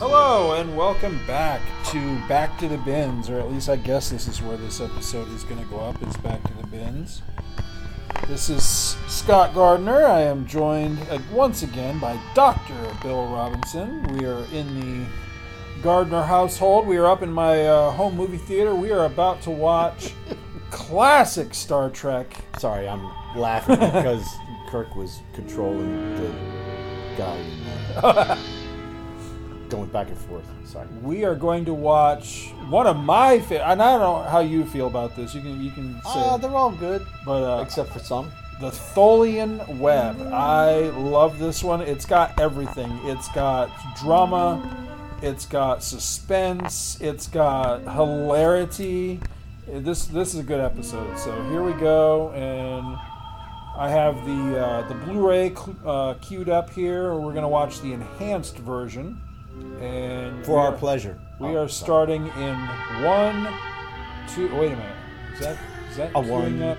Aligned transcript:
Hello 0.00 0.54
and 0.54 0.74
welcome 0.78 1.20
back 1.26 1.60
to 1.88 2.18
Back 2.26 2.58
to 2.60 2.68
the 2.68 2.78
Bins, 2.78 3.28
or 3.28 3.38
at 3.38 3.52
least 3.52 3.68
I 3.68 3.76
guess 3.76 4.08
this 4.08 4.28
is 4.28 4.40
where 4.40 4.56
this 4.56 4.80
episode 4.80 5.28
is 5.28 5.44
going 5.44 5.62
to 5.62 5.68
go 5.68 5.78
up. 5.78 6.00
It's 6.00 6.16
Back 6.16 6.42
to 6.42 6.54
the 6.54 6.66
Bins. 6.68 7.20
This 8.26 8.48
is 8.48 8.64
Scott 9.08 9.52
Gardner. 9.52 10.06
I 10.06 10.22
am 10.22 10.46
joined 10.46 10.98
uh, 11.10 11.18
once 11.30 11.64
again 11.64 11.98
by 11.98 12.18
Dr. 12.34 12.72
Bill 13.02 13.26
Robinson. 13.26 14.02
We 14.16 14.24
are 14.24 14.42
in 14.54 14.80
the 14.80 15.06
Gardner 15.82 16.22
household. 16.22 16.86
We 16.86 16.96
are 16.96 17.06
up 17.06 17.20
in 17.20 17.30
my 17.30 17.66
uh, 17.66 17.90
home 17.90 18.16
movie 18.16 18.38
theater. 18.38 18.74
We 18.74 18.92
are 18.92 19.04
about 19.04 19.42
to 19.42 19.50
watch 19.50 20.14
classic 20.70 21.52
Star 21.52 21.90
Trek. 21.90 22.34
Sorry, 22.58 22.88
I'm 22.88 23.04
laughing 23.36 23.78
because 23.78 24.26
Kirk 24.70 24.96
was 24.96 25.20
controlling 25.34 26.16
the 26.16 26.30
guy 27.18 27.36
and 27.36 27.96
uh, 28.02 28.38
going 29.70 29.88
back 29.90 30.08
and 30.08 30.18
forth. 30.18 30.44
Sorry. 30.64 30.86
We 31.02 31.24
are 31.24 31.34
going 31.34 31.64
to 31.66 31.74
watch 31.74 32.52
one 32.68 32.86
of 32.86 32.96
my 32.96 33.38
favorite. 33.40 33.70
And 33.70 33.82
I 33.82 33.92
don't 33.92 34.00
know 34.00 34.28
how 34.28 34.40
you 34.40 34.64
feel 34.66 34.86
about 34.86 35.16
this. 35.16 35.34
You 35.34 35.40
can 35.40 35.62
you 35.62 35.70
can 35.70 35.94
say, 35.94 36.00
Uh, 36.14 36.36
they're 36.36 36.50
all 36.54 36.72
good, 36.72 37.06
but 37.24 37.42
uh, 37.42 37.62
except 37.62 37.90
for 37.90 37.98
some. 38.00 38.30
The 38.60 38.70
Tholian 38.70 39.78
Web. 39.78 40.20
I 40.32 40.90
love 40.90 41.38
this 41.38 41.64
one. 41.64 41.80
It's 41.80 42.04
got 42.04 42.38
everything. 42.38 42.92
It's 43.04 43.28
got 43.28 43.70
drama. 43.96 44.60
It's 45.22 45.46
got 45.46 45.82
suspense. 45.82 46.98
It's 47.00 47.26
got 47.26 47.80
hilarity. 47.82 49.20
This 49.66 50.06
this 50.06 50.34
is 50.34 50.40
a 50.40 50.42
good 50.42 50.60
episode. 50.60 51.18
So 51.18 51.30
here 51.50 51.62
we 51.62 51.72
go, 51.74 52.30
and 52.32 52.98
I 53.78 53.88
have 53.88 54.26
the 54.26 54.58
uh, 54.66 54.88
the 54.88 54.94
Blu-ray 54.94 55.54
cl- 55.54 55.76
uh, 55.86 56.14
queued 56.14 56.48
up 56.48 56.70
here. 56.70 57.14
We're 57.14 57.32
gonna 57.32 57.48
watch 57.48 57.80
the 57.80 57.92
enhanced 57.92 58.58
version, 58.58 59.20
and 59.80 60.44
For 60.44 60.58
our 60.60 60.68
are- 60.68 60.76
pleasure. 60.76 61.18
We 61.38 61.48
Oh, 61.48 61.62
are 61.64 61.68
sorry. 61.68 61.86
starting 61.86 62.26
in 62.26 62.56
one, 63.04 63.48
two. 64.28 64.54
Wait 64.54 64.72
a 64.72 64.76
minute. 64.76 64.96
Is 65.34 65.40
that 65.40 65.56
is 65.90 65.96
that 65.96 66.10
A 66.14 66.20
one. 66.20 66.62
up? 66.62 66.78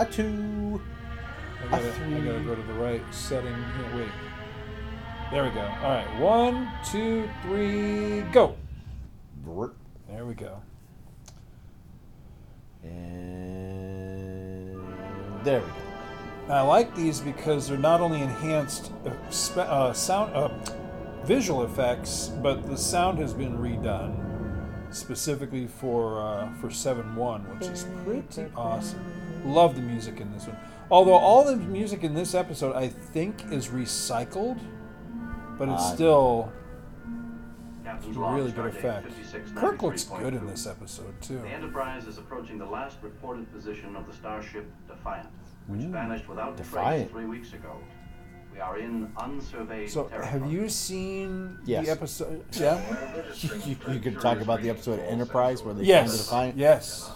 A 0.00 0.04
two. 0.06 0.80
I 1.66 1.70
gotta, 1.70 1.92
three. 1.92 2.16
I 2.16 2.20
gotta 2.20 2.40
go 2.40 2.54
to 2.54 2.62
the 2.62 2.72
right 2.74 3.02
setting 3.12 3.54
here. 3.54 3.96
Wait. 3.96 4.08
There 5.30 5.44
we 5.44 5.50
go. 5.50 5.60
All 5.60 5.90
right. 5.90 6.18
One, 6.18 6.68
two, 6.90 7.28
three, 7.42 8.22
go. 8.32 8.56
There 10.08 10.24
we 10.26 10.34
go. 10.34 10.60
And 12.82 14.76
there 15.44 15.60
we 15.60 15.66
go. 15.66 15.72
Now, 16.48 16.54
I 16.56 16.60
like 16.62 16.94
these 16.96 17.20
because 17.20 17.68
they're 17.68 17.78
not 17.78 18.00
only 18.00 18.22
enhanced 18.22 18.90
uh, 19.06 19.10
spe- 19.30 19.58
uh, 19.58 19.92
sound, 19.92 20.34
uh, 20.34 20.48
visual 21.24 21.64
effects, 21.64 22.30
but 22.42 22.66
the 22.66 22.76
sound 22.76 23.18
has 23.18 23.32
been 23.34 23.58
redone 23.58 24.26
specifically 24.94 25.66
for 25.66 26.20
uh, 26.20 26.52
for 26.54 26.70
seven 26.70 27.14
one, 27.16 27.42
which 27.58 27.68
is 27.68 27.86
pretty 28.04 28.50
awesome. 28.56 29.00
Love 29.44 29.74
the 29.74 29.82
music 29.82 30.20
in 30.20 30.32
this 30.32 30.46
one. 30.46 30.56
Although 30.90 31.14
all 31.14 31.44
the 31.44 31.56
music 31.56 32.02
in 32.02 32.14
this 32.14 32.34
episode, 32.34 32.74
I 32.74 32.88
think, 32.88 33.44
is 33.52 33.68
recycled, 33.68 34.58
but 35.58 35.68
it's 35.68 35.82
Ah. 35.82 35.94
still 35.94 36.52
a 37.86 37.94
really 38.34 38.50
good 38.52 38.66
effect. 38.66 39.06
Kirk 39.54 39.82
looks 39.82 40.04
good 40.04 40.34
in 40.34 40.46
this 40.46 40.66
episode 40.66 41.14
too. 41.22 41.38
The 41.38 41.48
Enterprise 41.48 42.06
is 42.06 42.18
approaching 42.18 42.58
the 42.58 42.66
last 42.66 42.98
reported 43.02 43.50
position 43.52 43.94
of 43.96 44.06
the 44.06 44.12
starship 44.12 44.66
Defiant, 44.88 45.28
which 45.68 45.82
vanished 45.82 46.28
without 46.28 46.56
Defiant. 46.56 47.02
trace 47.08 47.10
three 47.12 47.26
weeks 47.26 47.52
ago. 47.52 47.76
We 48.52 48.60
are 48.60 48.78
in 48.78 49.06
unsurveyed 49.16 49.88
So, 49.90 50.04
territory. 50.04 50.26
have 50.42 50.52
you 50.52 50.68
seen 50.68 51.58
Yes. 51.64 51.84
the 51.86 51.92
episode? 51.92 52.44
Yeah. 52.52 53.24
You, 53.66 53.76
you 53.92 54.00
could 54.00 54.20
talk 54.20 54.40
about 54.40 54.62
the 54.62 54.70
episode 54.70 54.98
of 55.00 55.06
Enterprise 55.06 55.62
where 55.62 55.74
they 55.74 55.80
find 55.80 55.86
the 55.86 56.10
yes. 56.12 56.18
Defiant. 56.26 56.56
Yes. 56.56 57.10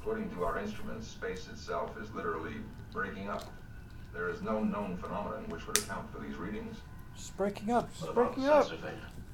According 0.00 0.30
to 0.30 0.44
our 0.44 0.58
instruments, 0.58 1.08
space 1.08 1.48
itself 1.48 1.96
is 2.00 2.12
literally 2.14 2.54
breaking 2.92 3.28
up. 3.28 3.44
There 4.12 4.28
is 4.30 4.42
no 4.42 4.62
known 4.62 4.96
phenomenon 4.98 5.44
which 5.48 5.66
would 5.66 5.78
account 5.78 6.10
for 6.12 6.20
these 6.20 6.36
readings. 6.36 6.76
Just 7.16 7.36
breaking 7.36 7.70
up. 7.72 7.88
Just 7.98 8.14
breaking 8.14 8.44
up. 8.46 8.70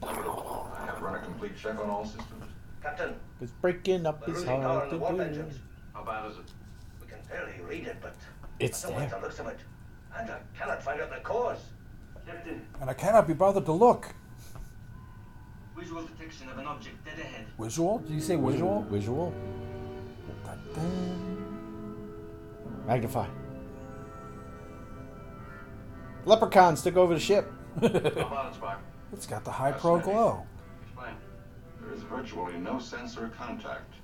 I 0.03 0.87
have 0.87 1.01
run 1.03 1.15
a 1.15 1.19
complete 1.21 1.57
check 1.57 1.79
on 1.79 1.91
all 1.91 2.05
systems. 2.05 2.45
Captain, 2.83 3.15
It's 3.41 3.53
breaking 3.61 4.07
up 4.07 4.27
we're 4.27 4.33
is 4.35 4.41
losing 4.41 4.63
hard 4.63 4.83
on 4.85 4.89
to 4.89 4.95
the 4.97 5.01
warp 5.01 5.17
do. 5.17 5.23
engines. 5.23 5.59
How 5.95 6.03
bad 6.05 6.29
is 6.31 6.37
it? 6.39 6.45
We 7.01 7.07
can 7.07 7.19
barely 7.31 7.53
read 7.69 7.87
it, 7.87 7.97
but 8.03 8.15
It's 8.59 8.85
I 8.85 8.89
don't 8.89 8.99
like 8.99 9.11
there. 9.11 9.21
the 9.21 9.27
looks 9.27 9.39
of 9.39 9.47
it. 9.49 9.59
And 10.19 10.31
I 10.31 10.39
cannot 10.59 10.83
find 10.83 11.01
out 11.01 11.11
the 11.11 11.21
cause. 11.21 11.59
Captain, 12.27 12.63
And 12.81 12.89
I 12.89 12.95
cannot 12.95 13.27
be 13.27 13.35
bothered 13.35 13.65
to 13.65 13.73
look. 13.73 14.15
Visual 15.77 16.03
detection 16.05 16.49
of 16.49 16.59
an 16.59 16.67
object 16.67 17.05
dead 17.05 17.19
ahead. 17.19 17.47
Visual? 17.59 17.99
Did 17.99 18.13
you 18.13 18.21
say 18.21 18.37
visual? 18.37 18.87
Visual. 18.91 19.35
Magnify. 22.87 23.27
Leprechauns 26.25 26.83
took 26.83 26.97
over 26.97 27.15
the 27.15 27.21
ship. 27.21 27.51
how 27.81 27.87
about 27.87 28.55
it, 28.55 28.61
Spock? 28.61 28.77
It's 29.13 29.27
got 29.27 29.45
the 29.45 29.51
high 29.51 29.73
pro 29.73 29.99
glow. 29.99 30.47
Explain. 30.85 31.15
There 31.81 31.93
is 31.93 32.03
virtually 32.03 32.59
no 32.59 32.79
sensor 32.79 33.31
contact, 33.37 33.95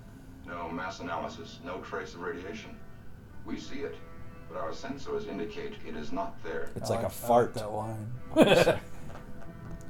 no 0.47 0.69
mass 0.69 1.01
analysis, 1.01 1.59
no 1.65 1.79
trace 1.79 2.15
of 2.15 2.21
radiation. 2.21 2.77
We 3.45 3.59
see 3.59 3.81
it, 3.81 3.97
but 4.48 4.59
our 4.59 4.70
sensors 4.70 5.28
indicate 5.28 5.75
it 5.86 5.97
is 5.97 6.12
not 6.12 6.42
there. 6.42 6.70
It's 6.76 6.91
I 6.91 6.94
like 6.94 7.03
oh, 7.04 7.06
a 7.06 7.09
I 7.09 7.10
fart. 7.12 7.54
that 7.54 7.70
line. 7.72 8.12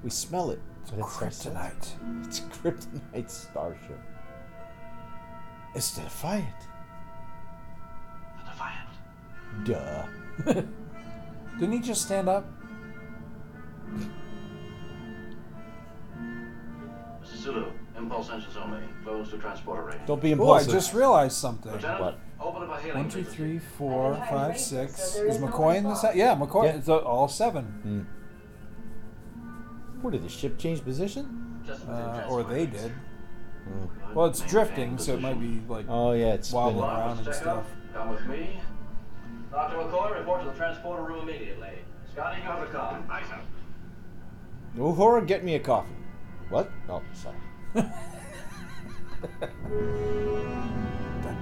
We 0.04 0.10
smell 0.10 0.52
it. 0.52 0.60
But 0.90 1.00
it's 1.00 1.22
our 1.22 1.30
sense- 1.30 1.44
Kryptonite. 1.56 2.26
It's 2.26 2.40
Kryptonite 2.40 3.28
starship. 3.30 3.98
It's 5.74 5.90
the 5.90 6.02
Defiant. 6.02 6.46
The 8.38 8.50
Defiant. 8.52 9.64
Duh. 10.54 10.62
Didn't 11.58 11.72
he 11.72 11.80
just 11.80 12.02
stand 12.02 12.28
up? 12.28 12.46
Mr. 17.22 17.36
Sulu, 17.42 17.66
impulse 17.96 18.30
engines 18.30 18.56
only. 18.56 18.80
Close 19.04 19.30
to 19.30 19.38
transporter 19.38 19.82
range. 19.82 20.00
Don't 20.06 20.22
be 20.22 20.28
Oh, 20.28 20.30
I 20.30 20.58
impulsive. 20.60 20.72
just 20.72 20.94
realized 20.94 21.36
something. 21.36 21.72
Lieutenant, 21.72 22.00
What? 22.00 22.18
Open 22.40 22.62
up 22.62 22.78
a 22.78 22.80
hailing 22.80 23.08
two, 23.08 23.24
three, 23.24 23.58
four, 23.58 24.14
five, 24.28 24.58
six. 24.58 24.94
so 25.12 25.18
there 25.18 25.28
Is 25.28 25.36
is 25.36 25.42
McCoy 25.42 25.76
in 25.76 25.84
this? 25.84 26.04
Yeah, 26.14 26.34
McCoy. 26.34 26.64
Yeah. 26.66 26.76
It's 26.76 26.88
uh, 26.88 26.98
all 26.98 27.28
seven. 27.28 28.06
What 30.00 30.12
did 30.12 30.22
the 30.24 30.28
ship 30.28 30.58
change 30.58 30.82
position? 30.84 31.62
Uh, 31.88 32.26
or 32.30 32.42
they 32.44 32.66
did. 32.66 32.92
Good. 33.64 34.14
Well, 34.14 34.26
it's 34.26 34.40
drifting, 34.40 34.96
so 34.98 35.14
it 35.14 35.20
might 35.20 35.38
be 35.40 35.60
like 35.68 35.86
Oh 35.88 36.12
yeah, 36.12 36.32
it's 36.34 36.52
wobbling 36.52 36.78
spinning. 36.84 36.96
around 36.96 37.18
and 37.26 37.34
stuff. 37.34 37.66
Come 37.92 38.10
with 38.10 38.26
me. 38.26 38.60
Dr. 39.50 39.76
McCoy, 39.76 40.18
report 40.18 40.42
to 40.44 40.50
the 40.50 40.54
transporter 40.56 41.02
room 41.02 41.28
immediately. 41.28 41.70
Scotty, 42.12 42.36
you 42.36 42.42
have 42.44 42.60
the 42.60 42.66
car. 42.66 43.02
Aye, 43.10 43.22
sir. 43.28 43.40
Uhura, 44.76 45.26
get 45.26 45.42
me 45.44 45.54
a 45.56 45.58
coffee. 45.60 45.88
What? 46.50 46.70
Oh, 46.88 47.02
sorry. 47.12 47.36
Dun, 47.74 47.90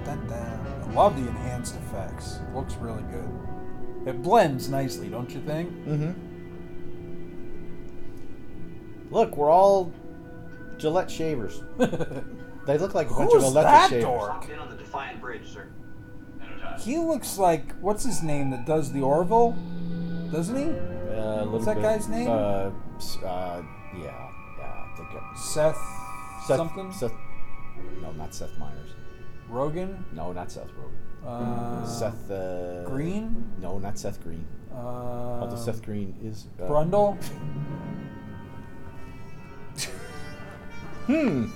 dun, 0.04 0.26
dun. 0.26 0.65
I 0.96 1.00
love 1.00 1.14
the 1.22 1.28
enhanced 1.28 1.76
effects. 1.76 2.38
It 2.48 2.54
looks 2.56 2.75
really 2.76 3.02
good. 3.10 3.28
It 4.08 4.22
blends 4.22 4.69
nicely, 4.70 5.08
don't 5.08 5.31
you 5.31 5.40
think? 5.43 5.70
Mm-hmm. 5.84 6.12
Look, 9.14 9.37
we're 9.37 9.50
all 9.50 9.93
Gillette 10.78 11.10
shavers. 11.10 11.62
They 12.66 12.78
look 12.78 12.94
like 12.96 13.08
a 13.08 13.14
bunch 13.14 13.31
Who's 13.32 13.44
of 13.44 13.50
electric 13.50 13.72
that 13.75 13.90
shavers. 13.90 14.04
dork? 14.06 14.28
Locked 14.28 14.50
in 14.50 14.58
on 14.58 14.69
the 14.69 14.75
Defiant 14.75 15.20
Bridge, 15.20 15.46
sir. 15.52 15.69
He 16.81 16.98
looks 16.98 17.38
like 17.38 17.72
what's 17.81 18.02
his 18.04 18.25
name 18.25 18.50
that 18.50 18.66
does 18.66 18.90
the 18.93 19.02
Orville, 19.02 19.52
doesn't 20.32 20.56
he? 20.56 20.64
Uh, 20.64 20.72
a 20.72 21.46
little 21.46 21.52
What's 21.52 21.66
that 21.66 21.76
bit. 21.76 21.82
guy's 21.84 22.08
name? 22.08 22.28
Uh, 22.28 22.32
uh, 22.32 22.70
yeah, 23.22 23.62
yeah. 24.02 24.31
I 24.58 24.94
think 24.96 25.08
Okay. 25.14 25.25
Seth, 25.37 25.78
Seth, 26.48 26.56
something? 26.56 26.93
Seth. 26.93 27.12
No, 28.02 28.10
not 28.10 28.34
Seth 28.34 28.58
Meyers. 28.58 28.90
Rogen? 29.50 29.96
No, 30.12 30.32
not 30.32 30.50
Seth 30.50 30.69
Rogen. 30.69 31.26
Uh, 31.26 31.84
Seth 31.87 32.31
uh, 32.31 32.84
Green? 32.84 33.44
No, 33.60 33.78
not 33.78 33.98
Seth 33.98 34.22
Green. 34.22 34.44
Uh, 34.72 34.76
Although 34.76 35.56
Seth 35.56 35.82
Green 35.82 36.14
is. 36.22 36.46
Uh, 36.60 36.64
Brundle? 36.69 37.16
Hmm. 41.06 41.46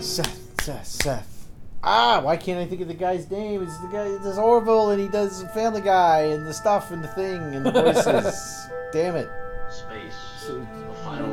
Seth, 0.00 0.60
Seth, 0.62 0.86
Seth. 0.86 1.48
Ah, 1.82 2.20
why 2.22 2.36
can't 2.36 2.58
I 2.58 2.66
think 2.66 2.80
of 2.80 2.88
the 2.88 2.94
guy's 2.94 3.30
name? 3.30 3.62
It's 3.62 3.78
the 3.78 3.86
guy. 3.88 4.04
It's 4.06 4.38
Orville, 4.38 4.90
and 4.90 5.00
he 5.00 5.08
does 5.08 5.44
Family 5.54 5.80
Guy 5.80 6.22
and 6.22 6.46
the 6.46 6.52
stuff 6.54 6.90
and 6.90 7.02
the 7.02 7.08
thing 7.08 7.40
and 7.54 7.64
the 7.64 7.70
voices. 7.82 8.66
Damn 8.92 9.16
it. 9.16 9.28
Space. 9.70 10.46
The 10.46 10.66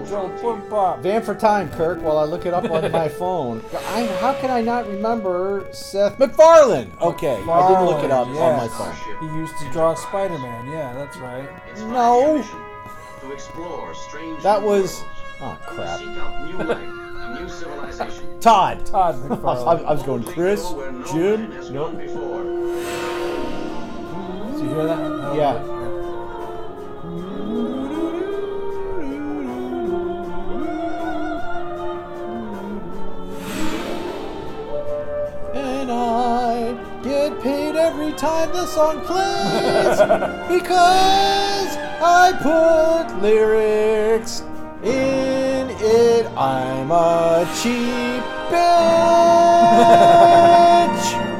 Van 0.09 1.21
for 1.21 1.35
time, 1.35 1.69
Kirk. 1.71 2.01
While 2.01 2.17
I 2.17 2.23
look 2.25 2.45
it 2.45 2.53
up 2.53 2.69
on 2.69 2.91
my 3.01 3.07
phone. 3.09 3.63
I, 3.73 4.05
how 4.21 4.33
can 4.39 4.51
I 4.51 4.61
not 4.61 4.87
remember 4.87 5.67
Seth 5.71 6.19
MacFarlane? 6.19 6.91
Okay, 7.01 7.41
I 7.41 7.67
didn't 7.69 7.85
look 7.85 8.03
it 8.03 8.11
up 8.11 8.27
Farley, 8.27 8.39
on 8.39 8.57
my 8.57 8.67
phone. 8.67 8.95
He 9.29 9.35
used 9.37 9.57
to 9.59 9.71
draw 9.71 9.95
Spider-Man. 9.95 10.71
Yeah, 10.71 10.93
that's 10.93 11.17
right. 11.17 11.49
No. 11.89 12.43
To 13.21 13.31
explore 13.31 13.93
strange 13.95 14.43
That 14.43 14.61
was. 14.61 15.03
Oh 15.41 15.57
crap. 15.65 15.99
new 15.99 16.63
life, 16.63 17.39
new 17.41 17.49
civilization. 17.49 18.39
Todd. 18.39 18.85
Todd 18.85 19.15
I, 19.25 19.27
McFarlane. 19.35 19.85
I 19.85 19.91
was 19.93 20.03
going 20.03 20.23
Chris, 20.23 20.63
no 20.63 21.03
Jim. 21.11 21.73
Nope. 21.73 21.97
before. 21.97 22.43
Did 22.43 22.53
you 24.63 24.69
hear 24.69 24.85
that? 24.85 24.99
Oh, 24.99 25.33
Yeah. 25.35 25.84
Get 37.29 37.41
paid 37.41 37.75
every 37.75 38.13
time 38.13 38.51
the 38.51 38.65
song 38.67 39.01
plays 39.01 39.97
because 40.47 41.77
I 42.01 42.31
put 42.41 43.21
lyrics 43.21 44.41
in 44.83 45.69
it. 45.71 46.27
I'm 46.37 46.91
a 46.91 47.47
cheap 47.61 48.23
bitch. 48.51 49.05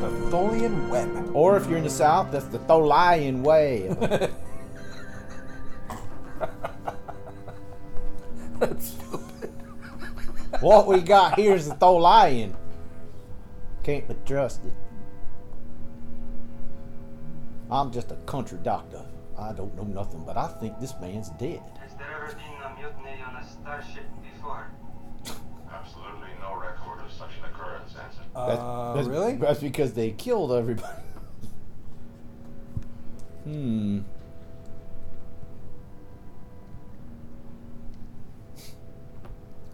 The 0.00 0.10
Tholian 0.30 0.88
Web. 0.88 1.30
Or 1.34 1.56
if 1.56 1.66
you're 1.68 1.78
in 1.78 1.84
the 1.84 1.90
South, 1.90 2.30
that's 2.30 2.46
the 2.46 2.58
Tholian 2.58 3.42
way. 3.42 3.88
what 10.60 10.86
we 10.86 11.00
got 11.00 11.38
here 11.38 11.54
is 11.54 11.68
the 11.68 11.74
Tholian. 11.74 12.54
Can't 13.82 14.06
be 14.08 14.14
trusted. 14.24 14.72
I'm 17.70 17.90
just 17.92 18.10
a 18.12 18.16
country 18.26 18.58
doctor. 18.62 19.02
I 19.38 19.52
don't 19.52 19.74
know 19.74 19.82
nothing, 19.84 20.22
but 20.24 20.36
I 20.36 20.46
think 20.46 20.78
this 20.80 20.94
man's 21.00 21.30
dead. 21.30 21.60
Has 21.80 21.94
there 21.96 22.06
ever 22.16 22.34
been 22.34 22.62
a 22.64 22.74
mutiny 22.78 23.20
on 23.26 23.36
a 23.36 23.44
starship 23.46 24.04
before? 24.32 24.68
Absolutely 25.72 26.28
no 26.40 26.54
record 26.54 27.00
of 27.04 27.12
such 27.12 27.30
an 27.42 27.50
occurrence, 27.50 27.90
Ensign. 27.90 28.24
That's, 28.34 28.60
Uh, 28.60 28.92
that's- 28.94 29.06
really? 29.08 29.34
That's 29.36 29.60
because 29.60 29.92
they 29.94 30.12
killed 30.12 30.52
everybody. 30.52 30.88
hmm. 33.44 34.00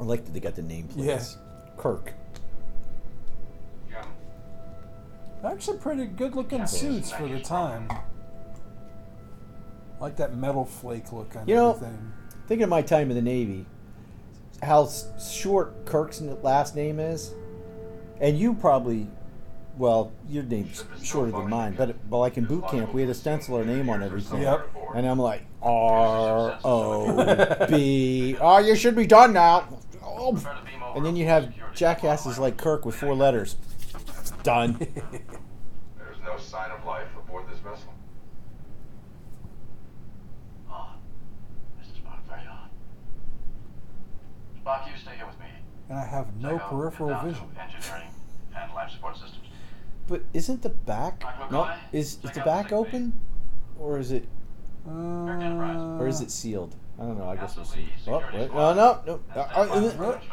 I 0.00 0.04
like 0.04 0.24
that 0.24 0.32
they 0.32 0.40
got 0.40 0.54
the 0.56 0.62
name 0.62 0.88
plates. 0.88 1.36
Kirk. 1.76 2.14
Yeah. 3.90 4.04
Actually, 5.44 5.78
pretty 5.78 6.06
good-looking 6.06 6.66
suits 6.66 7.10
for 7.12 7.28
the 7.28 7.40
time. 7.40 7.88
like 10.00 10.16
that 10.16 10.34
metal 10.34 10.64
flake 10.64 11.12
look 11.12 11.36
on 11.36 11.46
You 11.46 11.54
know- 11.56 11.70
everything. 11.72 12.12
Thinking 12.46 12.62
of 12.64 12.70
my 12.70 12.80
time 12.82 13.10
in 13.10 13.16
the 13.16 13.22
Navy, 13.22 13.66
how 14.62 14.84
s- 14.84 15.30
short 15.32 15.84
Kirk's 15.84 16.20
n- 16.22 16.36
last 16.42 16.74
name 16.74 16.98
is, 16.98 17.34
and 18.18 18.36
you 18.38 18.54
probably, 18.54 19.06
well, 19.76 20.10
your 20.26 20.42
name's 20.44 20.84
shorter 21.02 21.30
than 21.32 21.48
mine, 21.50 21.74
but, 21.76 21.94
but 22.10 22.16
like 22.18 22.38
in 22.38 22.46
boot 22.46 22.66
camp, 22.68 22.92
we 22.94 23.02
had 23.02 23.08
to 23.08 23.14
stencil 23.14 23.56
our 23.56 23.64
name 23.64 23.88
on 23.90 24.02
everything. 24.02 24.40
Yep. 24.42 24.68
And 24.96 25.06
I'm 25.06 25.18
like, 25.18 25.42
R 25.62 26.58
O 26.64 27.66
B. 27.68 28.36
Oh, 28.40 28.58
you 28.66 28.74
should 28.74 28.96
be 28.96 29.06
done 29.06 29.32
now. 29.34 29.68
Oh. 30.22 30.92
And 30.94 31.04
then 31.04 31.16
you 31.16 31.24
have 31.24 31.52
jackasses 31.74 32.38
like 32.38 32.58
Kirk 32.58 32.84
with 32.84 32.94
four 32.94 33.14
letters. 33.14 33.56
Done. 34.42 34.74
There's 35.98 36.20
no 36.24 36.36
sign 36.36 36.70
of 36.70 36.84
life 36.84 37.08
aboard 37.16 37.48
this 37.50 37.58
vessel. 37.60 37.94
Ah, 40.70 40.96
Mr. 41.80 42.02
Spock, 42.02 42.20
very 42.28 42.42
odd. 42.50 42.68
Spock, 44.62 44.90
you 44.90 44.98
stay 44.98 45.16
here 45.16 45.26
with 45.26 45.38
me. 45.40 45.46
And 45.88 45.98
I 45.98 46.04
have 46.04 46.36
no 46.36 46.58
Check 46.58 46.68
peripheral 46.68 47.18
vision. 47.20 47.44
Engineering 47.58 48.08
and 48.54 48.72
life 48.74 48.90
support 48.90 49.16
systems. 49.16 49.46
But 50.06 50.22
isn't 50.34 50.60
the 50.60 50.68
back? 50.68 51.24
No, 51.50 51.72
is, 51.92 52.14
is 52.14 52.20
the 52.20 52.40
back 52.40 52.68
the 52.68 52.68
sick 52.68 52.70
bay. 52.70 52.76
open, 52.76 53.20
or 53.78 53.98
is 53.98 54.12
it 54.12 54.26
Uh, 54.86 55.98
or 55.98 56.08
is 56.08 56.20
it 56.20 56.30
sealed? 56.30 56.74
I 57.00 57.04
don't 57.04 57.18
know. 57.18 57.28
I 57.30 57.36
guess 57.36 57.56
we'll 57.56 57.64
see. 57.64 57.88
Absolutely, 57.96 58.12
Oh, 58.12 58.22
wait. 58.40 58.48
squad. 58.48 58.76
No, 58.76 58.84
no, 58.84 59.00
no. 59.06 59.20
That's 59.34 59.56
Uh, 59.56 59.60
uh, 59.60 59.62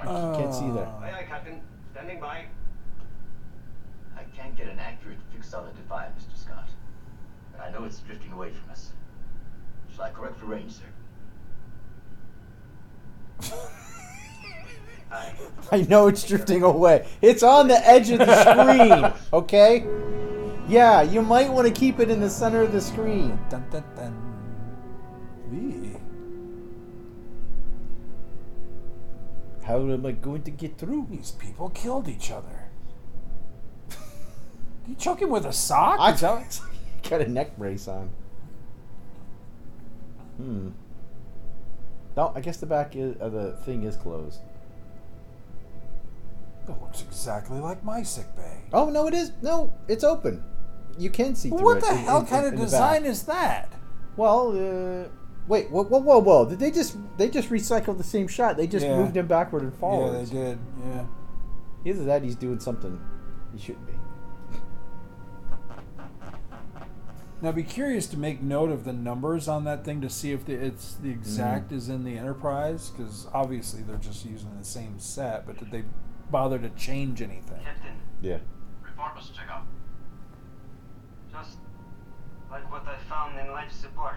uh, 0.10 0.38
can't 0.38 0.54
see 0.54 0.70
there. 0.72 0.86
Aye, 0.86 1.14
aye, 1.20 1.26
Captain. 1.30 1.62
Standing 1.94 2.20
by. 2.20 2.44
I 4.18 4.24
can't 4.36 4.56
get 4.58 4.68
an 4.68 4.80
accurate 4.80 5.18
fix 5.34 5.54
on 5.54 5.66
the 5.66 5.72
Defiant, 5.72 6.14
Mr. 6.18 6.36
Scott. 6.38 6.68
And 7.54 7.62
I 7.62 7.72
know 7.72 7.86
it's 7.86 8.00
drifting 8.00 8.34
away 8.34 8.50
from 8.52 8.70
us. 8.72 8.92
Shall 9.96 10.06
I 10.06 10.10
correct 10.10 10.38
for 10.40 10.48
range, 10.48 10.74
sir? 10.74 10.84
Aye. 15.12 15.34
I 15.72 15.82
know 15.84 16.08
it's 16.08 16.24
drifting 16.28 16.64
away. 16.64 17.08
It's 17.22 17.44
on 17.44 17.70
the 17.70 17.78
edge 17.88 18.10
of 18.10 18.20
the 18.20 18.44
screen. 18.44 19.14
Okay. 19.34 19.86
Yeah, 20.68 21.02
you 21.02 21.22
might 21.22 21.50
want 21.52 21.66
to 21.66 21.74
keep 21.74 22.02
it 22.02 22.10
in 22.10 22.20
the 22.20 22.30
center 22.30 22.62
of 22.62 22.74
the 22.74 22.82
screen. 22.82 23.40
Dun, 23.50 23.64
dun, 23.72 23.86
dun. 23.96 24.27
How 29.68 29.80
am 29.80 30.06
I 30.06 30.14
going 30.14 30.44
to 30.44 30.52
get 30.52 30.78
through? 30.78 31.08
These 31.12 31.32
people 31.32 31.70
killed 31.70 32.08
each 32.08 32.32
other. 32.32 32.70
You 34.88 34.96
choke 34.96 35.22
him 35.22 35.30
with 35.30 35.46
a 35.46 35.52
sock? 35.52 35.98
I 36.00 36.14
that- 36.14 36.62
got 37.10 37.20
a 37.20 37.28
neck 37.28 37.58
brace 37.58 37.90
on. 37.90 38.10
Hmm. 40.38 40.70
No, 42.16 42.32
I 42.34 42.40
guess 42.40 42.58
the 42.58 42.66
back 42.66 42.96
of 42.96 43.34
the 43.34 43.58
thing 43.66 43.84
is 43.84 43.98
closed. 43.98 44.40
That 46.66 46.82
looks 46.82 47.02
exactly 47.02 47.60
like 47.60 47.84
my 47.84 48.04
sick 48.04 48.34
bay. 48.38 48.62
Oh 48.72 48.90
no, 48.90 49.08
it 49.08 49.14
is. 49.14 49.34
No, 49.42 49.74
it's 49.90 50.04
open. 50.06 50.44
You 50.98 51.10
can 51.10 51.36
see 51.36 51.50
through 51.50 51.60
What 51.60 51.78
it 51.78 51.84
What 51.84 51.90
the 51.92 51.96
hell 51.98 52.20
in- 52.22 52.26
kind 52.26 52.46
in 52.48 52.54
of 52.54 52.60
the 52.60 52.66
design 52.66 53.06
is 53.06 53.24
that? 53.24 53.72
Well, 54.16 54.52
uh, 54.52 55.10
wait, 55.48 55.70
whoa, 55.70 55.84
whoa, 55.84 56.00
whoa, 56.00 56.20
whoa! 56.20 56.46
Did 56.50 56.60
they 56.60 56.72
just 56.72 56.98
they 57.18 57.30
just 57.30 57.50
recycled 57.50 57.98
the 57.98 58.04
same 58.04 58.28
shot? 58.28 58.58
They 58.58 58.68
just 58.68 58.86
Yeah. 58.86 58.98
moved 58.98 59.16
him 59.18 59.28
backward 59.28 59.64
and 59.64 59.72
Yeah, 59.74 59.80
forward. 59.80 60.26
they 60.26 60.26
did. 60.32 60.60
Yeah. 60.86 61.06
Either 61.86 62.04
that, 62.06 62.24
he's 62.24 62.36
doing 62.36 62.60
something 62.60 63.00
he 63.54 63.60
shouldn't 63.60 63.86
be. 63.88 63.94
Now, 67.40 67.50
I'd 67.50 67.56
be 67.56 67.62
curious 67.64 68.08
to 68.08 68.18
make 68.18 68.42
note 68.42 68.72
of 68.72 68.84
the 68.84 68.94
numbers 68.94 69.48
on 69.48 69.64
that 69.66 69.86
thing 69.86 70.02
to 70.02 70.10
see 70.10 70.32
if 70.32 70.46
the, 70.46 70.54
it's 70.54 70.96
the 70.96 71.12
exact 71.12 71.68
Mm-hmm. 71.68 71.76
as 71.78 71.90
in 71.90 72.04
the 72.04 72.18
Enterprise, 72.18 72.90
because 72.90 73.28
obviously 73.32 73.84
they're 73.84 73.98
just 73.98 74.26
using 74.26 74.50
the 74.58 74.66
same 74.66 74.98
set. 74.98 75.46
But 75.46 75.58
did 75.60 75.70
they 75.70 75.84
bother 76.32 76.58
to 76.58 76.70
change 76.70 77.22
anything? 77.22 77.62
Captain, 77.64 77.94
Yeah. 78.22 78.40
Report, 78.84 79.16
Mr. 79.16 79.34
Chekov. 79.34 79.62
just 81.32 81.58
like 82.50 82.70
what 82.72 82.88
I 82.88 82.98
found 83.08 83.38
in 83.40 83.52
life 83.52 83.72
support. 83.72 84.16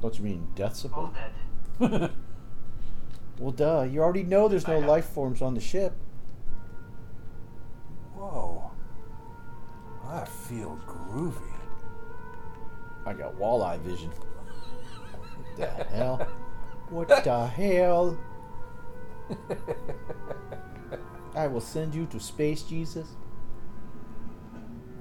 Don't 0.00 0.16
you 0.16 0.24
mean 0.24 0.48
death 0.54 0.70
All 0.70 0.74
support? 0.74 1.10
dead. 1.80 2.10
Well, 3.38 3.52
duh. 3.52 3.82
You 3.88 4.02
already 4.02 4.24
know 4.24 4.48
there's 4.48 4.66
no 4.66 4.80
life 4.80 5.06
forms 5.06 5.42
on 5.42 5.54
the 5.54 5.60
ship. 5.60 5.92
Whoa. 8.14 8.72
I 10.08 10.24
feel 10.24 10.76
groovy. 10.88 11.52
I 13.06 13.12
got 13.12 13.36
walleye 13.38 13.80
vision. 13.80 14.10
What 14.10 15.56
the 15.56 15.66
hell? 15.84 16.16
What 16.90 17.08
the 17.24 17.46
hell? 17.46 18.18
I 21.36 21.46
will 21.46 21.60
send 21.60 21.94
you 21.94 22.06
to 22.06 22.18
space, 22.18 22.62
Jesus. 22.62 23.08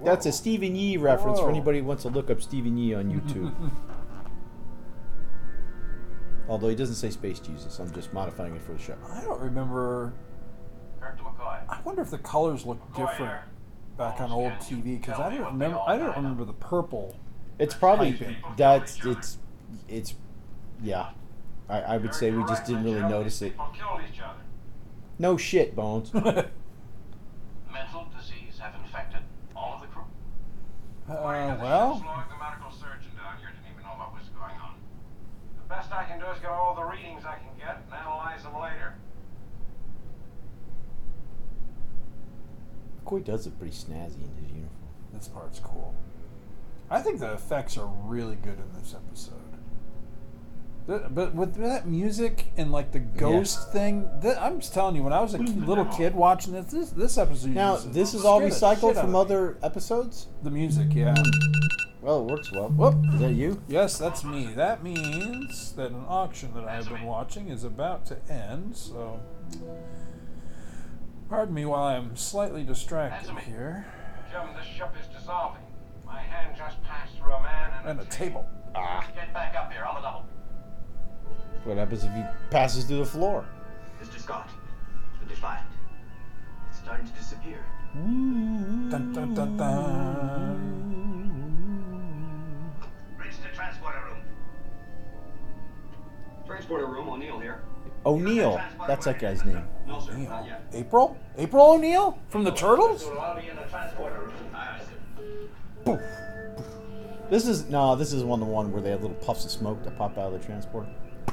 That's 0.03 0.27
a 0.27 0.31
Stephen 0.31 0.75
Yee 0.75 0.97
reference 0.97 1.39
for 1.39 1.49
anybody 1.49 1.79
who 1.79 1.85
wants 1.85 2.03
to 2.03 2.09
look 2.09 2.29
up 2.29 2.39
Stephen 2.41 2.77
Yee 2.77 2.93
on 2.93 3.05
YouTube. 3.11 3.51
Although 6.47 6.69
he 6.69 6.75
doesn't 6.75 6.95
say 6.95 7.09
space 7.09 7.39
Jesus, 7.39 7.79
I'm 7.79 7.93
just 7.93 8.13
modifying 8.13 8.55
it 8.55 8.61
for 8.61 8.73
the 8.73 8.79
show. 8.79 8.95
I 9.11 9.21
don't 9.21 9.39
remember. 9.41 10.13
Kirk 10.99 11.17
to 11.17 11.23
McCoy. 11.23 11.59
I 11.69 11.79
wonder 11.83 12.01
if 12.01 12.09
the 12.09 12.17
colors 12.19 12.65
look 12.65 12.79
different 12.95 13.41
back 13.97 14.21
on 14.21 14.31
old 14.31 14.53
TV 14.53 14.99
because 15.01 15.19
I 15.19 15.29
don't 15.35 15.45
remember. 15.45 15.79
I 15.85 15.97
don't 15.97 16.15
remember 16.15 16.45
the 16.45 16.53
purple. 16.53 17.19
It's 17.59 17.73
probably 17.75 18.13
Piping. 18.13 18.35
that's 18.55 19.03
it's 19.05 19.39
it's 19.89 20.13
yeah. 20.81 21.09
I, 21.69 21.81
I 21.81 21.97
would 21.97 22.13
say 22.13 22.31
we 22.31 22.43
just 22.45 22.65
didn't 22.65 22.85
really 22.85 23.01
notice 23.01 23.41
it. 23.41 23.51
People 23.51 23.73
killed 23.77 24.01
each 24.11 24.21
other. 24.21 24.39
No 25.19 25.35
shit, 25.35 25.75
Bones. 25.75 26.13
Mental 26.13 26.47
disease 28.15 28.59
have 28.59 28.73
infected 28.81 29.21
all 29.55 29.73
of 29.75 29.81
the 29.81 29.87
crew. 29.87 30.03
Uh, 31.09 31.57
well, 31.61 31.95
The 31.95 32.37
medical 32.37 32.71
surgeon 32.71 33.11
down 33.17 33.37
here 33.39 33.49
didn't 33.49 33.71
even 33.73 33.83
know 33.83 33.97
what 33.97 34.13
was 34.13 34.29
going 34.29 34.55
on. 34.61 34.75
The 35.56 35.56
best 35.69 35.91
I 35.91 36.05
can 36.05 36.19
do 36.19 36.25
is 36.27 36.39
get 36.39 36.49
all 36.49 36.75
the 36.75 36.83
readings 36.83 37.23
I 37.25 37.35
can 37.35 37.49
get 37.57 37.81
and 37.83 37.93
analyze 37.93 38.43
them 38.43 38.53
later. 38.59 38.95
McCoy 43.03 43.23
does 43.23 43.45
look 43.45 43.57
pretty 43.57 43.75
snazzy 43.75 44.23
in 44.23 44.35
his 44.41 44.51
uniform. 44.51 44.71
this 45.13 45.27
part's 45.27 45.59
cool. 45.59 45.95
I 46.89 47.01
think 47.01 47.19
the 47.19 47.33
effects 47.33 47.77
are 47.77 47.85
really 47.85 48.35
good 48.35 48.59
in 48.59 48.79
this 48.79 48.93
episode. 48.93 49.46
The- 50.87 51.09
But 51.09 51.35
with 51.35 51.55
that 51.55 51.85
music 51.87 52.51
and 52.57 52.71
like 52.71 52.91
the 52.91 52.99
ghost 52.99 53.71
thing, 53.71 54.09
th- 54.21 54.37
I'm 54.37 54.59
just 54.61 54.73
telling 54.73 54.95
you, 54.95 55.03
when 55.03 55.13
I 55.13 55.19
was 55.21 55.33
a 55.33 55.39
ki- 55.39 55.45
little 55.51 55.85
kid 55.85 56.15
watching 56.15 56.53
this, 56.53 56.65
this, 56.67 56.89
this 56.91 57.17
episode. 57.17 57.49
Now, 57.51 57.73
uses- 57.75 57.91
this 57.93 58.13
is 58.13 58.23
all 58.25 58.39
recycled 58.41 58.99
from 58.99 59.13
other 59.15 59.57
episodes? 59.61 60.27
The 60.43 60.49
music, 60.51 60.87
yeah. 60.95 61.13
Well, 62.01 62.21
it 62.21 62.31
works 62.31 62.51
well. 62.53 62.69
Whoop. 62.69 62.95
Is 63.15 63.19
that 63.19 63.33
you? 63.33 63.61
Yes, 63.67 63.97
that's 63.97 64.23
me. 64.23 64.45
That 64.55 64.81
means 64.83 65.73
that 65.73 65.91
an 65.91 66.05
auction 66.07 66.53
that 66.53 66.63
I've 66.63 66.87
been 66.87 67.03
watching 67.03 67.49
is 67.49 67.63
about 67.65 68.05
to 68.05 68.17
end, 68.31 68.77
so. 68.77 69.19
Pardon 71.29 71.53
me 71.53 71.65
while 71.65 71.83
I'm 71.83 72.15
slightly 72.15 72.63
distracted 72.63 73.37
here. 73.39 73.85
Jim, 74.31 74.41
this 74.55 74.65
ship 74.65 74.93
is 75.01 75.07
dissolving. 75.13 75.61
My 76.05 76.21
hand 76.21 76.55
just 76.57 76.81
passed 76.83 77.17
through 77.17 77.33
a 77.33 77.41
man 77.41 77.71
and, 77.79 77.99
And 77.99 78.07
a 78.07 78.09
table. 78.09 78.47
Ah, 78.75 79.05
Get 79.13 79.33
back 79.33 79.55
up 79.57 79.71
here 79.73 79.83
on 79.83 79.95
the 79.95 80.01
double. 80.01 80.25
What 81.67 81.77
happens 81.77 82.05
if 82.05 82.13
he 82.13 82.23
passes 82.49 82.85
through 82.85 82.99
the 82.99 83.05
floor? 83.05 83.43
Mr. 84.01 84.21
Scott, 84.21 84.49
the 85.19 85.25
Defiant. 85.25 85.67
It's 86.69 86.79
starting 86.79 87.05
to 87.05 87.11
disappear. 87.11 87.57
Dun, 87.93 89.11
dun, 89.13 89.33
dun, 89.33 89.57
dun. 89.57 90.57
Reach 93.17 93.33
the 93.41 93.49
transporter 93.53 93.99
room. 94.05 94.21
Transporter 96.45 96.85
room, 96.85 97.09
O'Neill 97.09 97.37
here. 97.39 97.63
O'Neill. 98.05 98.61
That's 98.87 99.03
that 99.03 99.19
guy's 99.19 99.43
name. 99.43 99.61
No, 99.85 99.99
sir, 99.99 100.13
O'Neill. 100.13 100.29
not 100.29 100.45
yet. 100.45 100.61
April? 100.71 101.17
April 101.37 101.71
O'Neill? 101.71 102.17
From 102.29 102.45
the 102.45 102.51
Turtles? 102.51 103.01
So 103.01 103.17
I'll 103.17 103.37
be 103.37 103.49
in 103.49 103.57
the 103.57 103.63
transporter 103.63 104.21
room. 104.21 104.33
Aye, 104.55 104.79
aye, 104.79 104.81
sir. 105.85 106.01
This 107.29 107.45
is 107.45 107.65
no, 107.69 107.97
this 107.97 108.13
is 108.13 108.23
one 108.23 108.39
the 108.39 108.45
one 108.45 108.71
where 108.71 108.81
they 108.81 108.91
have 108.91 109.01
little 109.01 109.17
puffs 109.17 109.43
of 109.43 109.51
smoke 109.51 109.83
that 109.83 109.97
pop 109.97 110.17
out 110.17 110.31
of 110.33 110.39
the 110.39 110.45
transporter. 110.47 110.87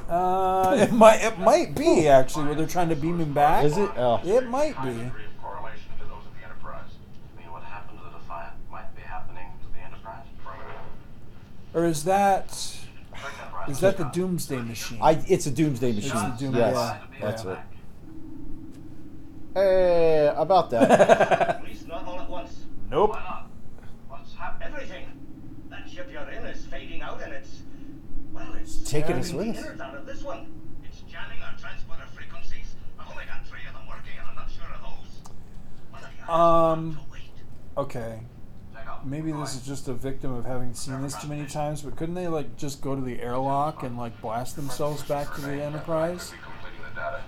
Uh, 0.09 0.77
it 0.79 0.91
might 0.91 1.23
it 1.23 1.39
might 1.39 1.73
be 1.75 2.07
actually 2.07 2.45
where 2.45 2.55
they're 2.55 2.67
trying 2.67 2.89
to 2.89 2.95
beam 2.95 3.19
him 3.19 3.33
back. 3.33 3.65
Is 3.65 3.77
it? 3.77 3.89
Oh. 3.97 4.21
It 4.23 4.47
might 4.49 4.75
be. 4.83 4.89
Degree 4.89 5.03
of 5.25 5.41
correlation 5.41 5.89
to 5.99 6.05
those 6.05 6.25
of 6.25 6.33
the 6.39 6.43
Enterprise. 6.45 6.91
You 7.35 7.41
mean 7.43 7.51
what 7.51 7.63
happened 7.63 7.97
to 7.99 8.03
the 8.05 8.11
Defiant 8.19 8.53
might 8.71 8.95
be 8.95 9.01
happening 9.01 9.47
to 9.65 9.73
the 9.73 9.83
Enterprise? 9.83 10.25
Or 11.73 11.85
is 11.85 12.03
that 12.03 12.49
Check 12.49 13.21
that, 13.21 13.51
Brian. 13.51 13.71
is 13.71 13.79
that 13.79 13.97
the 13.97 14.03
Doomsday 14.05 14.57
Machine? 14.61 14.99
I. 15.01 15.23
It's 15.27 15.47
a 15.47 15.51
doomsday 15.51 15.91
machine. 15.93 16.11
the 16.13 16.35
doom- 16.37 16.55
yes, 16.55 16.75
yeah, 16.75 16.97
that's 17.19 17.43
yeah. 17.43 17.51
it. 17.53 17.59
Hey, 19.55 20.33
about 20.35 20.69
that. 20.71 20.91
At 21.49 21.63
least 21.65 21.87
not 21.87 22.05
all 22.05 22.19
at 22.19 22.29
once. 22.29 22.59
nope. 22.91 23.15
Of 34.73 34.81
those. 34.81 35.31
What 35.91 36.01
have 36.03 36.11
you 36.27 36.33
Um, 36.33 36.95
to 36.95 37.11
wait? 37.11 37.21
Okay. 37.77 38.19
Check 38.73 38.87
out. 38.87 39.05
Maybe 39.07 39.31
this 39.31 39.55
is 39.55 39.61
just 39.65 39.87
a 39.87 39.93
victim 39.93 40.33
of 40.33 40.45
having 40.45 40.73
seen 40.73 41.01
this 41.01 41.15
too 41.21 41.27
many 41.27 41.45
times, 41.45 41.81
but 41.81 41.95
couldn't 41.95 42.15
they 42.15 42.27
like 42.27 42.57
just 42.57 42.81
go 42.81 42.95
to 42.95 43.01
the 43.01 43.21
airlock 43.21 43.83
and 43.83 43.97
like 43.97 44.19
blast 44.21 44.55
themselves 44.55 45.03
back 45.03 45.33
to 45.35 45.41
the 45.41 45.61
Enterprise? 45.61 46.31
Be 46.31 46.37
completing 46.37 46.79
the 46.89 46.95
data. 46.99 47.21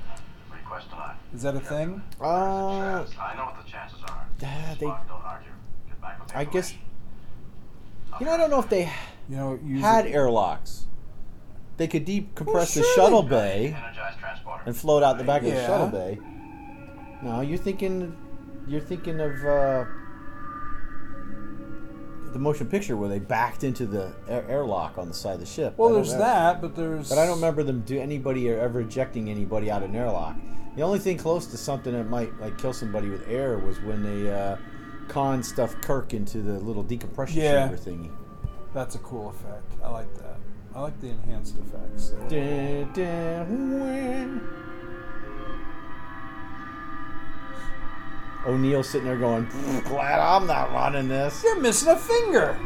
Request 0.52 0.90
tonight. 0.90 1.16
Is 1.34 1.42
that 1.44 1.56
a 1.56 1.60
thing? 1.60 2.02
Uh, 2.20 2.26
I 2.26 3.36
know 3.36 3.46
what 3.46 3.64
the 3.64 3.70
chances 3.70 4.00
are. 4.08 4.28
They- 4.40 4.48
Spock, 4.48 5.08
don't 5.08 5.22
argue. 5.24 5.50
Get 5.88 6.02
back 6.02 6.20
with 6.20 6.30
the 6.30 6.38
I 6.38 6.44
guess. 6.46 6.74
You 8.20 8.26
know, 8.26 8.32
I 8.34 8.38
don't 8.38 8.50
know 8.50 8.60
if 8.60 8.70
they 8.70 8.92
You 9.30 9.36
know, 9.36 9.60
use 9.64 9.82
had 9.82 10.08
it- 10.08 10.12
airlocks. 10.14 10.87
They 11.78 11.88
could 11.88 12.06
decompress 12.06 12.46
Well, 12.46 12.66
the 12.66 12.92
shuttle 12.96 13.24
bay 13.24 13.76
and 14.66 14.76
float 14.76 15.04
out 15.04 15.18
the 15.18 15.24
back 15.24 15.44
of 15.44 15.50
the 15.52 15.66
shuttle 15.66 15.88
bay. 15.88 16.18
No, 17.22 17.42
you're 17.42 17.58
thinking, 17.58 18.16
you're 18.68 18.82
thinking 18.82 19.20
of 19.20 19.32
uh, 19.46 19.86
the 22.34 22.40
motion 22.40 22.68
picture 22.68 22.98
where 22.98 23.10
they 23.10 23.20
backed 23.20 23.64
into 23.64 23.86
the 23.86 24.12
air- 24.28 24.46
airlock 24.50 24.98
on 24.98 25.08
the 25.08 25.14
side 25.14 25.36
of 25.36 25.40
the 25.40 25.46
ship. 25.46 25.76
Well, 25.78 25.94
there's 25.94 26.14
remember- 26.14 26.26
that, 26.26 26.62
but 26.62 26.76
there's. 26.76 27.10
But 27.10 27.18
I 27.18 27.26
don't 27.26 27.36
remember 27.36 27.64
them 27.64 27.82
do 27.82 28.00
anybody 28.00 28.50
or 28.52 28.60
ever 28.60 28.82
ejecting 28.82 29.30
anybody 29.30 29.72
out 29.72 29.84
of 29.84 29.90
an 29.90 29.96
airlock. 29.96 30.36
The 30.76 30.82
only 30.84 31.00
thing 31.00 31.18
close 31.18 31.48
to 31.48 31.58
something 31.58 31.94
that 31.94 32.04
might 32.10 32.40
like 32.40 32.58
kill 32.60 32.74
somebody 32.74 33.10
with 33.10 33.28
air 33.28 33.58
was 33.58 33.80
when 33.82 34.04
they 34.04 34.32
uh, 34.32 34.58
Khan 35.08 35.42
stuffed 35.42 35.82
Kirk 35.82 36.14
into 36.14 36.40
the 36.42 36.54
little 36.60 36.84
decompression 36.84 37.40
Yeah. 37.42 37.68
chamber 37.68 37.78
thingy. 37.78 38.12
That's 38.74 38.94
a 38.96 39.00
cool 39.00 39.30
effect. 39.30 39.64
I 39.84 39.90
like 39.90 40.14
that. 40.18 40.37
I 40.78 40.80
like 40.82 41.02
the 41.02 41.08
enhanced 41.08 41.56
effects. 41.58 42.14
O'Neill 48.46 48.84
sitting 48.84 49.08
there 49.08 49.18
going, 49.18 49.48
"Glad 49.86 50.20
I'm 50.20 50.46
not 50.46 50.72
running 50.72 51.08
this." 51.08 51.44
You're 51.44 51.60
missing 51.60 51.90
a 51.90 51.98
finger. 51.98 52.60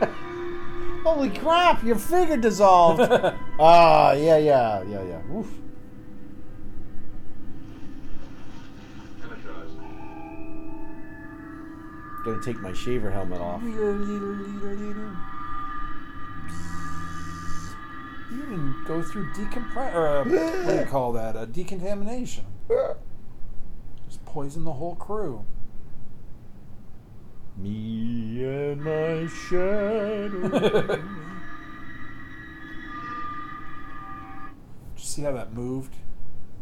Holy 1.04 1.28
crap! 1.28 1.84
Your 1.84 1.96
finger 1.96 2.38
dissolved. 2.38 3.02
Ah, 3.60 4.12
yeah, 4.12 4.38
yeah, 4.38 4.82
yeah, 4.84 5.02
yeah. 5.02 5.20
Oof. 5.30 5.46
Gonna 12.24 12.42
take 12.42 12.62
my 12.62 12.72
shaver 12.72 13.10
helmet 13.10 13.42
off. 13.42 13.60
You 18.30 18.38
didn't 18.42 18.84
go 18.86 19.02
through 19.02 19.32
decompress 19.32 19.94
or 19.94 20.06
uh, 20.06 20.24
what 20.64 20.72
do 20.72 20.78
you 20.80 20.84
call 20.86 21.12
that? 21.12 21.36
A 21.36 21.46
decontamination. 21.46 22.44
Just 24.08 24.24
poison 24.24 24.64
the 24.64 24.72
whole 24.72 24.94
crew. 24.94 25.44
Me 27.56 28.44
and 28.44 28.82
my 28.84 29.26
shadow. 29.26 31.02
See 34.96 35.22
how 35.22 35.32
that 35.32 35.52
moved 35.52 35.96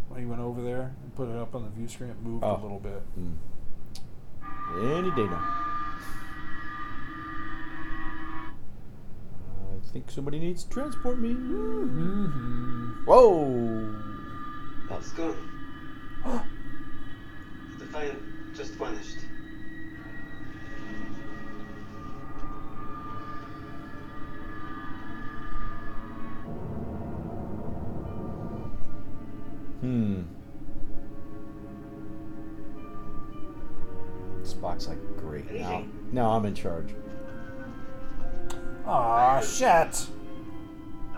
when 0.09 0.21
he 0.21 0.27
went 0.27 0.41
over 0.41 0.63
there 0.63 0.95
and 1.03 1.15
put 1.15 1.29
it 1.29 1.37
up 1.37 1.55
on 1.55 1.65
the 1.65 1.69
view 1.71 1.87
screen? 1.87 2.11
It 2.11 2.23
moved 2.23 2.45
Oh. 2.45 2.57
a 2.59 2.63
little 2.63 2.79
bit. 2.81 3.03
Any 4.81 5.11
day 5.11 5.27
now. 5.27 5.65
I 9.79 9.93
think 9.93 10.11
somebody 10.11 10.39
needs 10.39 10.65
to 10.65 10.71
transport 10.71 11.19
me. 11.19 11.31
Mm-hmm. 11.31 13.05
Whoa! 13.05 13.95
That's 14.89 15.11
gone. 15.13 15.37
the 17.79 17.85
Defiant 17.85 18.19
just 18.57 18.73
vanished. 18.73 19.19
Hmm. 29.81 30.23
Spock's 34.43 34.89
like, 34.89 34.99
great. 35.17 35.51
Now, 35.53 35.85
now 36.11 36.31
I'm 36.31 36.47
in 36.47 36.55
charge. 36.55 36.95
Aw, 38.89 39.41
shit. 39.43 40.09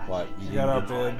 What? 0.09 0.27
You 0.41 0.55
got 0.55 0.69
outbid. 0.69 1.15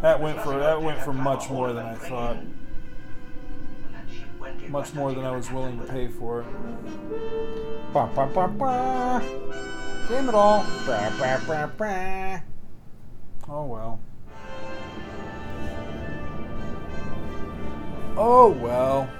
That 0.00 0.20
went 0.20 0.40
for 0.40 0.56
that 0.56 0.80
went 0.80 1.00
for 1.02 1.12
much 1.12 1.50
more 1.50 1.72
than 1.72 1.84
I 1.84 1.94
thought. 1.96 2.36
When 2.36 3.92
that 3.92 4.04
ship 4.08 4.28
went 4.38 4.70
much 4.70 4.94
more 4.94 5.12
than 5.12 5.24
I 5.24 5.32
was 5.34 5.50
willing 5.50 5.80
to 5.80 5.84
pay 5.86 6.06
for 6.06 6.42
it. 6.42 6.46
Bah, 7.92 8.08
bah, 8.14 8.28
bah, 8.32 8.46
bah. 8.46 9.18
Game 10.08 10.28
it 10.28 10.34
all. 10.36 10.64
Bah, 10.86 11.10
bah, 11.18 11.40
bah, 11.48 11.70
bah. 11.76 12.38
Oh 13.48 13.64
well. 13.66 14.00
Oh 18.16 18.50
well. 18.50 19.10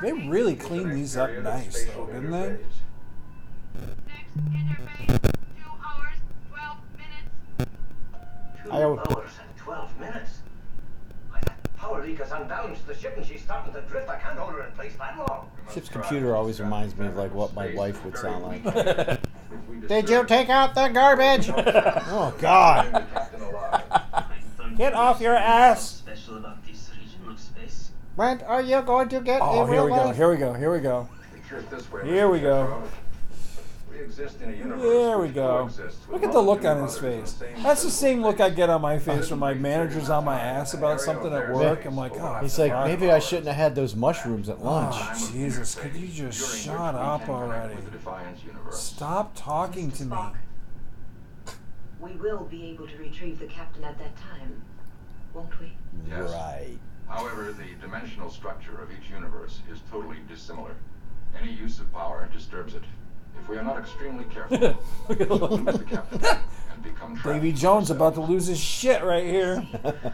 They 0.00 0.12
really 0.12 0.54
cleaned 0.54 0.92
these 0.92 1.16
up 1.16 1.32
nice 1.42 1.84
though, 1.86 2.06
didn't 2.06 2.30
they? 2.30 2.58
Two 4.34 4.40
I 8.72 8.82
hours 8.82 9.00
and 9.40 9.56
12 9.58 10.00
minutes. 10.00 10.38
Why, 11.30 11.40
power 11.76 12.04
leak 12.04 12.18
has 12.18 12.32
unbalanced 12.32 12.86
the 12.86 12.96
ship 12.96 13.16
and 13.16 13.24
she's 13.24 13.42
starting 13.42 13.72
to 13.74 13.80
drift. 13.82 14.08
I 14.08 14.18
can't 14.18 14.36
hold 14.38 14.54
her 14.54 14.64
in 14.64 14.72
place 14.72 14.94
that 14.98 15.16
long. 15.18 15.50
Ship's 15.72 15.88
computer 15.88 16.34
always 16.34 16.60
reminds 16.60 16.96
me 16.96 17.06
of 17.06 17.16
like 17.16 17.32
what 17.32 17.54
my 17.54 17.72
wife 17.74 18.04
would 18.04 18.16
sound 18.18 18.42
like. 18.42 18.64
Did 19.86 20.08
you 20.08 20.24
take 20.24 20.48
out 20.48 20.74
the 20.74 20.88
garbage? 20.88 21.48
oh 21.56 22.34
God! 22.40 22.92
the 22.92 23.00
captain 23.00 23.42
alive. 23.42 23.82
Get 24.76 24.94
off 24.94 25.20
your 25.20 25.36
ass! 25.36 25.98
Special 25.98 26.38
about 26.38 26.64
this 26.66 26.90
region 27.00 27.30
of 27.30 27.38
space. 27.38 27.90
When 28.16 28.40
are 28.42 28.62
you 28.62 28.82
going 28.82 29.08
to 29.10 29.20
get 29.20 29.40
Oh, 29.40 29.62
in 29.62 29.68
here 29.68 29.76
real 29.76 29.84
we 29.84 29.90
go. 29.90 30.10
Here 30.10 30.30
we 30.30 30.36
go. 30.38 30.52
Here 30.54 30.72
we 30.72 30.80
go. 30.80 31.08
Picture 31.34 31.58
it 31.58 31.70
this 31.70 31.92
way, 31.92 32.04
Here 32.04 32.28
we 32.28 32.40
go. 32.40 32.66
Chekov. 32.66 32.82
We 32.82 32.82
exist 32.82 32.88
in 32.88 32.88
a 32.88 32.88
universe 32.88 33.83
There 33.94 35.18
we 35.18 35.28
go. 35.28 35.70
Look 36.10 36.22
at 36.22 36.32
the 36.32 36.40
look 36.40 36.64
on 36.64 36.82
his 36.82 36.98
face. 36.98 37.14
others 37.14 37.42
in 37.42 37.48
the 37.48 37.54
same 37.54 37.62
That's 37.62 37.82
the 37.82 37.90
same 37.90 38.22
look 38.22 38.40
I 38.40 38.50
get 38.50 38.70
on 38.70 38.80
my 38.80 38.98
face 38.98 39.30
when 39.30 39.38
my 39.38 39.54
manager's 39.54 40.10
on 40.10 40.24
my 40.24 40.38
ass 40.38 40.74
about 40.74 41.00
something 41.00 41.32
at 41.32 41.52
work. 41.52 41.84
I'm 41.84 41.96
like, 41.96 42.12
oh, 42.14 42.38
He's 42.40 42.58
like, 42.58 42.72
fuck. 42.72 42.86
maybe 42.86 43.10
I 43.10 43.18
shouldn't 43.18 43.46
have 43.46 43.56
had 43.56 43.74
those 43.74 43.94
mushrooms 43.94 44.48
at 44.48 44.58
oh, 44.60 44.64
lunch. 44.64 44.96
Oh, 44.98 45.30
Jesus, 45.32 45.74
could 45.74 45.94
you 45.94 46.08
just 46.08 46.64
shut 46.64 46.94
up 46.94 47.28
already? 47.28 47.74
with 47.74 47.84
the 47.86 47.90
Defiance 47.92 48.42
universe. 48.44 48.80
Stop 48.80 49.34
talking 49.34 49.90
to 49.92 50.04
me. 50.04 50.16
We 52.00 52.12
will 52.16 52.44
be 52.44 52.66
able 52.70 52.86
to 52.86 52.96
retrieve 52.98 53.38
the 53.38 53.46
captain 53.46 53.84
at 53.84 53.98
that 53.98 54.16
time, 54.16 54.62
won't 55.32 55.58
we? 55.58 55.72
Yes. 56.08 56.30
Right. 56.32 56.78
However, 57.08 57.52
the 57.52 57.80
dimensional 57.80 58.30
structure 58.30 58.80
of 58.82 58.90
each 58.90 59.10
universe 59.10 59.60
is 59.70 59.80
totally 59.90 60.18
dissimilar. 60.28 60.74
Any 61.40 61.52
use 61.52 61.78
of 61.80 61.92
power 61.92 62.28
disturbs 62.32 62.74
it. 62.74 62.82
If 63.40 63.48
we 63.48 63.56
are 63.56 63.62
not 63.62 63.78
extremely 63.78 64.24
careful, 64.30 64.78
we 65.08 65.16
shall 65.16 65.36
lose 65.38 65.78
the 65.78 65.84
captain 65.84 66.20
and 66.24 66.82
become 66.82 67.16
trapped. 67.20 67.40
Davy 67.40 67.52
Jones 67.52 67.90
about 67.90 68.14
to 68.14 68.20
lose 68.20 68.46
his 68.46 68.58
shit 68.58 69.02
right 69.04 69.24
here. 69.24 69.66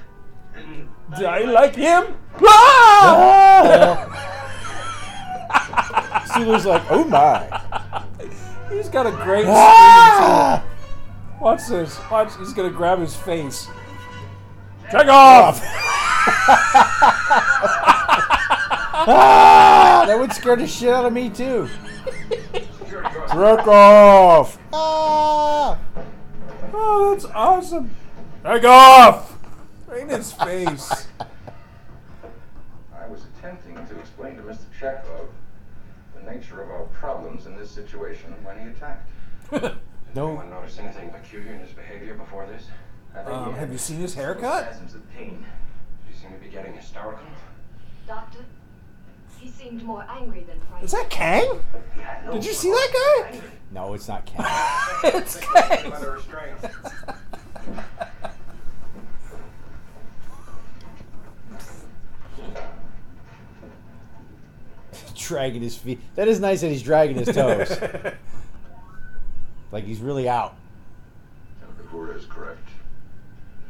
Do 1.18 1.24
I 1.26 1.40
like 1.42 1.74
him? 1.74 2.14
Ah! 2.42 4.06
Sulu's 6.34 6.66
like, 6.66 6.82
oh 6.90 7.04
my. 7.04 7.48
He's 8.70 8.88
got 8.88 9.06
a 9.06 9.10
great 9.10 9.42
scream 9.42 9.54
Ah! 9.56 10.62
too. 10.62 11.44
Watch 11.44 11.66
this. 11.68 11.98
Watch. 12.10 12.32
He's 12.38 12.52
gonna 12.52 12.70
grab 12.70 12.98
his 13.00 13.16
face. 13.16 13.66
Check 14.90 15.06
off. 15.08 15.60
Ah! 19.02 20.04
That 20.06 20.18
would 20.18 20.32
scare 20.32 20.56
the 20.56 20.66
shit 20.66 20.90
out 20.92 21.06
of 21.06 21.12
me 21.12 21.30
too. 21.30 21.68
Jerk 23.32 23.66
off. 23.68 24.58
Ah! 24.72 25.78
Oh, 26.72 27.10
that's 27.12 27.24
awesome. 27.26 27.94
Take 28.44 28.64
off. 28.64 29.38
Right 29.86 30.02
in 30.02 30.08
his 30.08 30.32
face. 30.32 31.06
I 31.20 33.06
was 33.06 33.22
attempting 33.36 33.74
to 33.74 33.98
explain 33.98 34.36
to 34.36 34.42
Mr. 34.42 34.64
Chekov 34.78 35.28
the 36.16 36.30
nature 36.30 36.60
of 36.62 36.70
our 36.70 36.84
problems 36.92 37.46
in 37.46 37.56
this 37.56 37.70
situation 37.70 38.34
when 38.42 38.58
he 38.58 38.66
attacked. 38.68 39.10
No. 40.12 40.26
Anyone 40.30 40.50
notice 40.50 40.76
anything 40.80 41.10
peculiar 41.10 41.52
in 41.52 41.60
his 41.60 41.70
behavior 41.70 42.14
before 42.14 42.44
this? 42.44 42.64
Um, 43.26 43.54
have 43.54 43.70
you 43.70 43.78
seen 43.78 44.00
his 44.00 44.12
haircut? 44.12 44.64
Spasms 44.64 44.96
of 44.96 45.08
pain. 45.12 45.44
Did 46.04 46.12
he 46.12 46.20
seem 46.20 46.32
to 46.32 46.38
be 46.38 46.48
getting 46.48 46.72
hysterical? 46.74 47.22
Doctor, 48.08 48.40
he 49.40 49.48
seemed 49.48 49.82
more 49.82 50.06
angry 50.08 50.44
than 50.44 50.58
frightened. 50.68 50.84
Is 50.84 50.92
that 50.92 51.08
Kang? 51.08 51.60
He 51.94 52.00
had 52.02 52.26
no 52.26 52.32
Did 52.32 52.44
you 52.44 52.52
see 52.52 52.70
that 52.70 53.26
guy? 53.32 53.40
No, 53.72 53.94
it's 53.94 54.08
not 54.08 54.26
Ken. 54.26 54.44
it's 55.04 55.36
Kang. 55.38 55.92
Under 55.92 56.12
restraint. 56.16 56.58
dragging 65.14 65.62
his 65.62 65.76
feet. 65.76 66.00
That 66.16 66.26
is 66.26 66.40
nice 66.40 66.60
that 66.62 66.70
he's 66.70 66.82
dragging 66.82 67.16
his 67.16 67.28
toes. 67.28 67.80
like 69.72 69.84
he's 69.84 70.00
really 70.00 70.28
out. 70.28 70.56
Kapura 71.80 72.16
is 72.16 72.26
correct. 72.26 72.68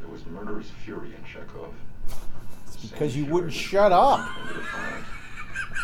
There 0.01 0.11
was 0.11 0.25
murderous 0.25 0.71
fury 0.83 1.09
in 1.15 1.23
Chekov. 1.23 1.73
It's 2.67 2.77
because 2.87 3.15
you 3.15 3.27
wouldn't 3.27 3.53
shut 3.53 3.93
up. 3.93 4.27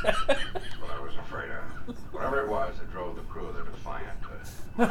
What 0.02 0.90
I 0.90 1.00
was 1.00 1.14
afraid 1.18 1.50
of. 1.50 1.96
Whatever 2.12 2.42
it 2.42 2.48
was 2.48 2.78
that 2.78 2.90
drove 2.90 3.16
the 3.16 3.22
crew 3.22 3.46
of 3.46 3.56
the 3.56 3.62
Defiant. 3.64 4.10
Uh, 4.78 4.90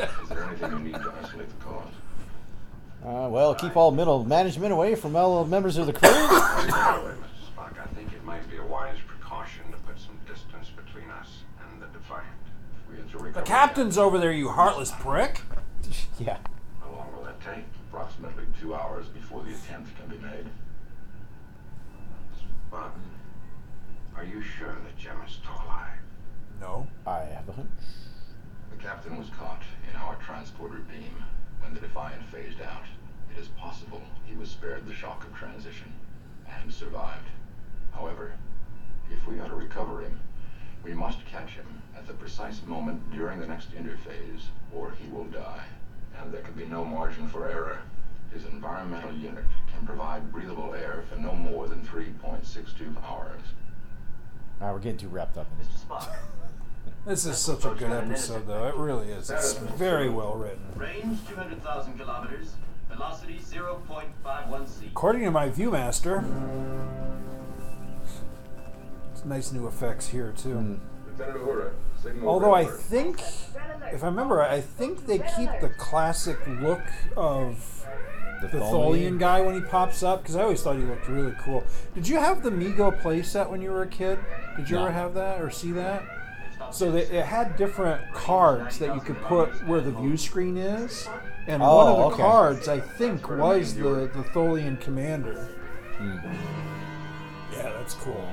is 0.22 0.28
there 0.28 0.44
anything 0.44 0.72
you 0.72 0.78
need 0.78 0.94
to 0.94 1.12
isolate 1.22 1.48
the 1.48 1.64
cause? 1.64 1.92
Uh, 3.04 3.28
well, 3.28 3.54
keep 3.54 3.76
all 3.76 3.90
middle 3.90 4.24
management 4.24 4.72
away 4.72 4.94
from 4.94 5.14
all 5.14 5.44
members 5.44 5.76
of 5.76 5.86
the 5.86 5.92
crew. 5.92 6.08
The. 6.08 6.16
Spock, 6.16 7.78
I 7.78 7.86
think 7.94 8.12
it 8.12 8.24
might 8.24 8.48
be 8.50 8.56
a 8.56 8.64
wise 8.64 8.96
precaution 9.06 9.62
to 9.70 9.78
put 9.78 9.98
some 9.98 10.18
distance 10.26 10.70
between 10.70 11.10
us 11.10 11.42
and 11.60 11.82
the 11.82 11.86
Defiant. 11.86 12.26
We 12.90 12.96
had 12.96 13.10
to 13.12 13.32
The 13.32 13.42
captain's 13.42 13.98
over 13.98 14.18
there, 14.18 14.32
you 14.32 14.48
heartless 14.48 14.92
prick. 14.98 15.42
yeah. 16.18 16.38
How 16.80 16.90
long 16.90 17.12
will 17.14 17.24
that 17.24 17.40
take? 17.40 17.64
approximately 17.88 18.44
two 18.60 18.74
hours 18.74 19.06
before 19.08 19.42
the 19.42 19.50
attempt 19.50 19.90
can 19.98 20.08
be 20.08 20.18
made. 20.24 20.46
Spock, 22.70 22.90
are 24.14 24.24
you 24.38 24.44
sure 24.44 24.76
that 24.84 24.96
Jim 24.96 25.16
is 25.26 25.32
still 25.32 25.60
alive? 25.66 25.98
No. 26.60 26.86
I 27.04 27.24
have 27.24 27.48
a 27.48 27.52
hunch. 27.52 27.68
The 28.70 28.76
captain 28.80 29.18
was 29.18 29.30
caught 29.30 29.62
in 29.90 29.96
our 29.96 30.14
transporter 30.14 30.78
beam 30.78 31.24
when 31.60 31.74
the 31.74 31.80
Defiant 31.80 32.22
phased 32.30 32.60
out. 32.60 32.84
It 33.34 33.40
is 33.40 33.48
possible 33.48 34.00
he 34.26 34.36
was 34.36 34.48
spared 34.48 34.86
the 34.86 34.94
shock 34.94 35.24
of 35.24 35.34
transition 35.34 35.92
and 36.48 36.72
survived. 36.72 37.26
However, 37.92 38.34
if 39.10 39.26
we 39.26 39.40
are 39.40 39.48
to 39.48 39.56
recover 39.56 40.02
him, 40.02 40.20
we 40.84 40.94
must 40.94 41.26
catch 41.26 41.50
him 41.50 41.82
at 41.96 42.06
the 42.06 42.14
precise 42.14 42.62
moment 42.64 43.10
during 43.10 43.40
the 43.40 43.46
next 43.48 43.72
interphase, 43.72 44.46
or 44.72 44.92
he 44.92 45.08
will 45.10 45.24
die. 45.24 45.64
And 46.22 46.32
there 46.32 46.42
can 46.42 46.54
be 46.54 46.66
no 46.66 46.84
margin 46.84 47.26
for 47.26 47.48
error. 47.48 47.80
His 48.32 48.44
environmental 48.44 49.12
unit 49.14 49.46
can 49.72 49.84
provide 49.84 50.30
breathable 50.30 50.74
air 50.74 51.02
for 51.08 51.16
no 51.16 51.32
more 51.32 51.66
than 51.66 51.82
3.62 51.82 53.02
hours. 53.02 53.42
All 54.60 54.66
right, 54.66 54.72
we're 54.72 54.80
getting 54.80 54.98
too 54.98 55.08
wrapped 55.08 55.38
up 55.38 55.46
in 55.52 55.58
this. 55.58 56.08
This 57.06 57.24
is 57.24 57.38
such 57.38 57.64
a 57.64 57.70
good 57.70 57.90
episode, 57.90 58.46
though. 58.46 58.66
It 58.66 58.74
really 58.74 59.08
is. 59.08 59.30
It's 59.30 59.54
very 59.54 60.10
well 60.10 60.34
written. 60.34 60.60
range 60.76 61.18
200,000 61.26 61.96
kilometers, 61.96 62.52
velocity 62.90 63.38
0.51 63.38 64.68
c. 64.68 64.86
According 64.88 65.22
to 65.22 65.30
my 65.30 65.48
ViewMaster, 65.48 66.22
it's 69.12 69.24
nice 69.24 69.52
new 69.52 69.66
effects 69.68 70.08
here 70.08 70.34
too. 70.36 70.54
Hmm. 70.54 70.74
Lieutenant 71.18 71.38
Uhura, 71.46 71.70
signal 72.02 72.28
Although 72.28 72.52
I 72.52 72.62
alert. 72.62 72.80
think, 72.80 73.22
if 73.90 74.02
I 74.02 74.06
remember, 74.06 74.42
I 74.42 74.60
think 74.60 75.06
they 75.06 75.18
keep 75.18 75.48
the 75.62 75.70
classic 75.78 76.36
look 76.46 76.82
of 77.16 77.86
The, 78.40 78.48
the 78.48 78.58
Tholian 78.58 79.18
guy 79.18 79.40
when 79.40 79.54
he 79.54 79.60
pops 79.60 80.02
up 80.02 80.22
because 80.22 80.36
I 80.36 80.42
always 80.42 80.62
thought 80.62 80.76
he 80.76 80.82
looked 80.82 81.08
really 81.08 81.34
cool. 81.40 81.64
Did 81.94 82.06
you 82.06 82.16
have 82.18 82.42
the 82.42 82.50
Mego 82.50 83.00
playset 83.02 83.50
when 83.50 83.60
you 83.60 83.70
were 83.70 83.82
a 83.82 83.86
kid? 83.88 84.18
Did 84.56 84.70
you 84.70 84.76
No. 84.76 84.82
ever 84.84 84.92
have 84.92 85.14
that 85.14 85.40
or 85.40 85.50
see 85.50 85.72
that? 85.72 86.02
So 86.70 86.90
they, 86.92 87.02
it 87.02 87.24
had 87.24 87.56
different 87.56 88.00
cards 88.12 88.78
that 88.78 88.94
you 88.94 89.00
could 89.00 89.20
put 89.22 89.48
where 89.66 89.80
the 89.80 89.90
view 89.92 90.16
screen 90.16 90.56
is, 90.56 91.08
and 91.46 91.62
one 91.62 91.70
Oh, 91.70 91.88
of 91.90 91.96
the 91.96 92.04
okay. 92.14 92.22
cards 92.22 92.68
I 92.68 92.78
think 92.80 93.28
was 93.28 93.74
the 93.74 94.10
the 94.12 94.22
Tholian 94.34 94.78
commander. 94.80 95.48
Hmm. 95.96 96.18
Yeah, 97.52 97.72
that's 97.72 97.94
cool. 97.94 98.28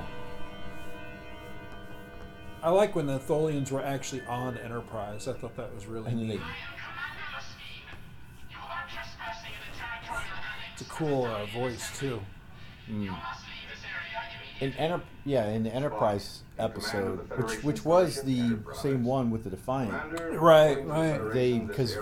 I 2.61 2.69
like 2.71 2.95
when 2.95 3.05
the 3.05 3.19
Tholians 3.19 3.71
were 3.71 3.83
actually 3.83 4.23
on 4.27 4.57
Enterprise. 4.57 5.27
I 5.27 5.33
thought 5.33 5.55
that 5.55 5.73
was 5.73 5.85
really 5.85 6.11
And 6.11 6.27
neat. 6.27 6.37
they, 6.39 6.43
It's 10.77 10.81
a 10.81 10.85
cool 10.91 11.23
uh, 11.25 11.45
voice 11.47 11.97
too. 11.97 12.19
mm. 12.91 13.15
in 14.59 14.73
Enter, 14.73 15.01
yeah, 15.23 15.47
in 15.47 15.63
the 15.63 15.73
Enterprise 15.73 16.41
episode, 16.59 17.29
which 17.37 17.63
which 17.63 17.85
was 17.85 18.21
the 18.23 18.57
same 18.73 19.05
one 19.05 19.31
with 19.31 19.45
the 19.45 19.49
Defiant. 19.49 19.93
Right, 20.33 20.85
right. 20.85 21.31
They 21.33 21.59
because 21.59 21.97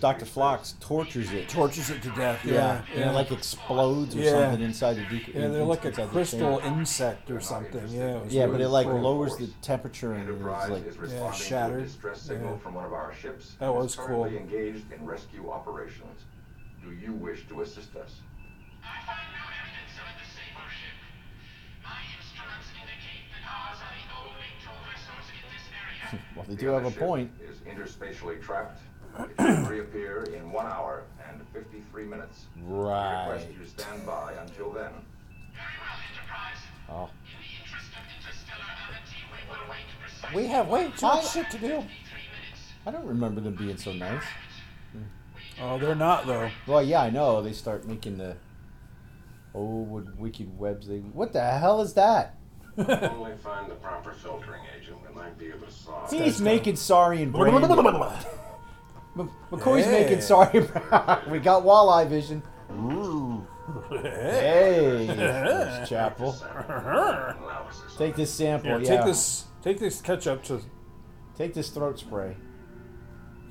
Doctor 0.00 0.24
Phlox 0.24 0.74
tortures 0.80 1.30
it, 1.32 1.48
Tortures 1.48 1.88
it 1.90 2.02
to 2.02 2.10
death. 2.10 2.44
yeah, 2.44 2.52
Yeah, 2.52 2.82
and 2.94 3.00
yeah. 3.00 3.10
it 3.10 3.14
like 3.14 3.30
explodes 3.30 4.16
or 4.16 4.20
Yeah. 4.20 4.30
something 4.32 4.62
inside 4.62 4.94
the. 4.96 5.02
dec- 5.02 5.28
Yeah, 5.34 5.48
they're 5.48 5.60
in- 5.62 5.68
like 5.68 5.84
a 5.84 5.92
crystal 6.08 6.58
insect 6.64 7.30
or 7.30 7.40
something. 7.40 7.86
Yeah, 7.88 8.16
it 8.16 8.24
was 8.24 8.34
Yeah, 8.34 8.46
but 8.48 8.60
it 8.60 8.68
like 8.68 8.88
cool. 8.88 9.00
lowers 9.00 9.36
the 9.36 9.46
temperature 9.62 10.14
and 10.14 10.28
it's 10.28 10.68
like 10.68 10.84
is 10.84 10.96
responding 10.98 11.32
shattered. 11.40 11.80
a 11.82 11.84
distress 11.84 12.22
signal 12.22 12.52
Yeah. 12.54 12.58
from 12.58 12.74
one 12.74 12.84
of 12.86 12.92
our 12.92 13.12
ships. 13.14 13.54
That 13.60 13.66
and 13.66 13.74
was 13.76 13.94
cool. 13.94 14.24
engaged 14.26 14.90
in 14.92 15.04
rescue 15.06 15.48
operations. 15.48 16.24
Do 16.86 16.94
you 16.94 17.14
wish 17.14 17.48
to 17.48 17.62
assist 17.62 17.96
us? 17.96 18.14
I 18.80 18.86
have 18.86 19.18
no 19.34 19.42
evidence 19.42 19.98
of 19.98 20.06
the 20.14 20.26
sameership. 20.38 20.94
My 21.82 21.98
instruments 22.14 22.70
indicate 22.78 23.26
that 23.34 23.42
ours 23.42 23.78
are 23.82 23.98
moving 24.14 24.54
towards 24.62 24.94
a 24.94 24.98
source 25.02 25.28
of 25.34 25.50
this 25.50 25.66
energy. 25.66 26.22
Well, 26.36 26.46
they 26.48 26.54
do 26.54 26.68
have 26.68 26.86
a 26.86 26.92
ship 26.92 27.00
point. 27.00 27.32
Is 27.42 27.58
interspatially 27.66 28.40
trapped. 28.40 28.78
It 29.18 29.34
should 29.36 29.68
reappear 29.68 30.28
in 30.32 30.52
one 30.52 30.66
hour 30.66 31.02
and 31.28 31.40
53 31.52 32.04
minutes. 32.04 32.44
Right. 32.62 33.32
Request 33.32 33.48
you 33.58 33.66
stand 33.66 34.06
by 34.06 34.34
until 34.34 34.70
then. 34.70 34.92
Oh. 36.88 37.10
We 40.32 40.46
have 40.46 40.68
way 40.68 40.92
too 40.96 41.06
much 41.06 41.32
shit 41.32 41.50
to 41.50 41.58
do. 41.58 41.84
I 42.86 42.92
don't 42.92 43.06
remember 43.06 43.40
them 43.40 43.56
being 43.56 43.76
so 43.76 43.92
nice. 43.92 44.22
Oh, 45.60 45.78
they're 45.78 45.94
not 45.94 46.26
though. 46.26 46.50
Well, 46.66 46.82
yeah, 46.82 47.02
I 47.02 47.10
know. 47.10 47.42
They 47.42 47.52
start 47.52 47.86
making 47.86 48.18
the 48.18 48.36
oh, 49.54 49.82
what 49.82 50.16
wicked 50.18 50.58
webs 50.58 50.86
they. 50.86 50.98
What 50.98 51.32
the 51.32 51.42
hell 51.42 51.80
is 51.80 51.94
that? 51.94 52.36
Only 52.78 53.32
find 53.42 53.70
the 53.70 53.74
proper 53.76 54.12
filtering 54.12 54.60
agent, 54.78 54.98
we 55.08 55.14
might 55.14 55.38
be 55.38 55.46
able 55.46 55.66
to 55.66 55.72
solve 55.72 56.10
He's 56.10 56.40
making 56.42 56.76
sorry 56.76 57.22
and 57.22 57.32
brandy. 57.32 57.64
M- 59.18 59.30
McCoy's 59.50 59.86
Hey. 59.86 60.02
making 60.02 60.20
sorry. 60.20 60.60
we 61.30 61.38
got 61.38 61.64
walleye 61.64 62.06
vision. 62.06 62.42
Ooh. 62.70 63.46
Hey, 63.90 65.06
First 65.16 65.90
Chapel. 65.90 66.36
Uh-huh. 66.42 67.32
Take 67.96 68.14
this 68.14 68.32
sample. 68.32 68.78
Here, 68.78 68.80
yeah. 68.80 68.96
take 68.96 69.06
this. 69.06 69.44
Take 69.62 69.78
this 69.78 70.00
ketchup 70.00 70.44
to. 70.44 70.60
Take 71.36 71.54
this 71.54 71.70
throat 71.70 71.98
spray. 71.98 72.36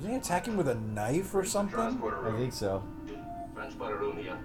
Did 0.00 0.10
he 0.10 0.16
attack 0.16 0.46
him 0.46 0.56
with 0.56 0.68
a 0.68 0.74
knife 0.74 1.34
or 1.34 1.44
something? 1.44 1.78
I 1.80 2.36
think 2.36 2.52
so. 2.52 2.82
Transporter 3.54 3.96
room 3.96 4.16
here. 4.18 4.38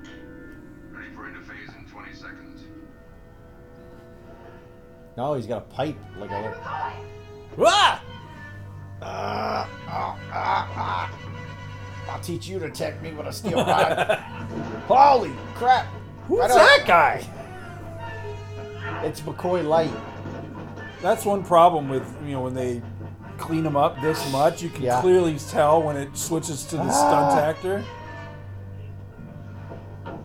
Ready 0.91 1.09
for 1.13 1.23
interphase 1.23 1.77
in 1.77 1.85
20 1.89 2.13
seconds. 2.13 2.61
No, 5.17 5.33
he's 5.33 5.45
got 5.47 5.57
a 5.57 5.65
pipe 5.65 5.97
like 6.17 6.31
a. 6.31 6.35
little- 6.35 6.53
Ah! 6.63 8.01
Ah, 9.03 9.69
ah, 9.87 10.17
ah, 10.31 10.69
ah. 10.75 11.11
I'll 12.09 12.19
teach 12.21 12.47
you 12.47 12.59
to 12.59 12.65
attack 12.65 13.01
me 13.01 13.11
with 13.13 13.27
a 13.27 13.33
steel 13.33 13.57
rod. 13.65 14.19
Holy 14.87 15.31
crap! 15.55 15.87
Who's 16.27 16.41
I 16.43 16.47
that 16.47 16.83
guy? 16.87 17.27
It's 19.03 19.21
McCoy 19.21 19.65
Light. 19.67 19.91
That's 21.01 21.25
one 21.25 21.43
problem 21.43 21.89
with 21.89 22.05
you 22.25 22.33
know 22.33 22.41
when 22.41 22.53
they 22.53 22.81
clean 23.41 23.63
them 23.63 23.75
up 23.75 23.99
this 24.01 24.19
much. 24.31 24.61
You 24.61 24.69
can 24.69 24.83
Yeah. 24.83 25.01
clearly 25.01 25.37
tell 25.37 25.81
when 25.81 25.97
it 25.97 26.15
switches 26.15 26.63
to 26.65 26.77
the 26.77 26.83
Ah. 26.83 26.89
stunt 26.89 27.39
actor. 27.41 27.83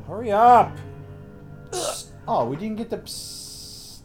Hurry 0.06 0.30
up! 0.32 0.70
Oh, 2.28 2.44
we 2.46 2.56
didn't 2.56 2.76
get 2.76 2.90
the. 2.90 2.98
Psst. 2.98 4.00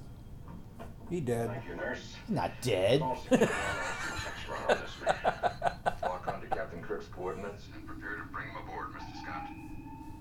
He 1.10 1.20
dead. 1.20 1.50
Nurse. 1.78 2.00
He's 2.28 2.36
not 2.36 2.52
dead. 2.62 3.02
All 3.02 3.16
security 3.18 3.46
checks 3.48 4.50
run 4.50 4.62
on 4.62 4.68
this 4.82 4.92
rig. 5.02 5.16
Lock 6.04 6.28
onto 6.28 6.48
Captain 6.48 6.82
Kirk's 6.82 7.08
coordinates 7.08 7.66
and 7.76 7.86
prepare 7.86 8.16
to 8.18 8.24
bring 8.32 8.48
him 8.48 8.56
aboard, 8.64 8.88
Mr. 8.94 9.22
Scott. 9.24 9.48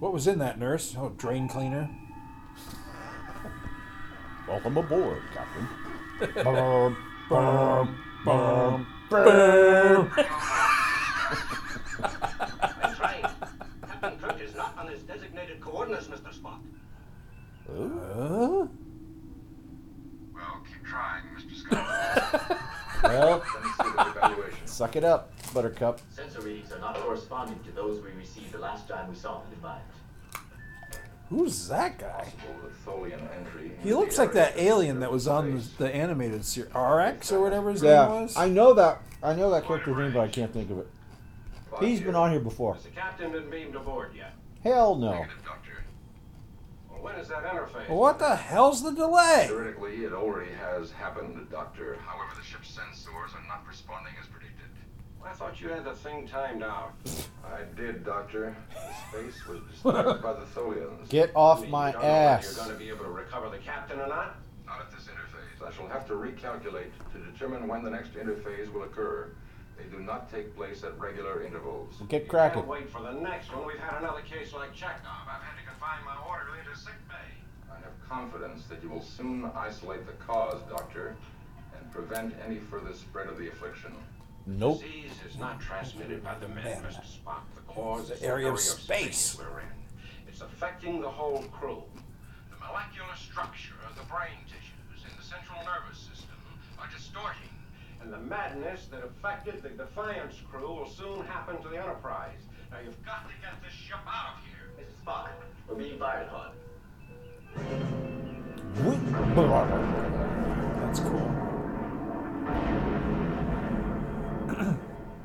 What 0.00 0.12
was 0.12 0.26
in 0.26 0.38
that 0.40 0.58
nurse? 0.58 0.94
Oh, 0.98 1.10
drain 1.16 1.46
cleaner. 1.48 1.88
Welcome 4.48 4.76
aboard, 4.78 5.22
Captain. 5.32 5.68
Bum, 6.44 6.96
bum, 7.30 7.98
Bum, 8.24 8.86
bum. 9.10 10.10
That's 12.80 13.00
right. 13.00 13.24
Captain 13.86 14.18
Kirk 14.18 14.40
is 14.42 14.54
not 14.54 14.76
on 14.78 14.88
his 14.88 15.00
designated 15.02 15.60
coordinates, 15.60 16.06
Mr. 16.06 16.32
Spock. 16.34 16.58
Uh? 17.68 18.66
Well, 20.34 20.62
keep 20.68 20.84
trying, 20.84 21.22
Mr. 21.36 21.56
Scott. 21.56 22.58
Well, 23.02 23.42
Sensitive 23.76 24.16
evaluation. 24.16 24.66
suck 24.66 24.96
it 24.96 25.04
up, 25.04 25.32
Buttercup. 25.54 26.00
Sensor 26.14 26.40
readings 26.42 26.70
are 26.72 26.78
not 26.78 26.96
corresponding 26.96 27.58
to 27.64 27.72
those 27.72 28.02
we 28.04 28.10
received 28.12 28.52
the 28.52 28.58
last 28.58 28.86
time 28.88 29.08
we 29.08 29.14
saw 29.14 29.40
the 29.48 29.54
Defiant. 29.56 29.82
Who's 31.30 31.68
that 31.68 31.98
guy? 31.98 32.24
Possible 32.24 32.70
Tholian 32.84 33.20
entry 33.36 33.70
He 33.82 33.94
looks 33.94 34.18
like 34.18 34.32
that 34.32 34.58
alien 34.58 35.00
that 35.00 35.12
was 35.12 35.28
on 35.28 35.54
the, 35.54 35.64
the 35.78 35.94
animated 35.94 36.44
series, 36.44 36.72
Arex 36.72 37.30
or 37.32 37.40
whatever 37.40 37.70
his 37.70 37.82
name 37.82 37.92
Yeah, 37.92 38.08
was. 38.08 38.36
I 38.36 38.48
know 38.48 38.74
that. 38.74 39.00
I 39.22 39.34
know 39.34 39.50
that 39.50 39.64
character's 39.66 39.96
name, 39.96 40.12
but 40.12 40.20
I 40.20 40.28
can't 40.28 40.52
think 40.52 40.70
of 40.70 40.78
it. 40.78 40.88
He's 41.78 42.00
been 42.00 42.16
on 42.16 42.32
here 42.32 42.40
before. 42.40 42.74
Has 42.74 42.82
the 42.82 42.90
captain 42.90 43.30
been 43.30 43.48
beamed 43.48 43.76
aboard 43.76 44.10
yet? 44.14 44.34
Hell 44.64 44.96
no. 44.96 45.24
Well, 46.90 47.00
when 47.00 47.14
is 47.14 47.28
that 47.28 47.44
interphase? 47.44 47.88
What 47.88 48.18
the 48.18 48.34
hell's 48.34 48.82
the 48.82 48.90
delay? 48.90 49.46
Theoretically, 49.46 50.04
it 50.04 50.12
already 50.12 50.50
has 50.52 50.90
happened, 50.90 51.46
Doctor. 51.50 51.96
However, 52.04 52.32
the 52.36 52.44
ship's 52.44 52.76
sensors 52.76 53.34
are 53.34 53.46
not 53.46 53.64
responding 53.68 54.12
as 54.20 54.26
predicted. 54.26 54.29
I 54.29 54.29
thought 55.40 55.58
you 55.58 55.70
had 55.70 55.84
the 55.84 55.94
thing 55.94 56.28
timed 56.28 56.62
out. 56.62 56.92
I 57.42 57.62
did, 57.74 58.04
Doctor. 58.04 58.54
The 58.74 59.18
space 59.22 59.46
was 59.46 59.60
disturbed 59.72 60.22
by 60.22 60.34
the 60.34 60.44
Tholians. 60.54 61.08
Get 61.08 61.32
off 61.34 61.62
You 61.64 61.68
my 61.68 61.92
don't 61.92 62.04
ass. 62.04 62.44
You're 62.44 62.66
going 62.66 62.76
to 62.76 62.84
be 62.84 62.90
able 62.90 63.06
to 63.06 63.10
recover 63.10 63.48
the 63.48 63.56
captain 63.56 63.98
or 64.00 64.06
not? 64.06 64.36
Not 64.66 64.80
at 64.80 64.90
this 64.90 65.06
interphase. 65.08 65.66
I 65.66 65.72
shall 65.72 65.88
have 65.88 66.06
to 66.08 66.12
recalculate 66.12 66.90
to 67.14 67.18
determine 67.32 67.66
when 67.68 67.82
the 67.82 67.88
next 67.90 68.12
interphase 68.16 68.70
will 68.70 68.82
occur. 68.82 69.30
They 69.78 69.84
do 69.84 70.02
not 70.02 70.30
take 70.30 70.54
place 70.54 70.84
at 70.84 70.98
regular 71.00 71.42
intervals. 71.42 71.94
Get 72.10 72.28
cracking. 72.28 72.66
Wait 72.66 72.90
for 72.90 73.00
the 73.00 73.12
next 73.12 73.50
one. 73.50 73.66
We've 73.66 73.78
had 73.78 73.98
another 73.98 74.20
case 74.20 74.52
like 74.52 74.74
Chekov. 74.74 75.24
I've 75.24 75.40
had 75.40 75.56
to 75.56 75.66
confine 75.66 76.04
my 76.04 76.16
orderly 76.28 76.58
to 76.70 76.78
sick 76.78 76.92
bay. 77.08 77.14
I 77.72 77.76
have 77.76 77.94
confidence 78.06 78.66
that 78.66 78.82
you 78.82 78.90
will 78.90 79.00
soon 79.00 79.50
isolate 79.56 80.04
the 80.04 80.12
cause, 80.24 80.60
Doctor, 80.68 81.16
and 81.78 81.90
prevent 81.92 82.34
any 82.46 82.58
further 82.58 82.92
spread 82.92 83.28
of 83.28 83.38
the 83.38 83.48
affliction. 83.48 83.94
Nope. 84.46 84.80
Disease 84.82 85.12
is 85.28 85.38
not 85.38 85.60
transmitted 85.60 86.24
by 86.24 86.34
the 86.38 86.48
men, 86.48 86.64
Man. 86.64 86.82
Mr. 86.82 87.02
Spock. 87.04 87.42
The 87.54 87.72
cause 87.72 88.08
The 88.08 88.14
is 88.14 88.22
area 88.22 88.46
the 88.48 88.52
of 88.54 88.60
space. 88.60 89.36
we're 89.38 89.60
in. 89.60 89.66
It's 90.28 90.40
affecting 90.40 91.00
the 91.00 91.08
whole 91.10 91.42
crew. 91.52 91.82
The 92.50 92.56
molecular 92.66 93.14
structure 93.16 93.74
of 93.88 93.96
the 93.96 94.04
brain 94.04 94.38
tissues 94.46 95.04
in 95.10 95.16
the 95.16 95.22
central 95.22 95.58
nervous 95.64 95.98
system 95.98 96.36
are 96.78 96.88
distorting. 96.94 97.48
And 98.02 98.12
the 98.12 98.18
madness 98.18 98.86
that 98.90 99.04
affected 99.04 99.62
the 99.62 99.68
Defiance 99.70 100.36
crew 100.50 100.66
will 100.74 100.88
soon 100.88 101.24
happen 101.26 101.60
to 101.62 101.68
the 101.68 101.76
Enterprise. 101.76 102.38
Now 102.70 102.78
you've 102.82 103.04
got 103.04 103.28
to 103.28 103.34
get 103.42 103.62
this 103.62 103.72
ship 103.74 103.98
out 104.08 104.36
of 104.38 104.44
here. 104.46 104.70
Mr. 104.80 105.04
Spock, 105.04 105.28
we're 105.68 105.74
being 105.76 105.98
fired 105.98 106.28
upon. 106.28 106.52
That's 110.80 111.00
cool. 111.00 111.30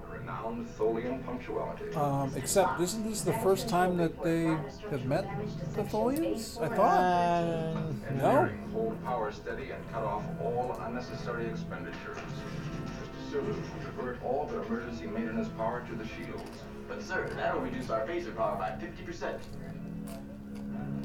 Renowned 0.09 0.67
Tholian 0.77 1.23
punctuality. 1.25 1.93
Um, 1.95 2.31
except, 2.35 2.79
isn't 2.81 3.07
this 3.09 3.21
the 3.21 3.33
first 3.33 3.67
time 3.69 3.97
that 3.97 4.21
they 4.23 4.45
have 4.91 5.05
met 5.05 5.25
the 5.75 5.83
Tholians? 5.83 6.61
I 6.61 6.67
thought. 6.75 7.75
Um, 7.77 8.01
No? 8.17 8.49
Hold 8.73 9.03
power 9.03 9.31
steady 9.31 9.71
and 9.71 9.91
cut 9.91 10.03
off 10.03 10.23
all 10.41 10.79
unnecessary 10.85 11.47
expenditures. 11.47 12.17
Mr. 13.31 13.43
Divert 13.83 14.23
all 14.23 14.49
but 14.51 14.65
emergency 14.65 15.07
maintenance 15.07 15.49
power 15.57 15.83
to 15.89 15.95
the 15.95 16.07
shields. 16.07 16.43
But 16.87 17.01
sir, 17.01 17.29
that'll 17.35 17.61
reduce 17.61 17.89
our 17.89 18.05
phaser 18.07 18.35
power 18.35 18.55
by 18.55 18.69
50%. 18.83 19.37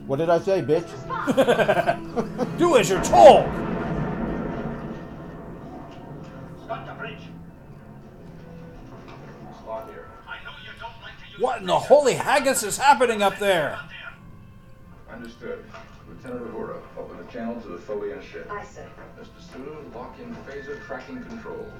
what 0.06 0.16
did 0.18 0.30
I 0.30 0.38
say, 0.38 0.62
bitch? 0.62 0.88
Do 2.58 2.76
as 2.76 2.88
you're 2.90 3.02
told! 3.02 3.44
What 11.40 11.60
in 11.60 11.66
the 11.66 11.78
holy 11.78 12.14
haggis 12.14 12.62
is 12.62 12.76
happening 12.76 13.22
up 13.22 13.38
there? 13.38 13.78
Understood. 15.10 15.64
Lieutenant 16.08 16.52
Uhura, 16.54 16.80
open 16.98 17.16
the 17.24 17.32
channel 17.32 17.60
to 17.62 17.68
the 17.68 17.78
Tholian 17.78 18.22
ship. 18.22 18.46
Aye, 18.50 18.64
sir. 18.64 18.86
Mr. 19.18 19.52
Sulu, 19.52 19.76
lock 19.94 20.16
in 20.20 20.34
phaser 20.44 20.84
tracking 20.86 21.22
controls. 21.24 21.72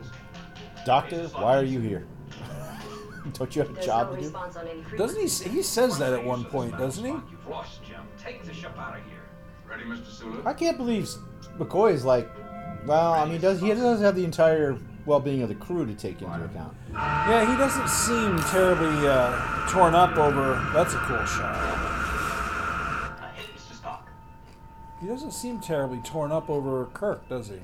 Doctor, 0.87 1.25
why 1.29 1.57
are 1.57 1.63
you 1.65 1.81
here? 1.81 2.07
Don't 3.35 3.55
you 3.55 3.61
have 3.63 3.71
a 3.71 3.75
There's 3.75 3.87
job 3.87 4.09
no 4.11 4.15
to 4.15 4.21
do? 4.21 4.27
response 4.29 4.57
on 4.57 4.67
any 4.67 4.83
Doesn't 4.97 5.19
he? 5.19 5.27
s- 5.27 5.43
He 5.43 5.63
says 5.63 5.99
that 5.99 6.13
at 6.15 6.25
one 6.25 6.45
point, 6.45 6.77
doesn't 6.79 7.05
he? 7.05 7.11
You've 7.11 7.47
lost 7.49 7.85
Jim. 7.85 8.01
Take 8.19 8.45
the 8.45 8.55
ship 8.55 8.73
out 8.79 8.97
of 8.99 9.05
here. 9.05 9.21
Ready, 9.69 9.85
Mr. 9.85 10.07
Sulu? 10.07 10.43
I 10.47 10.55
can't 10.55 10.79
believe 10.79 11.07
McCoy 11.59 11.93
is 11.93 12.05
like, 12.05 12.31
well, 12.87 13.13
I 13.13 13.27
mean, 13.27 13.41
does 13.43 13.61
he 13.61 13.69
doesn't 13.69 14.03
have 14.03 14.17
the 14.17 14.25
entire 14.25 14.79
well-being 15.07 15.43
of 15.43 15.49
the 15.49 15.55
crew 15.55 15.87
to 15.87 15.95
take 15.95 16.21
into 16.23 16.45
account? 16.45 16.77
Yeah, 16.93 17.51
he 17.51 17.57
doesn't 17.57 17.89
seem 17.89 18.39
terribly 18.51 19.09
uh, 19.09 19.67
torn 19.69 19.95
up 19.95 20.17
over. 20.17 20.55
That's 20.75 20.95
a 20.95 20.99
cool 20.99 21.25
shot. 21.25 21.57
Mr. 23.37 23.81
Spock. 23.81 24.01
He 25.01 25.07
doesn't 25.07 25.33
seem 25.33 25.61
terribly 25.61 26.01
torn 26.05 26.33
up 26.33 26.51
over 26.51 26.87
Kirk, 26.87 27.29
does 27.29 27.49
he? 27.49 27.61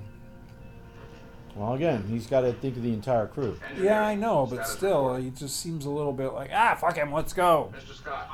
Well, 1.54 1.72
again, 1.72 2.04
he's 2.08 2.26
got 2.26 2.42
to 2.42 2.52
think 2.52 2.76
of 2.76 2.82
the 2.82 2.92
entire 2.92 3.26
crew. 3.26 3.58
Yeah, 3.80 4.02
I 4.04 4.14
know, 4.14 4.46
but 4.46 4.68
still, 4.68 5.16
he 5.16 5.30
just 5.30 5.58
seems 5.58 5.86
a 5.86 5.90
little 5.90 6.12
bit 6.12 6.34
like, 6.34 6.50
ah, 6.52 6.76
fuck 6.78 6.96
him, 6.96 7.12
let's 7.12 7.32
go. 7.32 7.72
Mr. 7.74 7.94
Scott. 7.94 8.28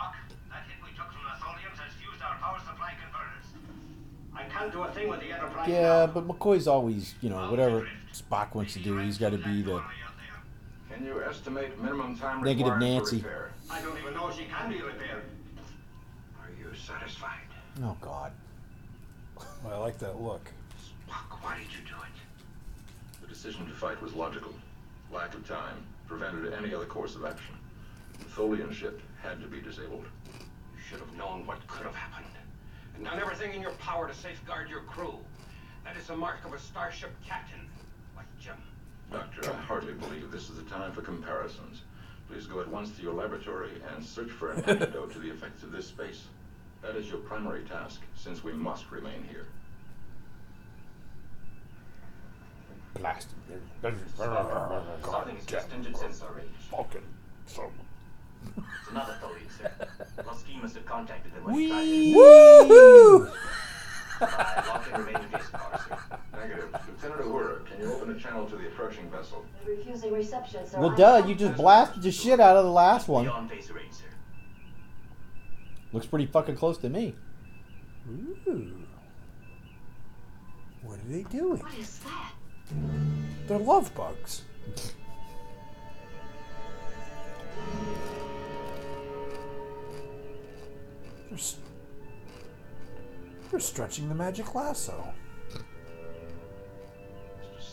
That 0.51 0.65
hit 0.67 0.83
we 0.83 0.91
took 0.97 1.07
from 1.07 1.23
the 1.23 1.45
Tholians 1.45 1.79
has 1.79 1.93
fused 1.95 2.21
our 2.21 2.35
power 2.39 2.59
supply 2.59 2.95
converters. 3.01 3.47
I 4.35 4.43
can't 4.43 4.73
do 4.73 4.83
a 4.83 4.91
thing 4.91 5.09
with 5.09 5.21
the 5.21 5.33
Enterprise 5.33 5.69
Yeah, 5.69 6.07
but 6.07 6.27
McCoy's 6.27 6.67
always, 6.67 7.15
you 7.21 7.31
know, 7.31 7.49
whatever 7.49 7.87
Spock 8.13 8.55
wants 8.55 8.75
to 8.75 8.79
do, 8.81 8.99
he's 8.99 9.19
got 9.19 9.31
to 9.33 9.39
be 9.39 9.63
the 9.63 9.83
Can 10.91 11.05
you 11.07 11.23
estimate 11.25 11.81
minimum 11.81 12.17
time 12.17 12.43
Negative 12.43 12.79
Nancy. 12.79 13.25
I 13.71 13.81
don't 13.81 13.99
even 13.99 14.15
know 14.15 14.29
if 14.29 14.37
she 14.37 14.45
can 14.45 14.71
be 14.71 14.83
repaired. 14.83 15.25
Are 16.41 16.51
you 16.59 16.75
satisfied? 16.77 17.41
Oh 17.83 17.97
God. 18.01 18.33
I 19.67 19.77
like 19.79 19.99
that 19.99 20.21
look. 20.21 20.51
Spock, 21.09 21.43
why 21.43 21.57
did 21.57 21.73
you 21.73 21.81
do 21.87 21.95
it? 22.03 23.21
The 23.23 23.29
decision 23.29 23.67
to 23.67 23.73
fight 23.73 24.01
was 24.03 24.13
logical. 24.13 24.53
Lack 25.13 25.35
of 25.35 25.47
time 25.49 25.77
prevented 26.07 26.53
any 26.53 26.75
other 26.75 26.85
course 26.85 27.15
of 27.15 27.25
action. 27.25 27.55
The 28.19 28.25
Tholian 28.27 28.73
ship 28.73 29.01
had 29.23 29.41
to 29.41 29.47
be 29.47 29.61
disabled. 29.61 30.05
You 30.35 30.83
should 30.89 31.01
have 31.01 31.17
known 31.17 31.47
what 31.47 31.67
could 31.67 31.87
have 31.87 31.95
happened. 31.95 32.27
And 32.95 33.05
done 33.05 33.19
everything 33.19 33.55
in 33.55 33.63
your 33.63 33.73
power 33.73 34.07
to 34.07 34.15
safeguard 34.15 34.69
your 34.69 34.81
crew. 34.81 35.15
That 35.85 35.97
is 35.97 36.07
the 36.07 36.17
mark 36.17 36.45
of 36.45 36.53
a 36.53 36.59
starship 36.59 37.11
captain, 37.27 37.59
like 37.59 37.61
Jim. 37.61 37.71
Doctor, 39.13 39.53
I 39.53 39.57
hardly 39.57 39.93
believe 39.93 40.31
this 40.31 40.49
is 40.49 40.57
the 40.57 40.63
time 40.71 40.93
for 40.93 41.03
comparisons. 41.03 41.83
Please 42.29 42.47
go 42.47 42.61
at 42.61 42.69
once 42.69 42.91
to 42.97 43.03
your 43.03 43.13
laboratory 43.13 43.73
and 43.95 44.03
search 44.05 44.31
for 44.31 44.53
an 44.53 44.65
antidote 44.67 45.13
to 45.13 45.19
the 45.19 45.31
effects 45.31 45.63
of 45.63 45.71
this 45.71 45.87
space. 45.87 46.25
That 46.81 46.97
is 46.97 47.09
your 47.09 47.19
primary 47.19 47.63
task, 47.65 48.01
since 48.17 48.43
we 48.43 48.53
must 48.53 48.91
remain 48.91 49.25
here. 49.29 49.47
Blasted. 52.95 53.29
Something 53.83 55.37
is 55.37 55.47
just 55.47 55.73
in 55.73 55.95
sensor 55.95 56.27
range. 56.37 56.49
Oh, 56.73 56.79
fucking 56.79 57.03
so. 57.47 57.71
It's 58.57 58.91
another 58.91 59.17
Tholian, 59.23 59.51
sir. 59.57 59.71
Lusky 60.25 60.61
must 60.61 60.75
have 60.75 60.87
contacted 60.87 61.33
them 61.35 61.45
when 61.45 61.55
Whee! 61.55 61.67
he 61.67 62.13
tried 62.13 62.69
Woohoo! 62.69 63.33
to 64.19 64.25
lock 64.69 64.89
in 64.93 65.01
remaining 65.05 65.29
base 65.33 65.51
power, 65.53 65.81
sir. 65.89 66.12
Negative. 66.33 66.69
Lieutenant 66.89 67.21
Uhura, 67.29 67.67
can 67.67 67.81
you 67.81 67.93
open 67.93 68.11
a 68.17 68.19
channel 68.19 68.47
to 68.47 68.57
the 68.57 68.67
approaching 68.69 69.11
vessel? 69.11 69.45
Refusing 69.67 70.13
reception, 70.13 70.67
sir. 70.67 70.79
Well, 70.81 70.91
I'm 70.91 70.97
duh, 70.97 71.25
you 71.27 71.35
just 71.35 71.57
blasted 71.57 72.03
the 72.03 72.11
shit 72.11 72.41
out 72.41 72.57
of 72.57 72.65
the 72.65 72.71
last 72.71 73.07
one. 73.09 73.25
Beyond 73.25 73.51
base 73.51 73.71
range, 73.71 73.93
sir. 73.93 74.05
Looks 75.93 76.07
pretty 76.07 76.27
fucking 76.27 76.57
close 76.57 76.79
to 76.79 76.89
me. 76.89 77.15
Ooh. 78.11 78.73
What 80.83 80.99
are 80.99 81.09
they 81.13 81.23
doing? 81.25 81.59
What 81.61 81.75
is 81.79 81.99
that? 82.01 82.33
They're 83.47 83.59
love 83.59 83.95
bugs. 83.95 84.43
They're, 91.29 91.39
s- 91.39 91.57
they're 93.51 93.61
stretching 93.61 94.09
the 94.09 94.15
magic 94.15 94.55
lasso. 94.55 95.13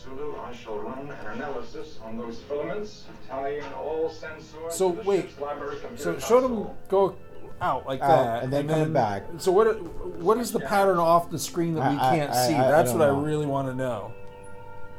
Mr. 0.00 0.04
Sulu, 0.04 0.36
I 0.40 0.52
shall 0.54 0.78
run 0.78 0.98
an 1.10 1.26
analysis 1.34 1.98
on 2.04 2.16
those 2.16 2.40
filaments, 2.40 3.04
tallying 3.28 3.62
all 3.74 4.08
sensors. 4.10 4.72
So 4.72 4.92
to 4.92 5.02
the 5.02 5.08
wait, 5.08 5.22
ship's 5.22 5.40
library 5.40 5.78
computer 5.80 6.20
so 6.20 6.26
show 6.26 6.40
them 6.40 6.56
console. 6.56 6.76
go 6.88 7.16
out 7.60 7.86
like 7.86 8.00
Out, 8.00 8.08
that, 8.08 8.42
and 8.44 8.52
then 8.52 8.68
coming 8.68 8.92
back. 8.92 9.24
So 9.38 9.52
what? 9.52 9.80
What 10.20 10.38
is 10.38 10.52
the 10.52 10.60
pattern 10.60 10.98
off 10.98 11.30
the 11.30 11.38
screen 11.38 11.74
that 11.74 11.90
we 11.92 11.98
I- 11.98 12.12
I- 12.12 12.16
can't 12.18 12.30
I- 12.32 12.46
see? 12.46 12.54
I- 12.54 12.66
I 12.66 12.70
That's 12.70 12.90
don't 12.90 13.00
what 13.00 13.08
I 13.08 13.12
know. 13.12 13.20
really 13.20 13.46
want 13.46 13.68
to 13.68 13.74
know. 13.74 14.12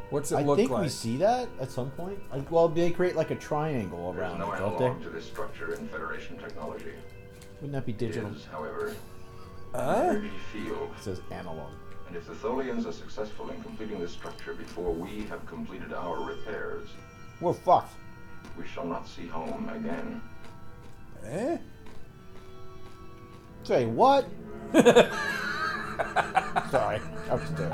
What's 0.09 0.31
it 0.31 0.35
I 0.37 0.41
look 0.43 0.57
think 0.57 0.71
like? 0.71 0.81
we 0.83 0.89
see 0.89 1.17
that 1.17 1.47
at 1.59 1.71
some 1.71 1.89
point. 1.91 2.19
Like, 2.31 2.51
well, 2.51 2.67
they 2.67 2.91
create 2.91 3.15
like 3.15 3.31
a 3.31 3.35
triangle 3.35 4.11
There 4.13 4.23
is 4.23 4.29
around 4.29 4.39
no 4.39 4.51
it, 4.51 4.59
don't 4.59 4.73
analog 4.81 4.99
they? 4.99 5.03
to 5.05 5.09
this 5.09 5.25
structure 5.25 5.73
in 5.73 5.87
Federation 5.87 6.37
technology. 6.37 6.91
Wouldn't 7.61 7.71
that 7.73 7.85
be 7.85 7.93
It 7.93 7.97
digital? 7.97 8.29
is, 8.31 8.45
however, 8.51 8.93
Huh? 9.73 9.79
an 9.79 10.05
energy 10.17 10.31
field. 10.51 10.89
It 10.97 11.01
says 11.03 11.21
analog. 11.31 11.71
And 12.11 12.17
if 12.17 12.27
the 12.27 12.33
Tholians 12.33 12.85
are 12.85 12.91
successful 12.91 13.49
in 13.51 13.61
completing 13.63 13.97
this 14.01 14.11
structure 14.11 14.53
before 14.53 14.91
we 14.91 15.23
have 15.29 15.45
completed 15.45 15.93
our 15.93 16.21
repairs, 16.21 16.89
We're 17.39 17.53
fucked. 17.53 17.93
we 18.57 18.67
shall 18.67 18.85
not 18.85 19.07
see 19.07 19.27
home 19.27 19.69
again. 19.69 20.21
Eh? 21.25 21.57
Say 23.63 23.85
what? 23.85 24.27
Sorry, 26.69 26.99
upstairs. 27.29 27.71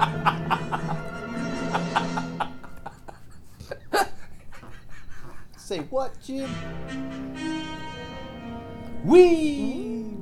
Say 5.58 5.80
what, 5.89 6.12
Jim? 6.23 6.47
We. 9.04 10.13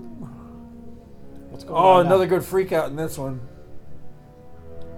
What's 1.50 1.66
going 1.66 1.76
Oh, 1.76 1.88
on? 1.90 2.04
now? 2.06 2.10
another 2.12 2.28
good 2.28 2.46
freak 2.46 2.72
out 2.72 2.88
in 2.90 2.96
this 2.96 3.18
one. 3.18 3.42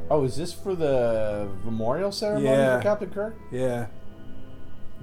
Oh, 0.09 0.23
is 0.23 0.37
this 0.37 0.53
for 0.53 0.73
the 0.75 1.49
memorial 1.65 2.11
ceremony 2.11 2.45
Yeah. 2.45 2.77
for 2.77 2.83
Captain 2.83 3.09
Kirk? 3.09 3.35
Yeah. 3.51 3.87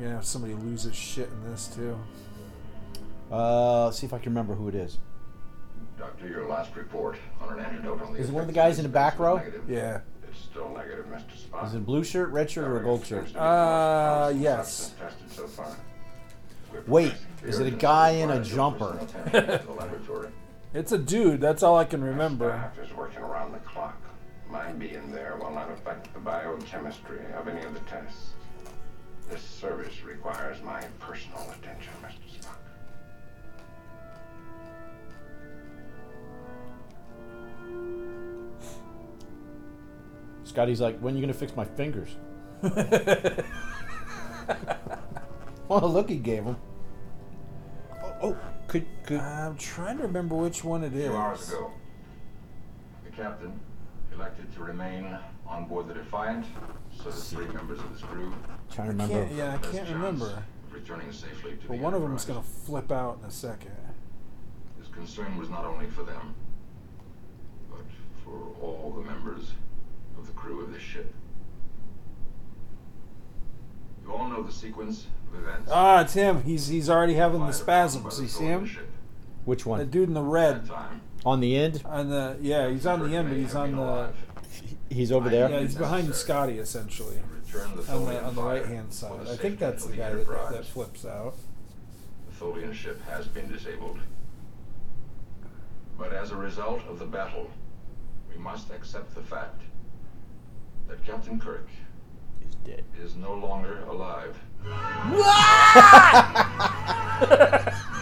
Yeah, 0.00 0.20
somebody 0.20 0.54
loses 0.54 0.94
shit 0.94 1.28
in 1.28 1.50
this 1.50 1.68
too. 1.68 1.98
Uh, 3.30 3.84
let's 3.86 3.98
see 3.98 4.06
if 4.06 4.12
I 4.12 4.18
can 4.18 4.32
remember 4.32 4.54
who 4.54 4.68
it 4.68 4.74
is. 4.74 4.98
Doctor, 5.98 6.26
your 6.26 6.48
last 6.48 6.74
report 6.74 7.16
on 7.40 7.58
an 7.58 7.64
antidote 7.64 8.02
on 8.02 8.12
the 8.14 8.18
Is 8.18 8.28
it 8.28 8.32
one 8.32 8.40
of 8.42 8.48
the 8.48 8.52
guys 8.54 8.78
in 8.78 8.82
the 8.82 8.88
back 8.88 9.18
row? 9.18 9.36
negative. 9.36 9.62
Yeah. 9.68 10.00
It's 10.28 10.38
still 10.40 10.70
negative, 10.74 11.06
Mr. 11.06 11.48
Spock. 11.48 11.66
Is 11.68 11.74
it 11.74 11.86
blue 11.86 12.02
shirt, 12.02 12.30
red 12.30 12.50
shirt, 12.50 12.64
or 12.66 12.80
a 12.80 12.82
gold 12.82 13.06
shirt? 13.06 13.34
Uh, 13.36 14.32
yes. 14.36 14.94
Tested 14.98 15.30
so 15.30 15.46
far. 15.46 15.76
Wait, 16.88 17.14
is 17.44 17.60
it 17.60 17.68
a 17.68 17.70
guy 17.76 18.10
in 18.10 18.30
a 18.30 18.42
jumper? 18.42 18.94
personal 18.98 19.26
attention 19.26 19.58
to 19.60 19.66
the 19.66 19.72
laboratory. 19.72 20.28
It's 20.74 20.90
a 20.90 20.98
dude. 20.98 21.40
That's 21.40 21.62
all 21.62 21.78
I 21.78 21.84
can 21.84 22.02
remember. 22.02 22.72
Staff 24.54 24.70
is 24.70 24.76
working 24.76 24.94
around 24.94 24.94
the 24.94 24.94
clock. 24.94 24.94
My 24.94 25.02
being 25.02 25.12
there 25.12 25.36
will 25.40 25.50
not 25.50 25.70
affect 25.70 26.12
the 26.14 26.20
biochemistry 26.20 27.20
of 27.34 27.48
any 27.48 27.64
of 27.64 27.74
the 27.74 27.80
tests. 27.80 28.30
This 29.30 29.42
service 29.42 30.04
requires 30.04 30.62
my 30.62 30.82
personal 31.00 31.50
attention, 31.50 31.92
Mr. 32.02 32.28
Spock. 32.38 32.56
Scotty's 40.44 40.80
like, 40.80 40.98
when 41.00 41.14
are 41.14 41.16
you 41.16 41.22
gonna 41.22 41.32
fix 41.32 41.56
my 41.56 41.64
fingers? 41.64 42.16
well, 45.68 45.90
look 45.90 46.08
he 46.08 46.16
gave 46.16 46.44
him. 46.44 46.56
Oh, 48.02 48.14
oh, 48.22 48.36
could 48.68 48.86
could 49.04 49.20
I'm 49.20 49.56
trying 49.56 49.96
to 49.98 50.04
remember 50.04 50.36
which 50.36 50.62
one 50.62 50.84
it 50.84 50.94
is. 50.94 51.06
A 51.06 51.08
few 51.08 51.16
hours 51.16 51.48
ago, 51.48 51.72
the 53.04 53.10
captain 53.10 53.60
elected 54.14 54.52
to 54.54 54.60
remain 54.62 55.16
on 55.46 55.66
board 55.66 55.88
the 55.88 55.94
Defiant, 55.94 56.44
so 56.96 57.04
the 57.10 57.12
three 57.12 57.46
members 57.48 57.78
of 57.80 57.90
his 57.90 58.02
crew 58.02 58.32
trying 58.72 58.96
to 58.96 59.02
I 59.02 59.06
remember? 59.06 59.14
can't, 59.26 59.32
yeah, 59.32 59.48
I 59.48 59.50
had 59.52 59.62
can't 59.62 59.74
best 59.74 59.92
remember. 59.92 60.26
of 60.66 60.72
returning 60.72 61.12
safely 61.12 61.52
to 61.52 61.68
But 61.68 61.76
the 61.76 61.82
one 61.82 61.94
of 61.94 62.02
them's 62.02 62.22
Enterprise. 62.28 62.44
gonna 62.46 62.64
flip 62.66 62.92
out 62.92 63.18
in 63.22 63.28
a 63.28 63.30
second. 63.30 63.72
His 64.78 64.88
concern 64.88 65.36
was 65.38 65.48
not 65.50 65.64
only 65.64 65.86
for 65.86 66.02
them, 66.02 66.34
but 67.70 67.80
for 68.24 68.48
all 68.62 68.92
the 68.96 69.02
members 69.08 69.52
of 70.18 70.26
the 70.26 70.32
crew 70.32 70.62
of 70.62 70.72
this 70.72 70.82
ship. 70.82 71.12
You 74.04 74.12
all 74.12 74.28
know 74.28 74.42
the 74.42 74.52
sequence 74.52 75.06
of 75.32 75.38
events. 75.42 75.70
Ah, 75.72 76.02
it's 76.02 76.12
him. 76.12 76.42
He's 76.42 76.68
he's 76.68 76.90
already 76.90 77.14
having 77.14 77.40
the 77.46 77.52
Fired 77.52 77.62
upon 77.62 77.66
by 77.66 77.88
spasms. 77.88 78.16
the 78.18 78.22
You 78.24 78.28
see 78.28 78.44
Tholian 78.44 78.50
him? 78.60 78.66
ship. 78.66 78.90
Which 79.44 79.62
The 79.64 79.68
one? 79.70 79.86
dude 79.90 80.08
in 80.08 80.14
the 80.14 80.22
red. 80.22 80.64
That 80.66 80.68
time, 80.74 81.00
On 81.24 81.40
the 81.40 81.56
end? 81.56 81.82
On 81.86 82.10
the 82.10 82.36
yeah, 82.40 82.68
he's 82.70 82.86
on 82.86 83.08
the 83.08 83.16
end, 83.16 83.28
but 83.28 83.38
he's 83.38 83.54
on 83.54 83.76
the. 83.76 84.12
He's 84.90 85.10
over 85.10 85.28
there. 85.28 85.50
yeah, 85.50 85.60
he's 85.60 85.74
behind 85.74 86.14
Scotty 86.14 86.58
essentially. 86.58 87.18
On 87.54 87.76
the 88.04 88.24
on 88.24 88.34
the 88.34 88.42
right 88.42 88.66
hand 88.66 88.92
side. 88.92 89.28
I 89.28 89.36
think 89.36 89.58
that's 89.58 89.86
the 89.86 89.96
guy 89.96 90.12
that, 90.12 90.26
that 90.50 90.66
flips 90.66 91.06
out. 91.06 91.34
The 92.28 92.44
Tholian 92.44 92.74
ship 92.74 93.00
has 93.08 93.26
been 93.26 93.50
disabled. 93.50 93.98
But 95.96 96.12
as 96.12 96.32
a 96.32 96.36
result 96.36 96.80
of 96.88 96.98
the 96.98 97.06
battle, 97.06 97.48
we 98.30 98.42
must 98.42 98.70
accept 98.70 99.14
the 99.14 99.22
fact 99.22 99.62
that 100.88 101.04
Captain 101.06 101.38
Kirk 101.38 101.68
is 102.46 102.54
dead. 102.56 102.82
is 103.00 103.14
no 103.14 103.34
longer 103.34 103.84
alive. 103.84 104.36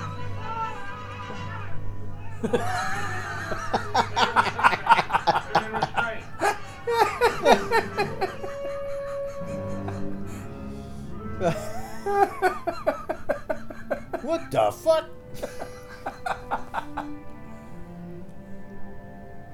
what 14.22 14.50
the 14.50 14.72
fuck? 14.72 15.08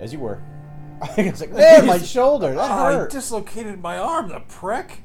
As 0.01 0.13
you 0.13 0.21
were. 0.21 0.41
I 1.03 1.31
was 1.31 1.41
like, 1.43 1.53
my 1.53 1.99
shoulder. 1.99 2.55
That 2.55 2.71
hurt. 2.71 3.11
I 3.11 3.13
dislocated 3.13 3.83
my 3.83 3.99
arm, 3.99 4.31
the 4.31 4.41
prick. 4.41 5.03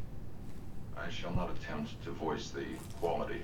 I 0.97 1.09
shall 1.09 1.33
not 1.35 1.51
attempt 1.51 2.01
to 2.05 2.11
voice 2.11 2.49
the 2.49 2.63
quality 3.01 3.41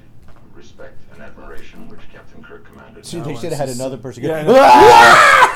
respect 0.60 1.00
and 1.14 1.22
admiration 1.22 1.88
which 1.88 2.02
Captain 2.12 2.44
Kirk 2.44 2.66
commanded. 2.66 3.06
See, 3.06 3.22
they 3.22 3.34
should 3.34 3.54
have 3.54 3.68
had 3.68 3.70
another 3.70 3.96
person 3.96 4.24
go. 4.24 4.28
Yeah, 4.30 4.40
I 4.40 4.44
know. 4.44 4.56
"Ah!" 4.60 5.56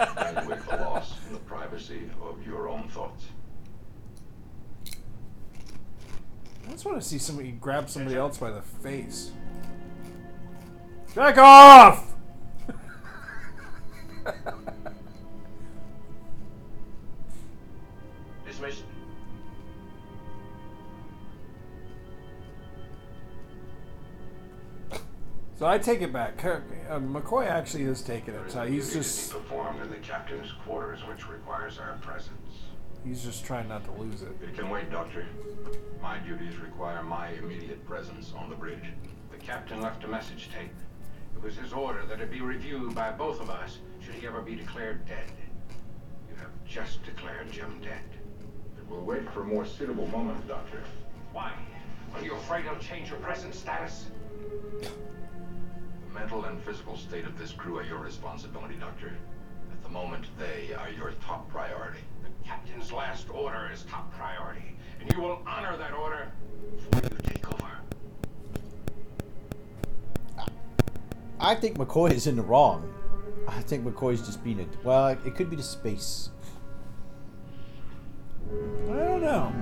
Evaluate 0.00 0.66
the 0.66 0.76
loss 0.76 1.12
in 1.26 1.34
the 1.34 1.40
privacy 1.40 2.10
of 2.22 2.44
your 2.46 2.66
own 2.70 2.88
thoughts. 2.88 3.26
I 6.66 6.70
just 6.70 6.86
want 6.86 6.98
to 7.00 7.06
see 7.06 7.18
somebody 7.18 7.50
grab 7.50 7.90
somebody 7.90 8.16
else 8.16 8.38
by 8.38 8.50
the 8.50 8.62
face. 8.62 9.32
Back 11.14 11.36
off! 11.36 12.13
So 25.64 25.70
I 25.70 25.78
take 25.78 26.02
it 26.02 26.12
back. 26.12 26.36
Kirk, 26.36 26.62
uh, 26.90 26.98
McCoy 26.98 27.46
actually 27.46 27.84
is 27.84 28.02
taking 28.02 28.34
it. 28.34 28.50
So 28.50 28.66
he's 28.66 28.92
just 28.92 29.32
performed 29.32 29.80
in 29.80 29.88
the 29.88 29.96
captain's 29.96 30.52
quarters, 30.62 31.00
which 31.08 31.26
requires 31.26 31.78
our 31.78 31.96
presence. 32.02 32.58
He's 33.02 33.24
just 33.24 33.46
trying 33.46 33.68
not 33.68 33.82
to 33.86 33.92
lose 33.92 34.20
it. 34.20 34.36
It 34.42 34.54
can 34.54 34.68
wait, 34.68 34.90
Doctor. 34.90 35.24
My 36.02 36.18
duties 36.18 36.58
require 36.58 37.02
my 37.02 37.30
immediate 37.42 37.82
presence 37.86 38.34
on 38.36 38.50
the 38.50 38.56
bridge. 38.56 38.92
The 39.30 39.38
captain 39.38 39.80
left 39.80 40.04
a 40.04 40.06
message 40.06 40.50
tape. 40.54 40.68
It 41.34 41.42
was 41.42 41.56
his 41.56 41.72
order 41.72 42.04
that 42.10 42.20
it 42.20 42.30
be 42.30 42.42
reviewed 42.42 42.94
by 42.94 43.12
both 43.12 43.40
of 43.40 43.48
us 43.48 43.78
should 44.04 44.16
he 44.16 44.26
ever 44.26 44.42
be 44.42 44.56
declared 44.56 45.06
dead. 45.06 45.32
You 46.28 46.36
have 46.36 46.50
just 46.68 47.02
declared 47.04 47.50
Jim 47.50 47.80
dead. 47.80 48.04
It 48.76 48.86
will 48.90 49.02
wait 49.02 49.30
for 49.32 49.40
a 49.40 49.46
more 49.46 49.64
suitable 49.64 50.08
moment, 50.08 50.46
Doctor. 50.46 50.82
Why? 51.32 51.54
Are 52.14 52.22
you 52.22 52.34
afraid 52.34 52.66
it'll 52.66 52.76
change 52.80 53.08
your 53.08 53.20
present 53.20 53.54
status? 53.54 54.08
Mental 56.14 56.44
and 56.44 56.62
physical 56.62 56.96
state 56.96 57.26
of 57.26 57.36
this 57.36 57.50
crew 57.52 57.78
are 57.78 57.82
your 57.82 57.98
responsibility, 57.98 58.76
Doctor. 58.76 59.12
At 59.72 59.82
the 59.82 59.88
moment, 59.88 60.26
they 60.38 60.72
are 60.72 60.88
your 60.88 61.12
top 61.26 61.50
priority. 61.50 61.98
The 62.22 62.48
captain's 62.48 62.92
last 62.92 63.28
order 63.30 63.68
is 63.72 63.82
top 63.90 64.14
priority, 64.14 64.76
and 65.00 65.12
you 65.12 65.20
will 65.20 65.42
honor 65.44 65.76
that 65.76 65.92
order 65.92 66.30
before 66.76 67.02
you 67.02 67.18
take 67.24 67.52
over. 67.52 67.70
I 71.40 71.56
think 71.56 71.78
McCoy 71.78 72.12
is 72.12 72.28
in 72.28 72.36
the 72.36 72.42
wrong. 72.42 72.88
I 73.48 73.60
think 73.62 73.84
McCoy's 73.84 74.24
just 74.24 74.42
being 74.44 74.60
a. 74.60 74.66
Well, 74.86 75.08
it 75.08 75.34
could 75.34 75.50
be 75.50 75.56
the 75.56 75.62
space. 75.62 76.30
I 78.50 78.92
don't 78.92 79.20
know. 79.20 79.52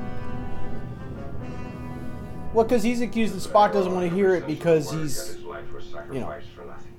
Well, 2.52 2.64
because 2.64 2.82
he's 2.82 3.00
accused 3.00 3.34
that 3.34 3.50
Spock 3.50 3.72
doesn't 3.72 3.92
want 3.92 4.08
to 4.08 4.14
hear 4.14 4.34
it 4.34 4.46
because 4.46 4.92
he's. 4.92 5.38
His 5.62 5.92
life 5.92 6.08
was 6.08 6.14
you 6.14 6.20
know. 6.20 6.26
sacrificed 6.26 6.48
for 6.50 6.64
nothing. 6.64 6.94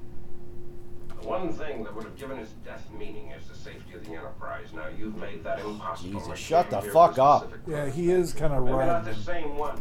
The 1.21 1.28
one 1.28 1.54
thing 1.54 1.84
that 1.84 1.95
would 1.95 2.04
have 2.04 2.17
given 2.17 2.38
his 2.38 2.49
death 2.65 2.86
meaning 2.97 3.32
is 3.32 3.47
the 3.47 3.56
safety 3.56 3.93
of 3.93 4.06
the 4.06 4.12
Enterprise. 4.12 4.67
Now 4.73 4.88
you've 4.97 5.17
made 5.17 5.43
that 5.43 5.60
impossible. 5.60 6.19
Jesus, 6.19 6.39
shut 6.39 6.69
the 6.69 6.82
fuck 6.82 7.17
up. 7.17 7.52
Yeah, 7.67 7.89
he 7.89 8.12
is 8.12 8.34
kind 8.34 8.54
of 8.54 8.65
Maybe 8.65 8.78
not 8.78 9.06
the 9.06 9.15
same 9.15 9.58
one. 9.58 9.80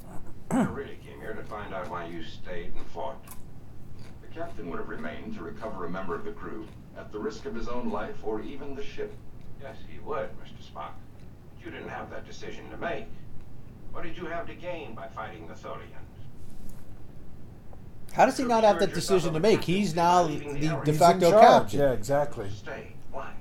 I 0.50 0.62
really 0.64 0.98
came 1.04 1.20
here 1.20 1.34
to 1.34 1.42
find 1.44 1.74
out 1.74 1.90
why 1.90 2.06
you 2.06 2.22
stayed 2.22 2.72
and 2.74 2.86
fought. 2.86 3.22
The 4.22 4.34
captain 4.34 4.70
would 4.70 4.78
have 4.78 4.88
remained 4.88 5.34
to 5.36 5.42
recover 5.42 5.84
a 5.84 5.90
member 5.90 6.14
of 6.14 6.24
the 6.24 6.32
crew, 6.32 6.66
at 6.96 7.12
the 7.12 7.18
risk 7.18 7.44
of 7.46 7.54
his 7.54 7.68
own 7.68 7.90
life 7.90 8.16
or 8.22 8.40
even 8.40 8.74
the 8.74 8.82
ship. 8.82 9.12
Yes, 9.60 9.76
he 9.88 9.98
would, 10.00 10.30
Mr. 10.40 10.62
Spock. 10.72 10.92
But 11.54 11.64
you 11.64 11.70
didn't 11.70 11.88
have 11.88 12.10
that 12.10 12.26
decision 12.26 12.68
to 12.70 12.76
make. 12.76 13.06
What 13.92 14.04
did 14.04 14.16
you 14.16 14.26
have 14.26 14.46
to 14.46 14.54
gain 14.54 14.94
by 14.94 15.08
fighting 15.08 15.46
the 15.46 15.54
Tholians? 15.54 16.17
How 18.12 18.26
does 18.26 18.36
he 18.36 18.44
not 18.44 18.64
have 18.64 18.80
that 18.80 18.94
decision 18.94 19.32
to 19.34 19.40
make? 19.40 19.62
He's 19.62 19.94
now 19.94 20.26
the 20.26 20.80
de 20.84 20.92
facto 20.92 21.30
captain. 21.30 21.80
Yeah, 21.80 21.92
exactly. 21.92 22.50
Stay. 22.50 22.92
Why? 23.12 23.32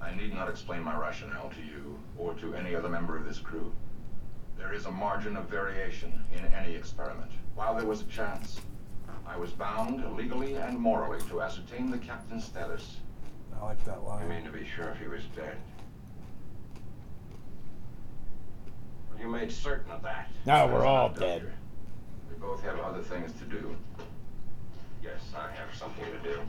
I 0.00 0.14
need 0.14 0.34
not 0.34 0.48
explain 0.48 0.82
my 0.82 0.96
rationale 0.96 1.50
to 1.50 1.60
you 1.60 1.98
or 2.18 2.34
to 2.34 2.54
any 2.54 2.74
other 2.74 2.88
member 2.88 3.16
of 3.16 3.24
this 3.24 3.38
crew. 3.38 3.72
There 4.58 4.72
is 4.72 4.86
a 4.86 4.90
margin 4.90 5.36
of 5.36 5.48
variation 5.48 6.20
in 6.34 6.44
any 6.54 6.74
experiment. 6.74 7.30
While 7.54 7.74
there 7.74 7.86
was 7.86 8.02
a 8.02 8.06
chance, 8.06 8.60
I 9.26 9.36
was 9.36 9.50
bound 9.50 10.16
legally 10.16 10.54
and 10.54 10.78
morally 10.78 11.20
to 11.28 11.42
ascertain 11.42 11.90
the 11.90 11.98
captain's 11.98 12.44
status. 12.44 12.96
I 13.58 13.64
like 13.64 13.82
that 13.84 14.04
line. 14.04 14.22
You 14.24 14.28
mean 14.28 14.44
to 14.44 14.50
be 14.50 14.66
sure 14.66 14.90
if 14.90 14.98
he 14.98 15.08
was 15.08 15.22
dead? 15.34 15.56
You 19.18 19.28
made 19.28 19.50
certain 19.50 19.90
of 19.90 20.02
that. 20.02 20.30
Now 20.44 20.66
we're 20.66 20.84
all 20.84 21.08
Doctor. 21.08 21.54
Dead. 22.36 22.42
We 22.42 22.48
both 22.48 22.62
have 22.62 22.78
other 22.80 23.02
things 23.02 23.32
to 23.32 23.44
do. 23.44 23.76
Yes, 25.02 25.20
I 25.36 25.50
have 25.52 25.74
something 25.74 26.04
to 26.04 26.28
do. 26.28 26.40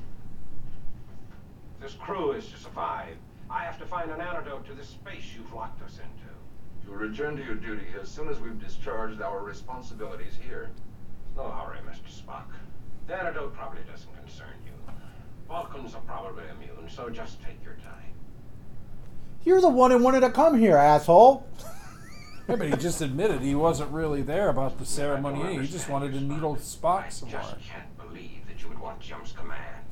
This 1.82 1.94
crew 1.94 2.32
is 2.32 2.48
to 2.50 2.58
survive. 2.58 3.16
I 3.50 3.64
have 3.64 3.80
to 3.80 3.86
find 3.86 4.12
an 4.12 4.20
antidote 4.20 4.66
to 4.68 4.74
this 4.74 4.90
space 4.90 5.34
you've 5.36 5.54
locked 5.54 5.82
us 5.84 5.94
into. 5.94 6.28
You 6.84 6.92
will 6.92 6.98
return 6.98 7.38
to 7.38 7.44
your 7.44 7.56
duty 7.56 7.86
as 8.02 8.10
soon 8.10 8.30
as 8.30 8.40
we've 8.40 8.60
discharged 8.60 9.22
our 9.22 9.42
responsibilities 9.42 10.34
here. 10.42 10.70
No 11.36 11.44
hurry, 11.44 11.80
Mr. 11.88 12.10
Spock. 12.10 12.46
The 13.08 13.16
antidote 13.16 13.54
probably 13.54 13.82
doesn't 13.90 14.14
concern 14.18 14.56
you. 14.66 14.72
Vulcans 15.48 15.96
are 15.96 16.02
probably 16.02 16.44
immune, 16.56 16.90
so 16.90 17.10
just 17.10 17.42
take 17.42 17.64
your 17.64 17.76
time. 17.76 17.94
You're 19.46 19.62
the 19.62 19.70
one 19.70 19.92
who 19.92 20.00
wanted 20.00 20.22
to 20.22 20.30
come 20.30 20.60
here, 20.60 20.76
asshole. 20.76 21.48
Yeah, 22.48 22.56
but 22.56 22.68
he 22.70 22.76
just 22.78 23.02
admitted 23.02 23.42
he 23.42 23.56
wasn't 23.56 23.92
really 23.92 24.22
there 24.22 24.48
about 24.50 24.80
the 24.80 24.86
ceremony. 24.86 25.60
He 25.60 25.68
just 25.68 25.90
wanted 25.90 26.14
to 26.14 26.22
needle 26.22 26.56
Spock 26.56 27.12
some 27.12 27.28
I 27.28 27.32
just 27.32 27.60
can't 27.60 27.98
believe 27.98 28.48
that 28.48 28.62
you 28.62 28.70
would 28.70 28.80
want 28.80 29.02
Jim's 29.02 29.34
command. 29.34 29.86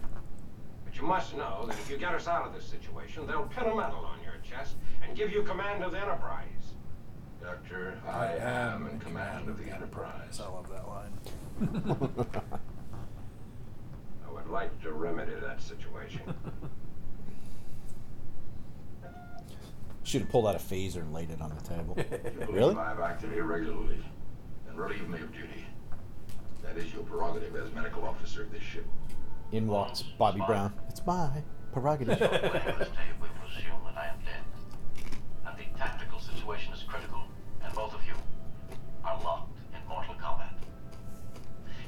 But 0.86 0.96
you 0.96 1.04
must 1.04 1.36
know 1.36 1.66
that 1.68 1.76
if 1.78 1.90
you 1.90 1.98
get 1.98 2.14
us 2.14 2.28
out 2.28 2.48
of 2.48 2.54
this 2.54 2.66
situation, 2.66 3.28
they'll 3.28 3.44
pin 3.48 3.66
a 3.66 3.76
medal 3.76 4.06
on 4.06 4.24
your 4.24 4.36
chest 4.50 4.76
and 5.06 5.18
give 5.18 5.32
you 5.32 5.44
command 5.44 5.84
of 5.84 5.92
the 5.92 6.00
Enterprise. 6.00 6.46
Doctor, 7.44 8.00
I 8.08 8.38
am 8.38 8.88
in 8.88 9.00
command 9.00 9.50
of 9.50 9.58
the 9.58 9.70
Enterprise. 9.70 10.40
I 10.42 10.48
love 10.48 10.70
that 10.70 10.88
line. 10.88 11.12
I 14.28 14.32
would 14.32 14.48
like 14.48 14.82
to 14.84 14.94
remedy 14.94 15.34
that 15.42 15.62
situation. 15.62 16.22
Should 20.06 20.22
have 20.22 20.30
pulled 20.30 20.46
out 20.46 20.54
a 20.56 20.60
phaser 20.60 20.98
and 20.98 21.12
laid 21.12 21.32
it 21.32 21.42
on 21.42 21.50
the 21.50 21.64
table. 21.64 21.98
If 21.98 22.48
really? 22.50 22.76
I 22.76 22.90
have 22.90 23.00
acted 23.00 23.34
irregularly, 23.34 23.98
then 24.68 24.76
relieve 24.76 25.10
me 25.10 25.20
of 25.20 25.34
duty. 25.34 25.66
That 26.64 26.78
is 26.78 26.94
your 26.94 27.02
prerogative 27.04 27.56
as 27.56 27.74
medical 27.74 28.06
officer 28.06 28.44
of 28.44 28.52
this 28.52 28.62
ship. 28.62 28.86
In 29.52 29.66
walks 29.68 30.04
Bobby 30.04 30.42
Brown. 30.46 30.74
It's 30.90 31.04
my 31.08 31.42
prerogative. 31.74 32.20
When 32.20 32.30
on 32.32 32.80
this 32.80 32.90
day 32.90 33.10
we 33.20 33.28
presume 33.42 33.82
that 33.86 33.98
I 33.98 34.08
am 34.10 34.20
dead, 34.24 35.18
and 35.48 35.58
the 35.58 35.78
tactical 35.78 36.20
situation 36.20 36.72
is 36.74 36.84
critical, 36.84 37.24
and 37.64 37.74
both 37.74 37.96
of 37.96 38.02
you 38.06 38.14
are 39.04 39.20
locked 39.24 39.58
in 39.74 39.90
mortal 39.90 40.14
combat. 40.22 40.54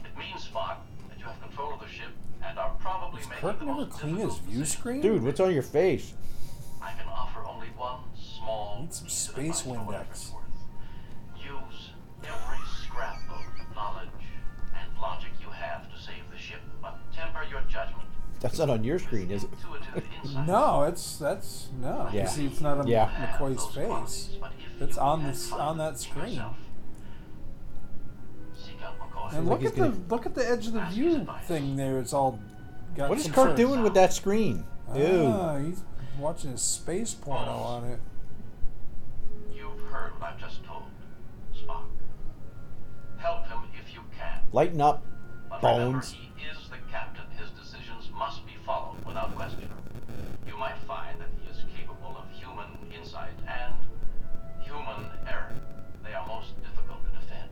It 0.04 0.18
means, 0.18 0.48
Spock, 0.48 0.78
that 1.10 1.20
you 1.20 1.26
have 1.26 1.40
control 1.40 1.74
of 1.74 1.82
the 1.82 1.88
ship 1.88 2.10
and 2.44 2.58
are 2.58 2.76
probably 2.80 3.20
Does 3.22 3.30
making 3.30 3.48
Kirk 3.48 3.60
the 3.60 3.66
never 3.66 3.80
most 3.82 3.92
clean 3.92 4.16
his 4.16 4.26
difficult 4.30 4.50
view 4.52 4.66
screen? 4.66 5.02
Dude, 5.02 5.24
what's 5.24 5.40
on 5.40 5.54
your 5.54 5.62
face? 5.62 6.16
Small 8.48 8.80
Need 8.82 8.94
some 8.94 9.10
space 9.10 9.62
advice 9.62 9.78
Windex. 9.78 10.32
Use 11.38 11.90
every 12.24 12.58
scrap 12.84 13.20
of 13.30 13.76
knowledge 13.76 14.08
and 14.76 15.02
logic 15.02 15.30
you 15.42 15.50
have 15.50 15.84
to 15.94 16.00
save 16.02 16.24
the 16.32 16.38
ship, 16.38 16.62
but 16.82 16.98
temper 17.14 17.44
your 17.50 17.62
judgment 17.70 18.08
That's 18.40 18.58
not 18.60 18.70
on 18.70 18.84
your 18.84 19.00
screen, 19.00 19.32
is 19.32 19.44
it? 19.44 19.50
No, 20.46 20.84
it's 20.84 21.18
that's 21.18 21.70
no. 21.82 22.10
Yeah. 22.14 22.24
You 22.24 22.28
see, 22.28 22.46
it's 22.46 22.62
not 22.62 22.78
on 22.80 22.88
Yeah. 22.88 23.10
McCoy's 23.10 23.66
face. 23.74 24.30
It's 24.80 24.98
on 24.98 25.24
this 25.24 25.52
on 25.52 25.78
that 25.80 25.98
screen. 26.00 26.42
Seek 28.56 28.82
out 28.84 29.00
McCoy. 29.00 29.34
And 29.34 29.48
look 29.50 29.62
he's 29.62 29.72
at 29.72 29.78
gonna- 29.78 29.92
the 29.92 30.14
look 30.16 30.26
at 30.26 30.36
the 30.36 30.48
edge 30.48 30.68
of 30.68 30.74
the 30.74 30.86
view 30.86 31.28
thing 31.46 31.76
there. 31.76 32.00
It's 32.00 32.14
all 32.14 32.40
got. 32.96 33.10
What 33.10 33.18
is 33.18 33.24
some 33.26 33.34
Kirk 33.34 33.40
sort 33.42 33.50
of- 33.52 33.58
doing 33.58 33.82
with 33.84 33.94
that 33.96 34.14
screen? 34.14 34.66
Dude. 34.94 35.26
Ah, 35.28 35.58
he's 35.58 35.82
watching 36.20 36.52
his 36.52 36.62
space 36.62 37.14
porno 37.14 37.52
on 37.52 37.86
it. 37.86 38.00
You've 40.18 40.24
what 40.24 40.34
I've 40.34 40.40
just 40.40 40.64
told, 40.64 40.82
Spock. 41.54 41.84
Help 43.18 43.46
him 43.46 43.60
if 43.80 43.94
you 43.94 44.00
can. 44.18 44.40
Lighten 44.52 44.82
up, 44.82 45.06
But 45.48 45.62
remember, 45.62 45.92
bones. 46.00 46.12
he 46.12 46.32
is 46.44 46.70
the 46.70 46.78
captain. 46.92 47.26
His 47.38 47.52
decisions 47.52 48.10
must 48.18 48.44
be 48.48 48.54
followed 48.66 49.06
without 49.06 49.36
question. 49.36 49.70
You 50.48 50.58
might 50.58 50.76
find 50.88 51.22
that 51.22 51.28
he 51.40 51.48
is 51.52 51.64
capable 51.78 52.18
of 52.18 52.26
human 52.32 52.66
insight 52.92 53.30
and 53.48 53.76
human 54.66 55.06
error. 55.28 55.54
They 56.04 56.14
are 56.14 56.26
most 56.26 56.60
difficult 56.64 56.98
to 57.06 57.12
defend. 57.12 57.50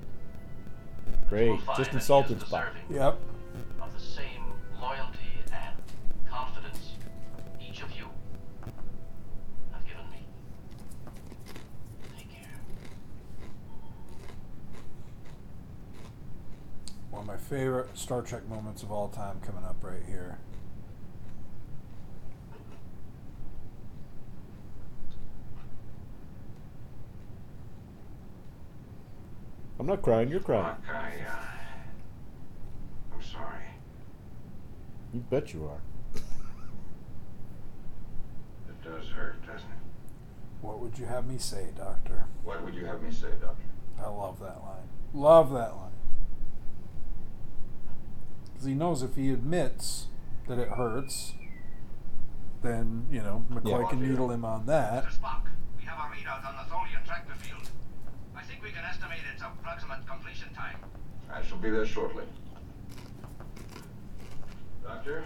Great. 1.30 1.60
Just 1.78 1.94
insulted 1.94 2.38
is 2.38 2.44
Spock. 2.46 2.70
Yep. 2.90 3.20
Of 17.26 17.28
my 17.28 17.38
favorite 17.38 17.98
Star 17.98 18.22
Trek 18.22 18.48
moments 18.48 18.84
of 18.84 18.92
all 18.92 19.08
time 19.08 19.40
coming 19.42 19.64
up 19.64 19.78
right 19.82 20.04
here. 20.08 20.38
I'm 29.80 29.88
not 29.88 30.02
crying. 30.02 30.30
You're 30.30 30.40
crying. 30.40 30.66
Spock, 30.66 30.96
I, 30.96 31.12
uh, 31.28 31.36
I'm 33.14 33.22
sorry. 33.22 33.66
You 35.14 35.20
bet 35.20 35.54
you 35.54 35.66
are. 35.66 35.82
It 38.70 38.84
does 38.84 39.10
hurt, 39.10 39.42
doesn't 39.46 39.60
it? 39.60 40.62
What 40.62 40.80
would 40.80 40.98
you 40.98 41.06
have 41.06 41.28
me 41.28 41.38
say, 41.38 41.68
Doctor? 41.76 42.26
What 42.44 42.64
would 42.64 42.74
you 42.74 42.86
have 42.86 43.02
me 43.02 43.12
say, 43.12 43.32
Doctor? 43.42 43.64
I 44.00 44.08
love 44.08 44.40
that 44.40 44.62
line. 44.62 44.88
Love 45.14 45.52
that 45.52 45.76
line. 45.76 45.85
Because 48.66 48.74
he 48.74 48.80
knows 48.80 49.04
if 49.04 49.16
he 49.16 49.30
admits 49.30 50.08
that 50.48 50.58
it 50.58 50.70
hurts, 50.70 51.34
then, 52.64 53.06
you 53.12 53.22
know, 53.22 53.46
McCoy 53.52 53.84
Yeah. 53.84 53.90
can 53.90 54.02
needle 54.02 54.32
him 54.32 54.44
on 54.44 54.66
that. 54.66 55.06
Spock, 55.06 55.44
we 55.78 55.84
have 55.84 56.00
a 56.00 56.10
readout 56.12 56.44
on 56.44 56.56
the 56.56 56.64
Tholian 56.74 57.06
tractor 57.06 57.36
field. 57.36 57.70
I 58.36 58.42
think 58.42 58.64
we 58.64 58.72
can 58.72 58.84
estimate 58.84 59.20
its 59.32 59.44
approximate 59.44 60.08
completion 60.08 60.52
time. 60.56 60.78
I 61.32 61.44
shall 61.44 61.60
be 61.60 61.70
there 61.70 61.86
shortly. 61.86 62.24
Doctor, 64.84 65.24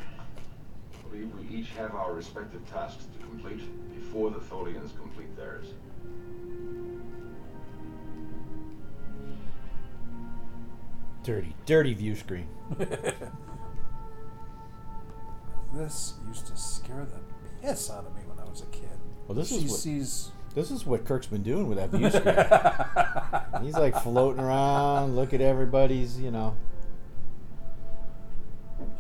I 0.94 1.08
believe 1.10 1.34
we 1.34 1.48
each 1.48 1.70
have 1.78 1.96
our 1.96 2.12
respective 2.12 2.70
tasks 2.70 3.06
to 3.06 3.26
complete 3.26 3.64
before 3.96 4.32
the 4.32 4.40
Tholians 4.40 4.94
complete 4.98 5.34
theirs. 5.38 5.68
Dirty, 11.30 11.54
dirty 11.68 11.94
view 11.94 12.16
screen. 12.16 12.48
This 15.72 16.16
used 16.28 16.48
to 16.48 16.58
scare 16.58 17.06
the 17.06 17.20
piss 17.62 17.92
out 17.92 18.04
of 18.08 18.16
me 18.16 18.22
when 18.26 18.40
I 18.44 18.50
was 18.50 18.62
a 18.64 18.66
kid. 18.68 18.90
Well, 19.28 19.36
this 19.36 19.50
she 19.50 19.58
is 19.58 19.70
what- 19.70 19.80
sees. 19.80 20.32
This 20.56 20.72
is 20.72 20.84
what 20.88 21.06
Kirk's 21.06 21.28
been 21.28 21.44
doing 21.44 21.68
with 21.70 21.78
that 21.78 21.92
view 21.92 22.10
screen. 22.10 23.64
He's 23.64 23.76
like 23.76 23.96
floating 24.02 24.42
around, 24.44 25.16
look 25.16 25.32
at 25.36 25.42
everybody's, 25.42 26.20
you 26.20 26.32
know. 26.32 26.56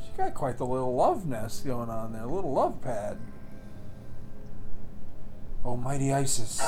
She 0.06 0.12
got 0.16 0.36
quite 0.36 0.60
the 0.60 0.68
little 0.68 0.94
love 0.96 1.26
nest 1.26 1.66
going 1.66 1.90
on 1.90 2.14
there, 2.14 2.22
a 2.26 2.28
little 2.32 2.54
love 2.54 2.80
pad. 2.84 3.18
Oh, 5.66 5.76
mighty 5.76 6.14
Isis. 6.14 6.62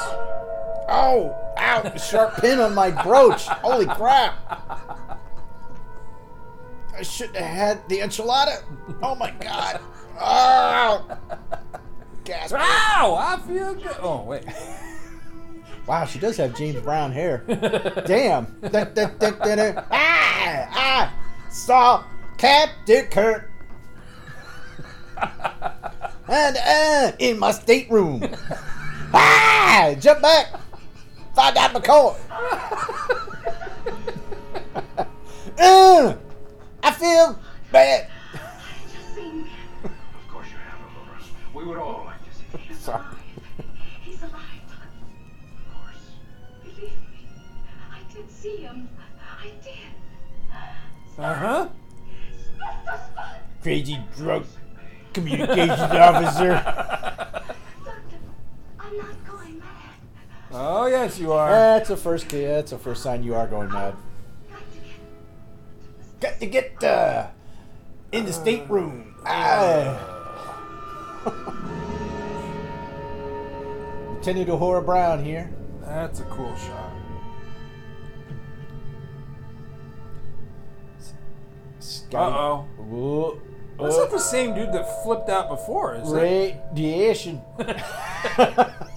Oh, 0.90 1.36
ow! 1.60 1.96
Sharp 1.98 2.38
pin 2.38 2.60
on 2.60 2.74
my 2.74 2.90
brooch. 2.90 3.44
Holy 3.46 3.86
crap! 3.86 4.81
I 6.98 7.04
shouldn't 7.04 7.38
have 7.38 7.56
had 7.56 7.90
the 7.90 8.00
enchilada. 8.00 8.64
Oh 9.02 9.16
my 9.16 9.32
god! 9.40 9.80
Oh! 10.20 11.18
Gasp! 12.24 12.56
Ow! 12.56 13.16
I 13.18 13.40
feel 13.48 13.74
good. 13.74 13.96
Oh, 14.00 14.24
wait. 14.24 14.44
Wow, 15.88 16.06
she 16.06 16.20
does 16.20 16.38
have 16.38 16.56
James 16.56 16.80
Brown 16.82 17.12
hair. 17.12 17.44
Damn! 18.06 18.56
Da, 18.62 18.84
da, 18.86 19.06
da, 19.08 19.32
da, 19.32 19.56
da. 19.56 19.84
Ah! 19.92 21.10
I 21.10 21.50
saw 21.50 22.04
Captain 22.38 23.06
Kirk. 23.06 23.52
And 26.28 26.58
uh, 26.58 27.12
in 27.20 27.40
my 27.40 27.52
stateroom. 27.52 28.24
Ah! 29.14 29.94
Jump 30.00 30.22
back. 30.22 30.48
Find 31.36 31.58
out 31.58 31.74
McCoy. 31.74 32.16
uh, 35.60 36.16
I 36.84 36.92
feel 36.92 37.40
bad. 37.72 38.08
Of 39.84 40.28
course 40.30 40.48
you 40.48 40.58
have, 40.58 40.80
Uhura. 40.80 41.54
We 41.54 41.64
would 41.66 41.78
all 41.78 42.06
like 42.06 42.24
to 42.24 42.32
see 42.36 42.44
you. 42.70 42.76
Sorry. 42.76 43.04
He's 44.02 44.22
alive. 44.22 44.34
Of 44.68 45.74
course. 45.74 46.06
Believe 46.64 46.82
me. 46.82 47.28
I 47.92 48.14
did 48.14 48.32
see 48.32 48.58
him. 48.58 48.90
I 49.40 49.52
did. 49.64 49.92
Uh 51.20 51.34
huh. 51.34 51.70
Crazy 53.62 54.00
drug 54.18 54.46
communications 55.14 55.80
officer. 55.80 56.50
Doctor, 56.50 58.18
I'm 58.80 58.98
not 58.98 59.26
going 59.28 59.60
mad. 59.60 59.96
Oh, 60.52 60.88
yes, 60.88 61.20
you 61.20 61.32
are. 61.32 61.52
That's 61.52 61.90
a 61.92 61.98
first. 61.98 62.30
That's 62.30 62.72
a 62.72 62.78
first 62.80 63.04
sign 63.04 63.24
you 63.24 63.36
are 63.36 63.46
going 63.46 63.70
mad. 63.70 63.96
Got 66.22 66.40
to 66.40 66.46
get 66.46 66.80
Got 66.80 66.82
to 66.82 66.82
get 66.82 66.84
uh, 66.84 67.28
in 68.12 68.26
the 68.26 68.34
stateroom. 68.34 69.16
Ah. 69.26 70.08
Lieutenant 74.10 74.50
Uhura 74.50 74.86
Brown 74.86 75.24
here. 75.24 75.52
That's 75.82 76.20
a 76.20 76.24
cool 76.26 76.56
shot. 76.56 76.94
Uh 82.14 82.18
oh. 82.18 82.68
Whoa. 82.78 83.42
That's 83.80 83.98
not 83.98 84.12
the 84.12 84.20
same 84.20 84.54
dude 84.54 84.72
that 84.74 85.04
flipped 85.04 85.30
out 85.30 85.50
before, 85.50 85.96
is 85.96 86.12
it? 86.12 86.16
Radiation. 86.16 87.42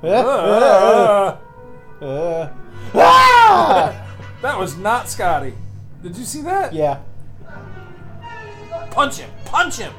Uh, 0.00 1.36
Uh, 2.00 2.48
ah! 2.94 4.16
that 4.42 4.56
was 4.56 4.76
not 4.76 5.08
Scotty. 5.08 5.54
Did 6.08 6.16
you 6.16 6.24
see 6.24 6.40
that? 6.40 6.72
Yeah. 6.72 7.00
Punch 8.90 9.18
him! 9.18 9.30
Punch 9.44 9.76
him! 9.76 9.92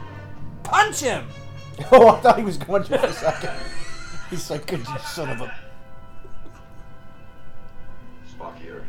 Punch 0.64 1.02
him! 1.02 1.28
Oh, 1.94 2.10
I 2.10 2.20
thought 2.20 2.38
he 2.38 2.44
was 2.44 2.58
going 2.58 2.84
to 2.84 3.00
for 3.00 3.06
a 3.06 3.14
second. 3.14 3.52
He's 4.30 4.50
like, 4.52 4.68
good 4.68 4.80
you 4.80 5.00
son 5.00 5.30
of 5.30 5.40
a. 5.40 5.56
Spock 8.30 8.58
here. 8.58 8.84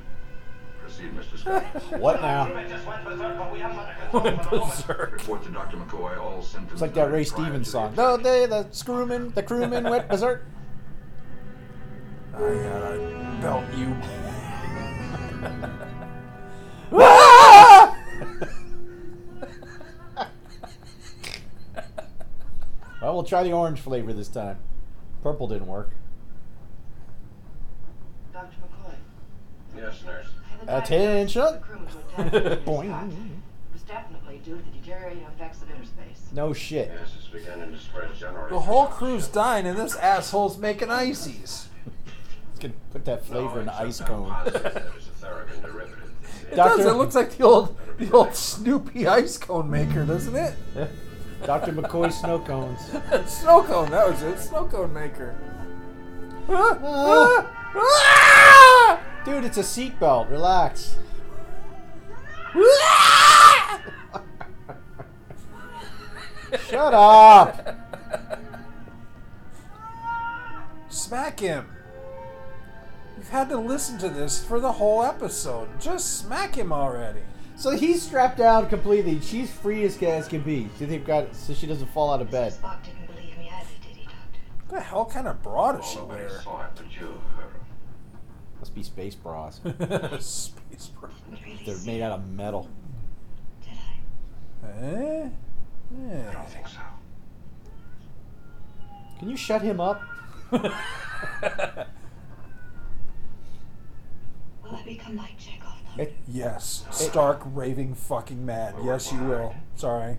Proceed, 0.81 1.13
Mr. 1.15 1.39
Scott. 1.39 1.65
What 2.01 2.21
now? 2.21 2.53
Went 2.53 3.05
berserk, 3.05 3.39
but 3.39 3.53
we 3.53 3.61
have 3.61 3.79
under 3.79 3.93
control 3.95 4.23
for 4.23 4.31
the 4.31 4.37
moment. 4.37 4.77
Berserk. 4.77 5.13
Report 5.13 5.45
to 5.45 5.51
Dr. 5.51 5.77
McCoy 5.77 6.19
all 6.19 6.43
symptoms. 6.43 6.73
It's 6.73 6.83
like 6.83 6.95
that 6.95 7.13
Ray 7.13 7.23
Stevens 7.23 7.71
song. 7.71 7.95
No, 7.97 8.17
they, 8.17 8.47
the 8.47 8.67
screwman, 8.73 9.31
the 9.37 9.43
crewman 9.45 9.85
went 9.85 10.09
berserk. 10.09 10.45
I 12.35 12.39
gotta 12.39 13.39
belt 13.41 13.65
you. 13.77 13.95
Well, 23.21 23.25
we'll 23.25 23.29
try 23.29 23.43
the 23.43 23.53
orange 23.53 23.81
flavor 23.81 24.15
this 24.15 24.29
time. 24.29 24.57
Purple 25.23 25.47
didn't 25.47 25.67
work. 25.67 25.91
Dr. 28.33 28.47
McCoy. 28.63 28.95
Yes, 29.77 30.03
nurse. 30.07 30.27
Attention. 30.67 31.43
The 31.43 31.59
crewmen 31.61 31.87
who 31.89 31.99
attacked 31.99 32.33
the 32.33 32.57
Boing. 32.71 32.87
spot. 32.89 33.05
It 33.09 33.73
was 33.75 33.83
definitely 33.83 34.41
due 34.43 34.57
to 34.57 34.63
the 34.63 34.71
deteriorating 34.79 35.25
effects 35.25 35.61
of 35.61 35.69
interspace. 35.71 36.29
No 36.33 36.55
shit. 36.55 36.91
Yes, 36.99 37.11
it's 37.19 37.29
beginning 37.29 37.73
to 37.73 37.79
spread 37.79 38.15
generally. 38.15 38.49
The 38.49 38.61
whole 38.61 38.87
crew's 38.87 39.29
dying, 39.29 39.67
and 39.67 39.79
this 39.79 39.97
asshole's 39.97 40.57
making 40.57 40.89
ices. 40.91 41.69
Let's 42.63 42.75
put 42.91 43.05
that 43.05 43.27
flavor 43.27 43.61
in 43.61 43.67
the 43.67 43.75
ice 43.75 44.01
except 44.01 44.09
cone. 44.09 44.29
that 44.31 44.47
it's 44.47 44.65
a 44.65 45.27
Theragen 45.27 45.61
derivative. 45.63 46.11
It 46.51 46.57
Doctor- 46.57 46.85
does. 46.85 46.87
It 46.87 46.97
looks 46.97 47.15
like 47.15 47.37
the 47.37 47.45
old, 47.45 47.77
the 47.99 48.11
old 48.13 48.35
Snoopy 48.35 49.07
ice 49.07 49.37
cone 49.37 49.71
maker, 49.71 50.07
doesn't 50.07 50.35
it? 50.35 50.55
Dr. 51.45 51.73
McCoy 51.73 52.13
snow 52.13 52.39
cones. 52.39 52.81
Snow 53.31 53.63
cone. 53.63 53.91
That 53.91 54.09
was 54.09 54.23
it. 54.23 54.39
Snow 54.39 54.67
cone 54.67 54.93
maker. 54.93 55.35
Ah. 56.49 57.47
Ah! 57.77 59.01
Dude, 59.25 59.45
it's 59.45 59.59
a 59.59 59.63
seatbelt. 59.63 60.31
Relax. 60.31 60.97
Shut 66.69 66.95
up. 66.95 67.77
Smack 70.89 71.41
him. 71.41 71.67
You've 73.17 73.29
had 73.29 73.49
to 73.51 73.59
listen 73.59 73.99
to 73.99 74.09
this 74.09 74.43
for 74.45 74.59
the 74.59 74.73
whole 74.73 75.03
episode. 75.03 75.69
Just 75.81 76.19
smack 76.19 76.57
him 76.57 76.73
already. 76.73 77.21
So 77.61 77.73
he's 77.73 78.01
strapped 78.01 78.39
down 78.39 78.71
completely. 78.71 79.21
She's 79.21 79.51
free 79.51 79.85
as 79.85 80.03
as 80.03 80.29
can 80.29 80.41
be. 80.41 80.71
So 80.79 80.87
they've 80.87 81.05
got 81.05 81.37
so 81.37 81.53
she 81.53 81.67
doesn't 81.67 81.89
fall 81.89 82.11
out 82.11 82.23
of 82.23 82.31
bed. 82.31 82.55
Spock 82.55 82.83
didn't 82.83 83.07
believe 83.07 83.37
me 83.37 83.51
either, 83.53 83.67
did 83.87 83.97
he, 83.99 84.05
Doctor? 84.05 84.41
What 84.69 84.79
the 84.79 84.81
hell 84.81 85.05
kind 85.05 85.29
of 85.29 85.43
broad 85.43 85.79
is 85.79 85.85
she 85.85 85.99
wear? 85.99 86.41
saw 86.41 86.63
it 86.63 86.71
but 86.75 86.87
you, 86.99 87.09
Uhura. 87.09 87.61
Must 88.61 88.75
be 88.75 88.83
space 88.83 89.15
bras. 89.15 89.61
Space 90.21 90.91
bro. 90.99 91.11
They're 91.67 91.77
made 91.85 92.01
out 92.01 92.13
of 92.13 92.27
metal. 92.31 92.71
Eh? 94.65 95.29
I 95.29 96.33
don't 96.33 96.49
think 96.49 96.67
so. 96.67 96.81
Can 99.19 99.29
you 99.29 99.37
shut 99.37 99.61
him 99.61 99.81
up? 99.81 100.01
Will 100.51 100.61
I 104.73 104.83
become 104.87 105.17
like 105.17 105.39
Chekov 105.39 105.60
now? 105.60 105.60
It, 106.01 106.15
Yes. 106.27 106.85
Stark 106.91 107.43
raving 107.45 107.95
fucking 107.95 108.45
mad. 108.45 108.75
Yes, 108.85 109.13
you 109.13 109.19
will. 109.23 109.55
Sorry. 109.77 110.19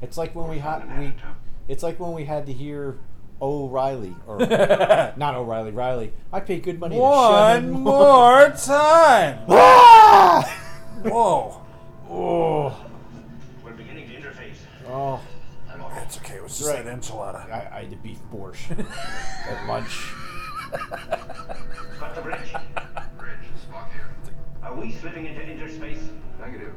it's 0.00 0.16
like 0.16 0.34
when 0.34 0.48
we 0.48 0.58
had 0.58 0.98
we. 0.98 1.12
It's 1.68 1.82
like 1.82 2.00
when 2.00 2.12
we 2.12 2.24
had 2.24 2.46
to 2.46 2.52
hear 2.52 2.98
O'Reilly 3.42 4.14
or 4.26 4.38
not 5.16 5.34
O'Reilly. 5.34 5.72
Riley. 5.72 6.12
I 6.32 6.40
paid 6.40 6.62
good 6.62 6.80
money 6.80 6.96
to 6.96 7.00
shut 7.02 7.08
One 7.10 7.64
him 7.64 7.70
more 7.70 8.48
time. 8.64 9.38
Ah! 9.48 10.42
Whoa. 11.02 11.62
Oh. 12.08 12.84
We're 13.64 13.72
beginning 13.72 14.08
to 14.08 14.14
interface. 14.14 14.56
Oh. 14.88 15.20
It's 16.02 16.16
okay. 16.18 16.36
It 16.36 16.42
was 16.42 16.58
just 16.58 16.70
Right. 16.70 16.84
that 16.84 17.00
enchilada. 17.00 17.48
I, 17.50 17.68
I 17.72 17.80
had 17.82 17.90
the 17.90 17.96
beef 17.96 18.18
borscht 18.34 18.70
at 19.48 19.68
lunch. 19.68 20.12
Got 22.00 22.14
the 22.14 22.20
bridge. 22.22 22.38
Bridge, 22.40 22.50
Spock 22.50 22.52
here. 22.52 22.69
Are 24.70 24.76
we 24.76 24.92
slipping 24.92 25.26
into 25.26 25.42
interspace? 25.42 25.98
Negative. 26.40 26.72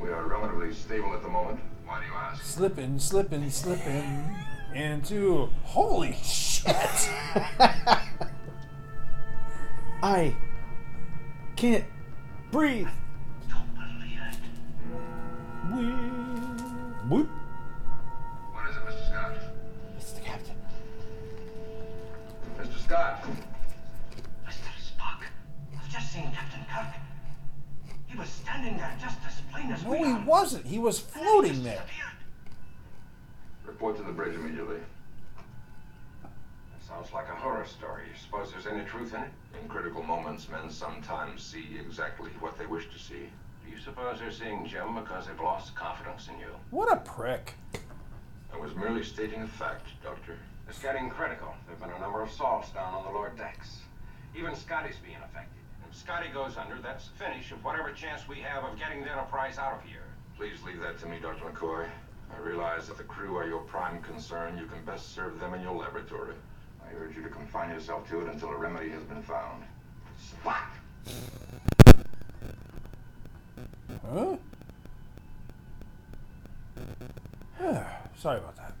We 0.00 0.08
are 0.10 0.24
relatively 0.24 0.72
stable 0.72 1.12
at 1.14 1.22
the 1.22 1.28
moment. 1.28 1.58
Why 1.84 1.98
do 1.98 2.06
you 2.06 2.12
ask? 2.14 2.40
Slipping, 2.44 3.00
slipping, 3.00 3.50
slipping 3.50 4.36
into. 4.72 5.50
Holy 5.64 6.12
shit! 6.22 6.76
I 10.00 10.36
can't 11.56 11.84
breathe. 12.52 12.86
Don't 13.48 13.74
believe 13.74 14.20
it. 14.20 14.36
Whoop. 17.08 17.28
What 18.52 18.70
is 18.70 18.76
it, 18.76 18.84
Mr. 18.86 19.08
Scott? 19.08 19.36
It's 19.96 20.12
the 20.12 20.20
captain. 20.20 20.54
Mr. 22.60 22.78
Scott! 22.84 23.24
Mr. 24.46 24.70
Spock, 24.78 25.24
I've 25.76 25.90
just 25.90 26.12
seen 26.12 26.30
Captain 26.30 26.64
Kirk. 26.72 26.94
He 28.13 28.13
was 28.24 28.32
standing 28.32 28.78
there 28.78 28.96
just 28.98 29.18
as 29.26 29.34
plain 29.52 29.70
as 29.70 29.84
No, 29.84 29.90
we 29.90 29.98
he 29.98 30.04
are. 30.04 30.24
wasn't. 30.24 30.64
He 30.64 30.78
was 30.78 30.98
floating 30.98 31.62
there. 31.62 31.82
Report 33.66 33.98
to 33.98 34.02
the 34.02 34.12
bridge 34.12 34.34
immediately. 34.34 34.78
That 36.22 36.82
sounds 36.88 37.12
like 37.12 37.28
a 37.28 37.34
horror 37.34 37.66
story. 37.66 38.04
You 38.10 38.18
suppose 38.18 38.50
there's 38.50 38.66
any 38.66 38.82
truth 38.86 39.12
in 39.12 39.20
it? 39.24 39.28
In 39.62 39.68
critical 39.68 40.02
moments, 40.02 40.48
men 40.48 40.70
sometimes 40.70 41.42
see 41.42 41.76
exactly 41.78 42.30
what 42.40 42.56
they 42.58 42.64
wish 42.64 42.90
to 42.94 42.98
see. 42.98 43.28
Do 43.62 43.70
you 43.70 43.78
suppose 43.78 44.18
they're 44.20 44.30
seeing 44.32 44.66
Jim 44.66 44.94
because 44.94 45.26
they've 45.26 45.38
lost 45.40 45.74
confidence 45.74 46.28
in 46.32 46.38
you? 46.38 46.48
What 46.70 46.90
a 46.90 46.96
prick. 46.96 47.52
I 48.54 48.56
was 48.58 48.74
merely 48.74 49.02
stating 49.04 49.42
a 49.42 49.46
fact, 49.46 49.86
Doctor. 50.02 50.36
It's 50.66 50.78
getting 50.78 51.10
critical. 51.10 51.48
There 51.66 51.76
have 51.76 51.80
been 51.86 51.94
a 51.94 52.00
number 52.00 52.22
of 52.22 52.30
assaults 52.30 52.70
down 52.70 52.94
on 52.94 53.04
the 53.04 53.10
lower 53.10 53.32
decks. 53.36 53.80
Even 54.34 54.54
Scotty's 54.54 54.96
being 55.04 55.18
affected. 55.22 55.60
If 55.94 56.00
Scotty 56.00 56.28
goes 56.34 56.56
under, 56.56 56.74
that's 56.82 57.06
the 57.06 57.24
finish 57.24 57.52
of 57.52 57.62
whatever 57.64 57.92
chance 57.92 58.26
we 58.28 58.40
have 58.40 58.64
of 58.64 58.76
getting 58.76 59.04
the 59.04 59.12
Enterprise 59.12 59.58
out 59.58 59.74
of 59.74 59.82
here. 59.88 60.02
Please 60.36 60.56
leave 60.66 60.80
that 60.80 60.98
to 60.98 61.06
me, 61.06 61.18
Dr. 61.22 61.44
McCoy. 61.44 61.86
I 62.34 62.38
realize 62.40 62.88
that 62.88 62.96
the 62.96 63.04
crew 63.04 63.36
are 63.36 63.46
your 63.46 63.60
prime 63.60 64.02
concern. 64.02 64.58
You 64.58 64.66
can 64.66 64.84
best 64.84 65.14
serve 65.14 65.38
them 65.38 65.54
in 65.54 65.62
your 65.62 65.72
laboratory. 65.72 66.34
I 66.84 66.92
urge 66.96 67.14
you 67.16 67.22
to 67.22 67.28
confine 67.28 67.70
yourself 67.70 68.08
to 68.10 68.20
it 68.22 68.28
until 68.28 68.48
a 68.48 68.56
remedy 68.56 68.90
has 68.90 69.04
been 69.04 69.22
found. 69.22 69.62
Spock! 70.20 70.66
Huh? 77.60 77.84
Sorry 78.16 78.38
about 78.38 78.56
that. 78.56 78.72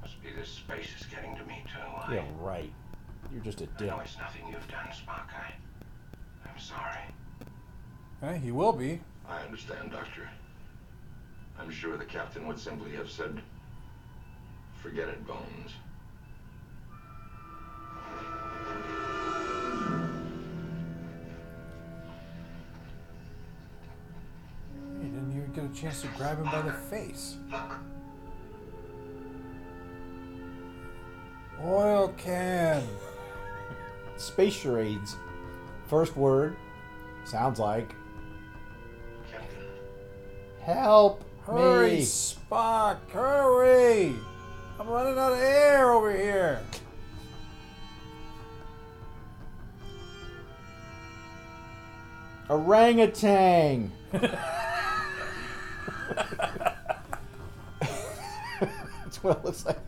Must 0.00 0.20
be 0.20 0.30
this 0.32 0.48
space 0.48 0.88
is 1.00 1.06
getting 1.06 1.36
to 1.36 1.44
me, 1.44 1.62
too. 1.72 1.78
I, 1.80 2.14
Yeah, 2.16 2.24
right. 2.40 2.72
You're 3.32 3.42
just 3.44 3.60
a 3.60 3.64
I 3.64 3.78
dick. 3.78 3.86
know 3.88 4.00
it's 4.00 4.18
nothing 4.18 4.42
you've 4.50 4.68
done, 4.68 4.88
Spock. 4.88 5.28
I, 5.38 5.52
I'm 5.52 5.71
sorry. 6.62 7.00
Eh, 8.22 8.38
he 8.38 8.52
will 8.52 8.72
be. 8.72 9.00
I 9.28 9.40
understand, 9.42 9.90
Doctor. 9.90 10.28
I'm 11.58 11.70
sure 11.70 11.96
the 11.96 12.04
captain 12.04 12.46
would 12.46 12.58
simply 12.58 12.92
have 12.92 13.10
said, 13.10 13.40
forget 14.82 15.08
it, 15.08 15.26
Bones. 15.26 15.72
He 25.00 25.08
didn't 25.08 25.32
even 25.36 25.52
get 25.52 25.64
a 25.64 25.80
chance 25.80 26.02
to 26.02 26.08
grab 26.16 26.38
him 26.38 26.44
by 26.44 26.62
the 26.62 26.72
face. 26.72 27.36
Oil 31.64 32.12
can. 32.16 32.82
Space 34.16 34.54
charades. 34.54 35.16
First 35.92 36.16
word 36.16 36.56
sounds 37.26 37.58
like 37.58 37.94
help 40.62 41.22
Hurry, 41.44 41.96
me. 41.96 42.00
Spock, 42.00 42.96
hurry! 43.10 44.14
I'm 44.80 44.88
running 44.88 45.18
out 45.18 45.34
of 45.34 45.38
air 45.38 45.92
over 45.92 46.16
here. 46.16 46.62
Orangutan. 52.48 53.92
That's 54.12 54.32
what 59.22 59.36
it 59.36 59.44
looks 59.44 59.66
like. 59.66 59.78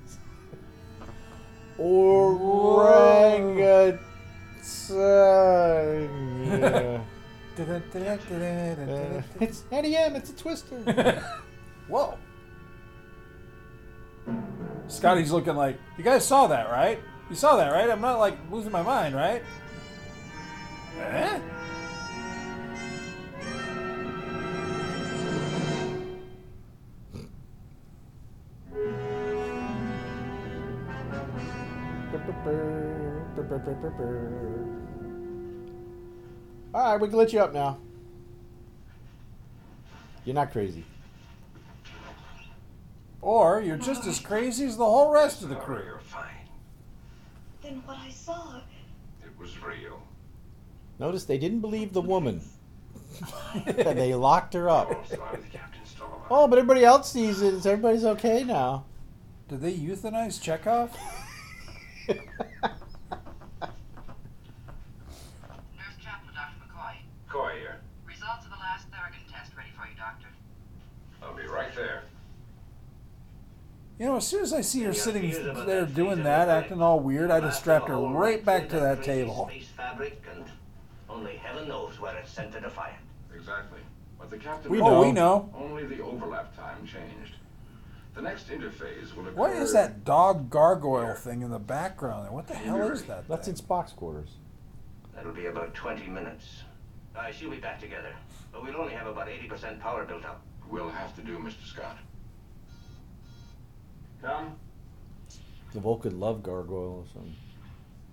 Orangutan. 1.79 3.99
Yeah. 6.47 7.01
Uh, 8.89 9.22
it's 9.41 9.64
Annie 9.70 9.97
M. 9.97 10.16
It's 10.16 10.30
a 10.30 10.37
twister. 10.37 11.22
Whoa. 11.89 12.18
Scotty's 14.89 15.30
looking 15.30 15.55
like, 15.55 15.78
you 15.97 16.05
guys 16.05 16.26
saw 16.26 16.47
that, 16.49 16.70
right? 16.70 16.99
You 17.30 17.37
saw 17.37 17.57
that, 17.57 17.70
right? 17.72 17.89
I'm 17.91 18.01
not 18.01 18.18
like 18.18 18.37
losing 18.51 18.72
my 18.72 18.82
mind, 18.82 19.14
right? 19.14 19.43
Eh? 20.99 21.39
All 36.75 36.93
right, 36.93 37.01
we 37.01 37.09
can 37.09 37.17
let 37.19 37.33
you 37.33 37.41
up 37.41 37.53
now. 37.53 37.79
You're 40.25 40.35
not 40.35 40.53
crazy. 40.53 40.85
Or 43.21 43.63
you're 43.63 43.79
just 43.79 44.07
as 44.07 44.19
crazy 44.21 44.67
as 44.67 44.77
the 44.77 44.85
whole 44.85 45.11
rest 45.11 45.43
of 45.43 45.49
the 45.49 45.55
crew. 45.57 45.83
You're 45.85 45.99
fine. 45.99 46.49
Then 47.63 47.83
what 47.87 47.97
I 47.97 48.11
saw. 48.11 48.61
It 49.25 49.39
was 49.39 49.63
real. 49.63 50.03
Notice 50.99 51.25
they 51.25 51.39
didn't 51.39 51.61
believe 51.61 51.93
the 51.93 52.03
woman. 52.03 52.43
and 53.67 53.99
they 53.99 54.15
locked 54.15 54.53
her 54.55 54.69
up. 54.69 55.07
So 55.09 55.23
I'm 55.23 55.41
the 55.41 55.49
captain 55.49 55.81
still 55.85 56.07
alive. 56.07 56.27
Oh, 56.31 56.49
but 56.49 56.59
everybody 56.59 56.85
else 56.85 57.11
sees 57.11 57.41
it. 57.41 57.63
so 57.63 57.71
Everybody's 57.71 58.05
okay 58.05 58.45
now. 58.45 58.85
Did 59.49 59.61
they 59.63 59.73
euthanize 59.73 60.39
Chekov? 60.41 60.91
Nurse 62.09 62.19
Chapman, 66.03 66.35
Dr. 66.35 66.57
McCoy. 66.61 66.95
Coy 67.29 67.53
here. 67.59 67.81
Results 68.07 68.45
of 68.45 68.51
the 68.51 68.57
last 68.57 68.91
Theragen 68.91 69.33
test 69.33 69.57
ready 69.57 69.71
for 69.77 69.87
you, 69.87 69.97
Doctor. 69.97 70.27
I'll 71.23 71.35
be 71.35 71.47
right 71.47 71.75
there. 71.75 72.03
You 73.99 74.07
know, 74.07 74.17
as 74.17 74.27
soon 74.27 74.43
as 74.43 74.53
I 74.53 74.61
see 74.61 74.83
her 74.83 74.93
sitting 74.93 75.31
there 75.67 75.87
doing 75.87 76.25
that, 76.25 76.49
acting 76.49 76.83
all 76.83 76.99
weird, 76.99 77.31
I 77.31 77.41
just 77.41 77.61
strapped 77.61 77.89
her 77.89 77.97
right 77.97 78.45
back 78.45 78.69
to 78.71 78.81
that 78.81 79.05
table. 79.05 79.47
Space 79.49 79.69
fabric, 79.69 80.21
and 80.35 80.45
only 81.09 81.37
heaven 81.37 81.69
knows 81.69 82.01
where 82.01 82.17
it's 82.17 82.31
sent 82.33 82.53
to 82.53 82.61
defiant. 82.61 82.99
Exactly. 83.35 83.79
But 84.19 84.31
the 84.31 84.39
captain. 84.39 84.73
We 84.73 84.79
know. 84.79 84.87
Oh, 84.87 85.03
we 85.03 85.13
know. 85.13 85.51
Only 85.55 85.87
the 85.87 86.03
overlap 86.03 86.57
time 86.57 86.85
changed. 86.87 87.37
The 88.15 88.23
next 88.23 88.49
interphase 88.49 89.15
will 89.15 89.29
occur. 89.29 89.37
What 89.37 89.51
is 89.51 89.73
that 89.73 90.05
dog 90.05 90.51
gargoyle 90.51 91.15
thing 91.15 91.43
in 91.43 91.51
the 91.51 91.59
background 91.59 92.25
there? 92.25 92.33
What 92.33 92.49
the 92.49 92.55
hell 92.55 92.91
is 92.91 93.03
that? 93.05 93.29
That's 93.29 93.47
in 93.47 93.55
Spock's 93.55 93.93
quarters. 93.93 94.31
That'll 95.15 95.33
be 95.33 95.47
about 95.47 95.75
20 95.75 96.09
minutes. 96.09 96.63
I 97.17 97.31
she'll 97.31 97.51
be 97.51 97.59
back 97.59 97.81
together, 97.81 98.13
but 98.53 98.65
we'll 98.65 98.77
only 98.77 98.93
have 98.93 99.07
about 99.07 99.29
80% 99.29 99.79
power 99.81 100.05
built 100.05 100.25
up. 100.25 100.43
We'll 100.69 100.89
have 100.89 101.15
to 101.15 101.23
do, 101.23 101.39
Mr. 101.39 101.65
Scott. 101.65 101.97
Come. 104.25 104.57
The 105.75 105.81
Vulcan 105.81 106.18
love 106.18 106.43
gargoyle 106.43 107.05
or 107.05 107.12
something. 107.12 107.37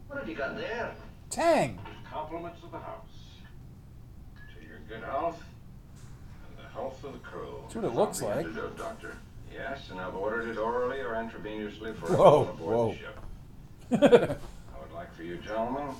What 0.08 0.20
have 0.20 0.28
you 0.28 0.36
got 0.36 0.58
there? 0.58 0.92
Tang! 1.30 1.80
compliments 2.12 2.62
of 2.64 2.72
the 2.72 2.80
house. 2.80 3.06
To 4.36 4.68
your 4.68 4.80
good 4.90 5.02
health 5.08 5.42
and 6.50 6.58
the 6.66 6.70
health 6.74 7.02
of 7.06 7.14
the 7.14 7.20
crew. 7.20 7.60
That's 7.62 7.76
what 7.76 7.86
it 7.86 7.94
looks 7.96 8.20
The 8.20 8.26
like. 8.26 8.46
antidote, 8.48 8.78
Doctor. 8.78 9.16
Yes, 9.54 9.90
and 9.92 10.00
I've 10.02 10.16
ordered 10.16 10.50
it 10.50 10.58
orally 10.58 11.00
or 11.00 11.14
intravenously 11.14 11.96
for 11.98 12.08
Whoa, 12.08 12.42
everyone 12.42 12.48
aboard 12.50 12.76
whoa. 12.76 12.96
the 13.90 13.98
ship. 14.08 14.40
I 14.76 14.82
would 14.82 14.92
like 14.94 15.14
for 15.16 15.24
you 15.24 15.38
gentlemen. 15.38 15.96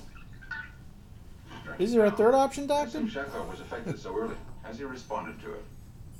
Is 1.78 1.92
there 1.94 2.04
a 2.04 2.10
third 2.10 2.34
option, 2.34 2.68
Captain 2.68 3.04
Doctor? 3.06 3.10
Shepard 3.30 3.48
was 3.48 3.60
affected 3.60 3.98
so 3.98 4.14
early. 4.14 4.34
Has 4.64 4.76
he 4.76 4.84
responded 4.84 5.40
to 5.42 5.54
it? 5.54 5.64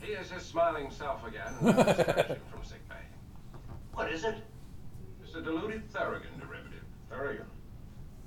He 0.01 0.13
is 0.13 0.31
his 0.31 0.43
smiling 0.43 0.91
self 0.91 1.27
again 1.27 1.53
and 1.61 1.69
I'll 1.69 1.85
discharge 1.85 2.27
from 2.51 2.65
sick 2.65 2.89
bay. 2.89 2.95
What 3.95 4.11
is 4.11 4.25
it? 4.25 4.37
It's 5.23 5.35
a 5.35 5.43
diluted 5.43 5.93
Theragen 5.93 6.41
derivative. 6.41 6.85
Theragen. 7.11 7.45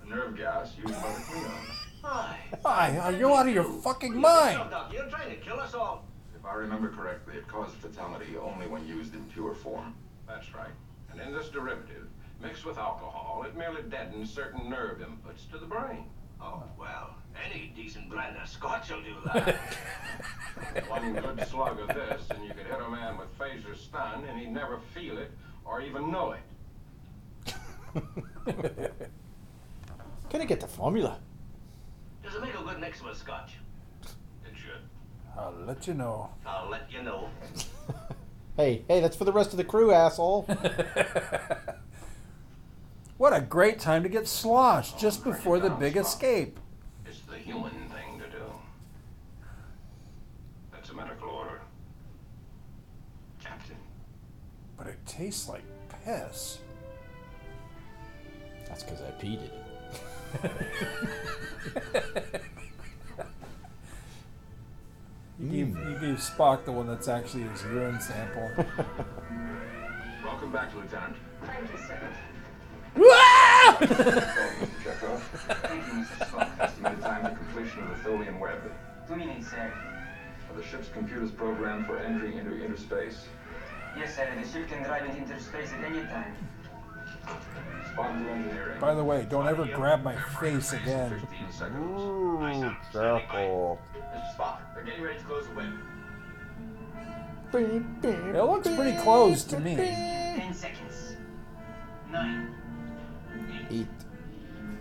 A 0.04 0.08
nerve 0.08 0.38
gas 0.38 0.74
used 0.78 0.94
by 0.94 1.12
the 1.12 1.20
Klingons. 1.22 1.86
Hi. 2.04 2.38
Hi, 2.64 2.98
are 3.00 3.12
you 3.12 3.34
out 3.34 3.48
of 3.48 3.54
your 3.54 3.64
fucking 3.64 4.16
mind? 4.16 4.60
Doctor, 4.70 4.96
you're 4.96 5.10
trying 5.10 5.32
to 5.32 5.38
kill 5.38 5.60
us 5.60 5.74
all. 5.74 6.06
If 6.36 6.46
I 6.46 6.54
remember 6.54 6.90
correctly, 6.90 7.36
it 7.38 7.48
caused 7.48 7.74
fatality 7.78 8.38
only 8.40 8.68
when 8.68 8.88
used 8.88 9.16
in 9.16 9.24
pure 9.26 9.56
form. 9.56 9.96
That's 10.28 10.54
right. 10.54 10.70
And 11.12 11.20
in 11.20 11.34
this 11.34 11.50
derivative, 11.50 12.08
mixed 12.40 12.64
with 12.64 12.78
alcohol, 12.78 13.44
it 13.48 13.58
merely 13.58 13.82
deadens 13.90 14.32
certain 14.32 14.70
nerve 14.70 15.00
inputs 15.00 15.50
to 15.52 15.58
the 15.58 15.66
brain. 15.66 16.06
Oh, 16.40 16.62
well, 16.80 17.16
any 17.44 17.74
decent 17.76 18.10
brand 18.10 18.38
of 18.38 18.48
scotch 18.48 18.92
will 18.92 19.02
do 19.02 19.16
that. 19.34 19.56
One 20.88 21.14
good 21.14 21.48
slug 21.48 21.80
of 21.80 21.88
this, 21.88 22.22
and 22.30 22.44
you 22.44 22.50
could 22.50 22.68
hit 22.68 22.80
a 22.80 22.90
man 22.90 23.18
with 23.18 23.36
phaser 23.40 23.76
stun, 23.76 24.26
and 24.26 24.38
he'd 24.38 24.52
never 24.52 24.80
feel 24.94 25.18
it 25.18 25.32
or 25.66 25.82
even 25.82 26.12
know 26.12 26.32
it. 26.34 27.54
Can 30.30 30.42
I 30.42 30.46
get 30.46 30.60
the 30.60 30.68
formula? 30.68 31.20
Does 32.24 32.36
it 32.36 32.42
make 32.42 32.54
a 32.54 32.64
good 32.64 32.80
mix 32.80 33.04
with 33.04 33.18
scotch? 33.18 33.54
It 34.04 34.54
should. 34.56 34.82
I'll 35.38 35.54
let 35.66 35.88
you 35.88 35.94
know. 35.94 36.30
I'll 36.46 36.70
let 36.70 36.92
you 36.92 37.04
know. 37.04 37.30
Hey, 38.58 38.86
hey, 38.88 39.02
that's 39.02 39.18
for 39.18 39.26
the 39.26 39.34
rest 39.34 39.52
of 39.52 39.58
the 39.58 39.66
crew, 39.66 39.92
asshole. 39.92 40.48
What 43.18 43.32
a 43.32 43.40
great 43.40 43.80
time 43.80 44.04
to 44.04 44.10
get 44.10 44.28
sloshed 44.28 45.00
just 45.00 45.24
before 45.24 45.58
the 45.60 45.70
big 45.70 45.96
escape. 45.96 46.60
It's 47.06 47.22
the 47.22 47.38
human 47.38 47.72
thing 47.72 48.20
to 48.20 48.30
do. 48.30 48.44
That's 50.74 50.90
a 50.90 50.94
medical 50.94 51.30
order. 51.30 51.62
Captain. 53.42 53.78
But 54.78 54.88
it 54.88 55.05
tastes 55.16 55.48
like 55.48 55.64
piss. 56.04 56.60
That's 58.68 58.84
because 58.84 59.02
I 59.02 59.12
peed 59.12 59.42
it. 59.44 59.54
You 65.38 65.50
gave, 65.50 65.68
you 65.78 65.98
gave 66.00 66.18
Spock 66.18 66.66
the 66.66 66.72
one 66.72 66.88
that's 66.88 67.08
actually 67.08 67.44
his 67.44 67.62
urine 67.64 68.00
sample. 68.00 68.50
Welcome 70.24 70.52
back, 70.52 70.74
Lieutenant. 70.76 71.16
Thank 71.46 71.72
you, 71.72 71.78
sir. 71.78 72.00
Oh, 72.98 73.78
Mr. 73.82 74.68
Chekov. 74.82 75.20
Thank 75.20 75.88
you, 75.88 75.94
Mr. 75.94 76.26
Spock. 76.26 76.60
Estimated 76.60 77.02
time 77.02 77.24
to 77.24 77.36
completion 77.36 77.84
of 77.84 77.90
the 77.90 78.10
Tholian 78.10 78.40
web. 78.40 78.60
Two 79.08 79.16
minutes, 79.18 79.50
sir. 79.50 79.74
Are 80.50 80.56
the 80.58 80.64
ship's 80.64 80.88
computers 80.90 81.32
programmed 81.32 81.86
for 81.86 81.98
entry 82.00 82.38
into 82.38 82.56
interspace? 82.64 83.26
Yes, 83.98 84.16
sir. 84.16 84.28
The 84.42 84.48
ship 84.48 84.68
can 84.68 84.84
drive 84.84 85.06
into 85.06 85.18
interspace 85.18 85.72
at 85.74 85.84
any 85.84 86.02
time. 86.04 86.36
Spock 87.94 88.24
to 88.24 88.30
engineering. 88.30 88.80
By 88.80 88.94
the 88.94 89.04
way, 89.04 89.26
don't 89.30 89.48
ever 89.48 89.66
grab 89.66 90.04
my 90.04 90.16
face 90.40 90.74
again. 90.74 91.22
Ooh, 91.78 92.40
careful. 92.92 93.80
They're 94.74 94.84
getting 94.84 95.02
ready 95.04 95.20
to 95.20 95.26
close 95.26 95.48
the 95.48 95.54
web. 95.56 95.74
It 97.54 98.44
looks 98.44 98.68
pretty 98.68 98.98
close 98.98 99.44
to 99.46 99.60
me. 99.60 99.76
Ten 99.76 100.54
seconds. 100.54 101.16
Nine. 102.12 102.54
Eight, 103.72 103.88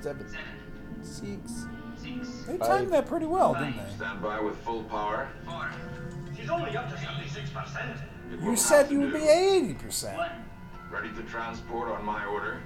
seven, 0.00 0.28
Seven. 0.28 1.02
six. 1.02 1.66
Six. 1.96 2.44
They 2.46 2.58
timed 2.58 2.90
that 2.92 3.06
pretty 3.06 3.26
well, 3.26 3.54
didn't 3.54 3.76
they? 3.76 3.94
Stand 3.96 4.20
by 4.22 4.40
with 4.40 4.56
full 4.58 4.82
power. 4.84 5.28
Four. 5.46 5.70
She's 6.36 6.50
only 6.50 6.76
up 6.76 6.88
to 6.90 6.96
76%. 6.96 7.90
It 7.90 7.96
You 8.42 8.56
said 8.56 8.90
you 8.90 9.00
would 9.00 9.12
be 9.12 9.20
80%. 9.20 10.30
Ready 10.90 11.12
to 11.12 11.22
transport 11.22 11.88
on 11.90 12.04
my 12.04 12.24
order. 12.24 12.60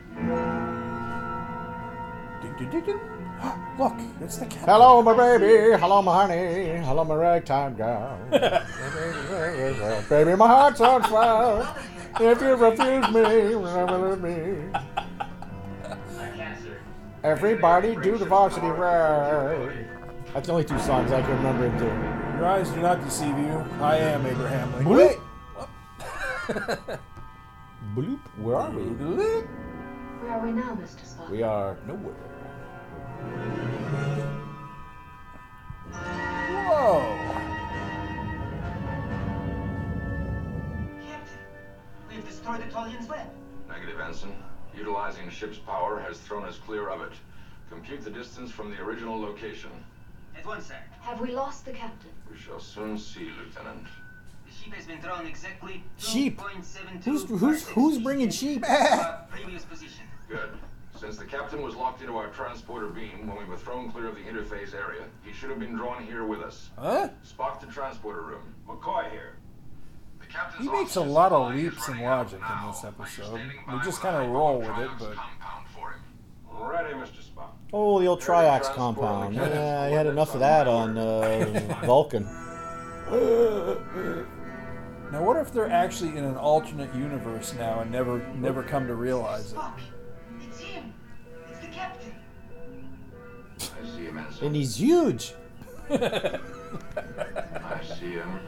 Do-do-do-do. 2.42 3.00
Ah, 3.40 3.74
look, 3.78 3.94
it's 4.20 4.36
the 4.38 4.46
captain. 4.46 4.68
Hello, 4.68 5.00
my 5.02 5.16
baby. 5.16 5.78
Hello, 5.78 6.02
my 6.02 6.26
honey. 6.26 6.78
Hello, 6.84 7.04
my 7.04 7.14
ragtime 7.14 7.76
gal. 7.76 8.18
baby, 10.09 10.34
my 10.34 10.46
heart's 10.46 10.80
on 10.80 11.02
fire. 11.04 11.74
If 12.20 12.40
you 12.40 12.54
refuse 12.56 13.09
me, 13.11 13.20
remember 13.54 14.16
me. 14.16 14.68
I 14.74 16.30
can't, 16.36 16.62
sir. 16.62 16.78
Everybody 17.22 17.94
do 17.96 18.18
the 18.18 18.24
varsity 18.24 18.66
ride. 18.66 19.86
That's 20.34 20.46
the 20.46 20.52
only 20.52 20.64
two 20.64 20.78
songs 20.80 21.12
I 21.12 21.22
can 21.22 21.30
remember 21.30 21.68
him 21.68 21.78
doing. 21.78 22.02
Your 22.38 22.46
eyes 22.46 22.70
do 22.70 22.80
not 22.80 23.02
deceive 23.04 23.38
you. 23.38 23.64
I 23.80 23.96
am 23.96 24.26
Abraham 24.26 24.72
Lincoln. 24.74 24.92
Bloop. 24.92 25.09
Wait. 25.09 25.18
Bloop. 27.94 28.20
Where 28.38 28.57
are 28.57 28.70
we? 28.70 28.84
Bloop. 28.84 29.46
Where 30.22 30.32
are 30.32 30.46
we 30.46 30.53
now, 30.53 30.78
Mr. 30.80 31.05
Spock? 31.05 31.28
We 31.30 31.42
are 31.42 31.76
nowhere. 31.86 32.14
Whoa. 36.68 37.18
Captain, 41.07 41.38
we've 42.09 42.26
destroyed 42.26 42.62
the 42.62 42.72
Tholian's 42.72 43.09
web. 43.11 43.28
Negative, 43.68 44.01
Ensign. 44.01 44.42
Utilizing 44.74 45.28
ship's 45.28 45.59
power 45.59 46.01
has 46.01 46.18
thrown 46.18 46.44
us 46.44 46.57
clear 46.57 46.88
of 46.88 47.03
it. 47.03 47.12
Compute 47.68 48.03
the 48.03 48.11
distance 48.11 48.51
from 48.51 48.70
the 48.70 48.80
original 48.80 49.20
location. 49.20 49.70
At 50.34 50.46
once, 50.46 50.68
sir. 50.68 50.76
Have 51.03 51.20
we 51.20 51.32
lost 51.32 51.66
the 51.66 51.72
captain? 51.72 52.11
We 52.30 52.38
shall 52.38 52.61
soon 52.61 52.96
see, 52.96 53.28
Lieutenant. 53.38 53.86
The 54.68 54.74
sheep 54.74 54.74
has 54.74 54.86
been 54.86 55.00
drawn 55.00 55.26
exactly 55.26 55.82
Sheep? 55.96 56.38
2.72 56.38 57.04
Who's 57.04 57.24
who's 57.24 57.68
who's 57.68 57.98
bringing 57.98 58.30
sheep? 58.30 58.62
previous 59.30 59.64
position. 59.64 60.04
Good. 60.28 60.50
Since 60.94 61.16
the 61.16 61.24
captain 61.24 61.62
was 61.62 61.74
locked 61.74 62.00
into 62.02 62.16
our 62.16 62.28
transporter 62.28 62.88
beam 62.88 63.26
when 63.28 63.38
we 63.38 63.44
were 63.44 63.56
thrown 63.56 63.90
clear 63.90 64.08
of 64.08 64.16
the 64.16 64.22
interphase 64.22 64.74
area, 64.74 65.04
he 65.24 65.32
should 65.32 65.48
have 65.50 65.60
been 65.60 65.74
drawn 65.74 66.04
here 66.04 66.24
with 66.24 66.40
us. 66.40 66.70
Huh? 66.76 67.08
Spock 67.24 67.60
to 67.60 67.66
transporter 67.66 68.22
room. 68.22 68.42
McCoy 68.68 69.10
here. 69.10 69.36
The 70.20 70.26
captain's 70.26 70.64
He 70.66 70.70
makes 70.72 70.96
a 70.96 71.00
lot 71.00 71.32
of 71.32 71.54
leaps 71.54 71.88
in 71.88 72.00
logic 72.00 72.40
in 72.40 72.66
this 72.68 72.84
episode. 72.84 73.40
We 73.72 73.78
just 73.84 74.02
kinda 74.02 74.20
roll 74.28 74.58
with 74.58 74.68
it, 74.68 74.90
but- 74.98 75.14
compound 75.14 75.68
for 75.74 75.92
him? 75.92 76.00
Ready, 76.60 76.94
Mr. 76.94 77.22
Spock. 77.22 77.52
Oh, 77.72 78.00
the 78.00 78.06
old 78.06 78.20
tri-ox 78.20 78.68
compound. 78.70 79.36
Yeah, 79.36 79.80
I 79.80 79.88
had 79.88 80.06
enough 80.06 80.34
of 80.34 80.40
that 80.40 80.66
on 80.66 80.98
uh, 80.98 81.80
Vulcan. 81.84 82.26
Now, 85.11 85.24
what 85.24 85.36
if 85.38 85.52
they're 85.52 85.70
actually 85.70 86.16
in 86.16 86.24
an 86.24 86.36
alternate 86.36 86.94
universe 86.94 87.54
now 87.54 87.80
and 87.80 87.90
never 87.90 88.18
never 88.36 88.62
come 88.62 88.86
to 88.86 88.94
realize 88.94 89.52
it? 89.52 89.56
Spock, 89.56 89.78
it's 90.40 90.61
him. 90.61 90.92
It's 91.50 91.61
the 91.61 91.66
captain. 91.68 92.14
I 93.61 93.86
see 93.96 94.04
him, 94.04 94.18
Ensign. 94.18 94.46
And 94.46 94.56
he's 94.56 94.76
huge. 94.76 95.32
I 95.90 96.38
see 97.98 98.12
him. 98.12 98.40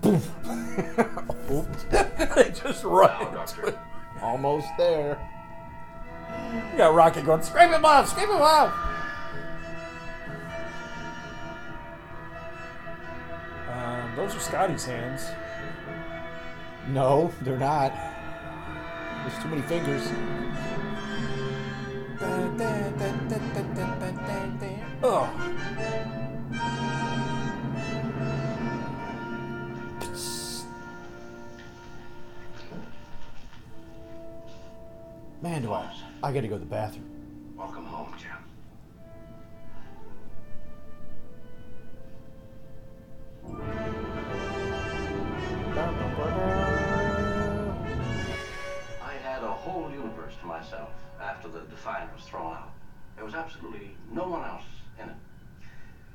they 0.02 0.20
just 2.50 2.84
Now, 2.84 2.90
run. 2.90 3.34
Doctor. 3.34 3.78
Almost 4.22 4.68
there. 4.78 5.18
You 6.72 6.78
got 6.78 6.94
Rocket 6.94 7.26
going, 7.26 7.42
scrape 7.42 7.70
him 7.72 7.84
off, 7.84 8.08
scrape 8.08 8.28
him 8.28 8.40
off. 8.40 8.72
Um, 13.72 14.12
those 14.16 14.36
are 14.36 14.40
Scotty's 14.40 14.84
hands. 14.84 15.22
No, 16.86 17.32
they're 17.42 17.58
not. 17.58 17.92
There's 19.24 19.42
too 19.42 19.48
many 19.48 19.62
fingers. 19.62 20.10
Ugh. 25.02 25.28
Man, 35.40 35.62
do 35.62 35.72
I? 35.72 35.92
I 36.22 36.32
gotta 36.32 36.48
go 36.48 36.54
to 36.54 36.60
the 36.60 36.66
bathroom. 36.66 37.54
Welcome 37.56 37.84
home, 37.84 38.12
Jim. 38.18 38.32
I 45.76 46.07
whole 49.68 49.90
universe 49.90 50.34
to 50.40 50.46
myself 50.46 50.90
after 51.20 51.48
the 51.48 51.60
Defiant 51.60 52.14
was 52.14 52.24
thrown 52.24 52.52
out. 52.52 52.72
There 53.16 53.24
was 53.24 53.34
absolutely 53.34 53.90
no 54.12 54.28
one 54.28 54.44
else 54.44 54.62
in 55.02 55.08
it. 55.08 55.14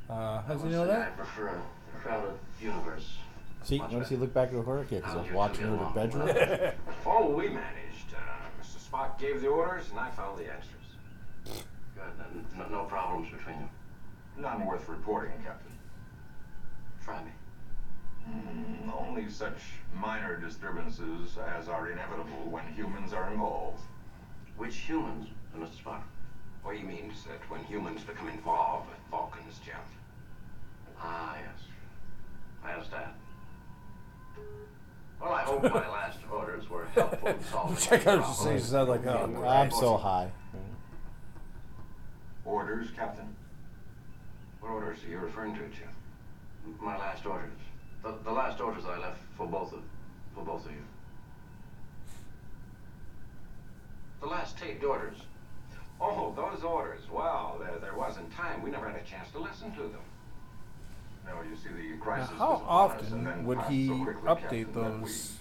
Uh, 0.09 0.41
how 0.41 0.53
does 0.53 0.63
I 0.63 0.65
he 0.67 0.71
know 0.71 0.85
say 0.85 0.91
I 0.91 0.95
that? 0.95 1.17
prefer 1.17 1.47
a 1.49 1.99
crowded 1.99 2.33
universe. 2.61 3.17
See, 3.63 3.77
Much 3.77 3.91
notice 3.91 4.09
he 4.09 4.15
better. 4.15 4.21
looked 4.21 4.33
back 4.33 4.47
at 4.49 4.65
her 4.65 4.85
because 4.89 5.03
I 5.13 5.15
was 5.21 5.31
watching 5.31 5.65
her 5.65 5.73
in 5.73 5.79
the 5.79 5.85
bedroom. 5.85 6.71
Oh, 7.05 7.29
we 7.29 7.47
managed. 7.47 8.13
Uh, 8.13 8.61
Mr. 8.61 8.89
Spock 8.89 9.17
gave 9.19 9.41
the 9.41 9.47
orders, 9.47 9.85
and 9.89 9.99
I 9.99 10.09
found 10.11 10.37
the 10.37 10.51
answers. 10.51 11.63
Good. 11.95 12.57
No, 12.57 12.67
no 12.69 12.83
problems 12.85 13.29
between 13.31 13.57
you. 13.59 13.69
None 14.41 14.65
worth 14.65 14.87
reporting, 14.89 15.33
Captain. 15.45 15.71
Try 17.03 17.23
me. 17.23 17.31
Only 18.97 19.29
such 19.29 19.57
minor 19.93 20.37
disturbances 20.37 21.37
as 21.57 21.67
are 21.67 21.91
inevitable 21.91 22.49
when 22.49 22.63
humans 22.75 23.13
are 23.13 23.31
involved. 23.31 23.81
Which 24.57 24.75
humans, 24.77 25.27
Mr. 25.57 25.83
Spock? 25.83 26.01
What 26.63 26.75
he 26.77 26.83
means 26.83 27.23
that 27.25 27.39
when 27.49 27.63
humans 27.63 28.01
become 28.03 28.29
involved 28.29 28.89
with 28.89 28.97
Vulcans, 29.11 29.59
Jeff. 29.65 29.85
Ah, 30.99 31.35
yes. 31.35 31.63
I 32.63 32.71
understand. 32.73 33.11
Well, 35.21 35.33
I 35.33 35.41
hope 35.43 35.63
my 35.63 35.69
last 35.89 36.19
orders 36.31 36.69
were 36.69 36.85
helpful 36.93 37.27
in 37.29 37.43
solving 37.43 37.77
Check 37.77 38.05
your 38.05 38.13
out 38.13 38.17
the 38.19 38.23
problem. 38.23 38.59
stage. 38.59 38.69
Sound 38.69 38.89
like 38.89 39.05
oh, 39.05 39.45
I'm 39.45 39.71
so 39.71 39.97
high. 39.97 40.31
Orders, 42.45 42.87
Captain? 42.95 43.27
What 44.59 44.71
orders 44.71 44.99
are 45.05 45.09
you 45.09 45.17
referring 45.19 45.53
to, 45.55 45.61
Jeff? 45.69 45.93
My 46.81 46.97
last 46.97 47.25
orders. 47.25 47.51
The, 48.03 48.13
the 48.23 48.31
last 48.31 48.59
orders 48.59 48.83
I 48.85 48.97
left 48.99 49.19
for 49.37 49.47
both 49.47 49.73
of 49.73 49.79
for 50.35 50.43
both 50.43 50.65
of 50.65 50.71
you. 50.71 50.77
The 54.21 54.27
last 54.27 54.57
taped 54.57 54.83
orders. 54.83 55.17
Oh, 56.01 56.33
those 56.35 56.63
orders. 56.63 57.01
Well, 57.11 57.57
there, 57.59 57.79
there 57.79 57.97
wasn't 57.97 58.31
time. 58.33 58.61
We 58.61 58.71
never 58.71 58.89
had 58.89 58.99
a 58.99 59.03
chance 59.05 59.29
to 59.31 59.39
listen 59.39 59.71
to 59.73 59.83
them. 59.83 60.01
No, 61.25 61.41
you 61.49 61.55
see, 61.55 61.69
the 61.69 61.95
Now, 61.95 62.03
crisis 62.03 62.37
how 62.37 62.51
was 62.51 62.61
upon 62.61 62.91
and 62.91 63.01
often 63.01 63.23
then 63.23 63.45
would 63.45 63.61
he 63.63 63.87
so 63.87 63.93
update 63.93 64.65
Captain, 64.65 64.73
that 64.73 64.93
we- 64.99 64.99
those 65.01 65.37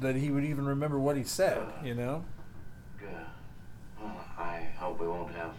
that 0.00 0.16
he 0.16 0.30
would 0.30 0.44
even 0.44 0.64
remember 0.64 0.98
what 0.98 1.16
he 1.16 1.24
said? 1.24 1.62
You 1.84 1.94
know. 1.94 2.24
Good. 2.98 3.08
Well, 4.00 4.24
I 4.38 4.68
hope 4.78 4.98
we 5.00 5.06
won't 5.06 5.34
have 5.34 5.52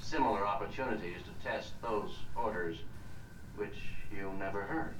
similar 0.00 0.44
opportunities 0.44 1.18
to 1.22 1.48
test 1.48 1.80
those 1.82 2.10
orders 2.34 2.78
which 3.56 3.76
you 4.12 4.32
never 4.38 4.62
heard. 4.62 4.94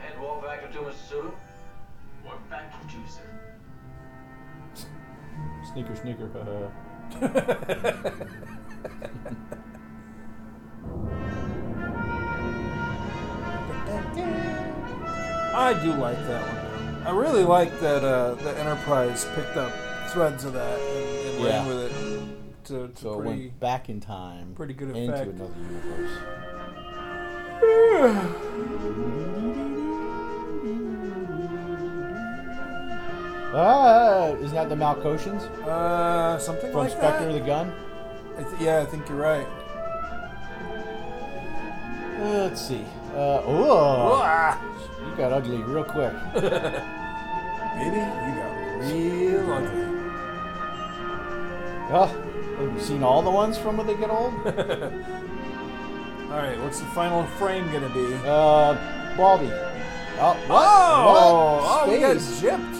Ahead, 0.00 0.20
warp 0.20 0.42
factor 0.44 0.68
two, 0.72 0.80
Mr. 0.80 1.08
Sulu. 1.08 1.30
Warp 2.24 2.48
factor 2.50 2.78
two, 2.88 2.98
sir. 3.08 4.86
Sneaker, 5.72 5.94
sneaker. 5.96 6.28
I 15.54 15.78
do 15.82 15.92
like 15.94 16.16
that 16.26 16.42
one. 16.46 17.06
I 17.06 17.10
really 17.10 17.44
like 17.44 17.78
that 17.80 18.02
uh, 18.04 18.34
the 18.34 18.58
Enterprise 18.58 19.26
picked 19.34 19.56
up 19.56 19.72
threads 20.08 20.44
of 20.44 20.52
that 20.54 20.78
and, 20.80 21.28
and 21.28 21.40
Yeah. 21.44 21.58
ran 21.58 21.66
with 21.68 21.78
it 21.78 22.64
to, 22.66 22.88
to 22.88 23.00
so 23.00 23.12
it 23.14 23.22
pretty. 23.24 23.40
went 23.48 23.60
back 23.60 23.88
in 23.88 24.00
time. 24.00 24.52
pretty 24.54 24.74
good 24.74 24.94
into 24.96 25.12
effect. 25.12 25.30
another 25.32 25.54
universe. 25.60 26.18
Ah, 33.52 34.26
isn't 34.28 34.54
that 34.54 34.68
the 34.68 34.74
Melkotians 34.76 35.42
Uh, 35.66 36.38
something 36.38 36.70
from 36.70 36.80
like 36.82 36.90
Spectre 36.92 37.26
of 37.28 37.32
that. 37.34 37.40
the 37.40 37.46
Gun? 37.46 37.72
I 38.38 38.42
th- 38.42 38.60
yeah, 38.60 38.78
I 38.80 38.84
think 38.86 39.08
you're 39.08 39.18
right. 39.18 39.46
Uh, 42.20 42.44
let's 42.44 42.60
see. 42.60 42.84
Uh, 43.14 43.42
oh, 43.44 44.22
you 45.04 45.16
got 45.16 45.32
ugly 45.32 45.58
real 45.64 45.82
quick. 45.84 46.12
baby, 46.34 46.46
you 47.96 48.32
got 48.38 48.52
real 48.80 49.52
ugly. 49.52 49.86
Oh, 51.92 52.06
have 52.58 52.72
you 52.72 52.80
seen 52.80 53.02
all 53.02 53.20
the 53.22 53.30
ones 53.30 53.58
from 53.58 53.76
when 53.76 53.86
they 53.86 53.96
get 53.96 54.10
old? 54.10 54.32
All 56.30 56.36
right, 56.38 56.56
what's 56.62 56.78
the 56.78 56.86
final 56.94 57.24
frame 57.38 57.66
gonna 57.72 57.88
be? 57.88 58.14
Uh, 58.24 58.76
Baldy. 59.16 59.50
Oh, 59.50 60.34
what? 60.46 60.48
Oh, 60.48 61.06
What? 61.08 61.88
oh, 61.88 61.90
we 61.90 61.98
got 61.98 62.16
gypped. 62.16 62.79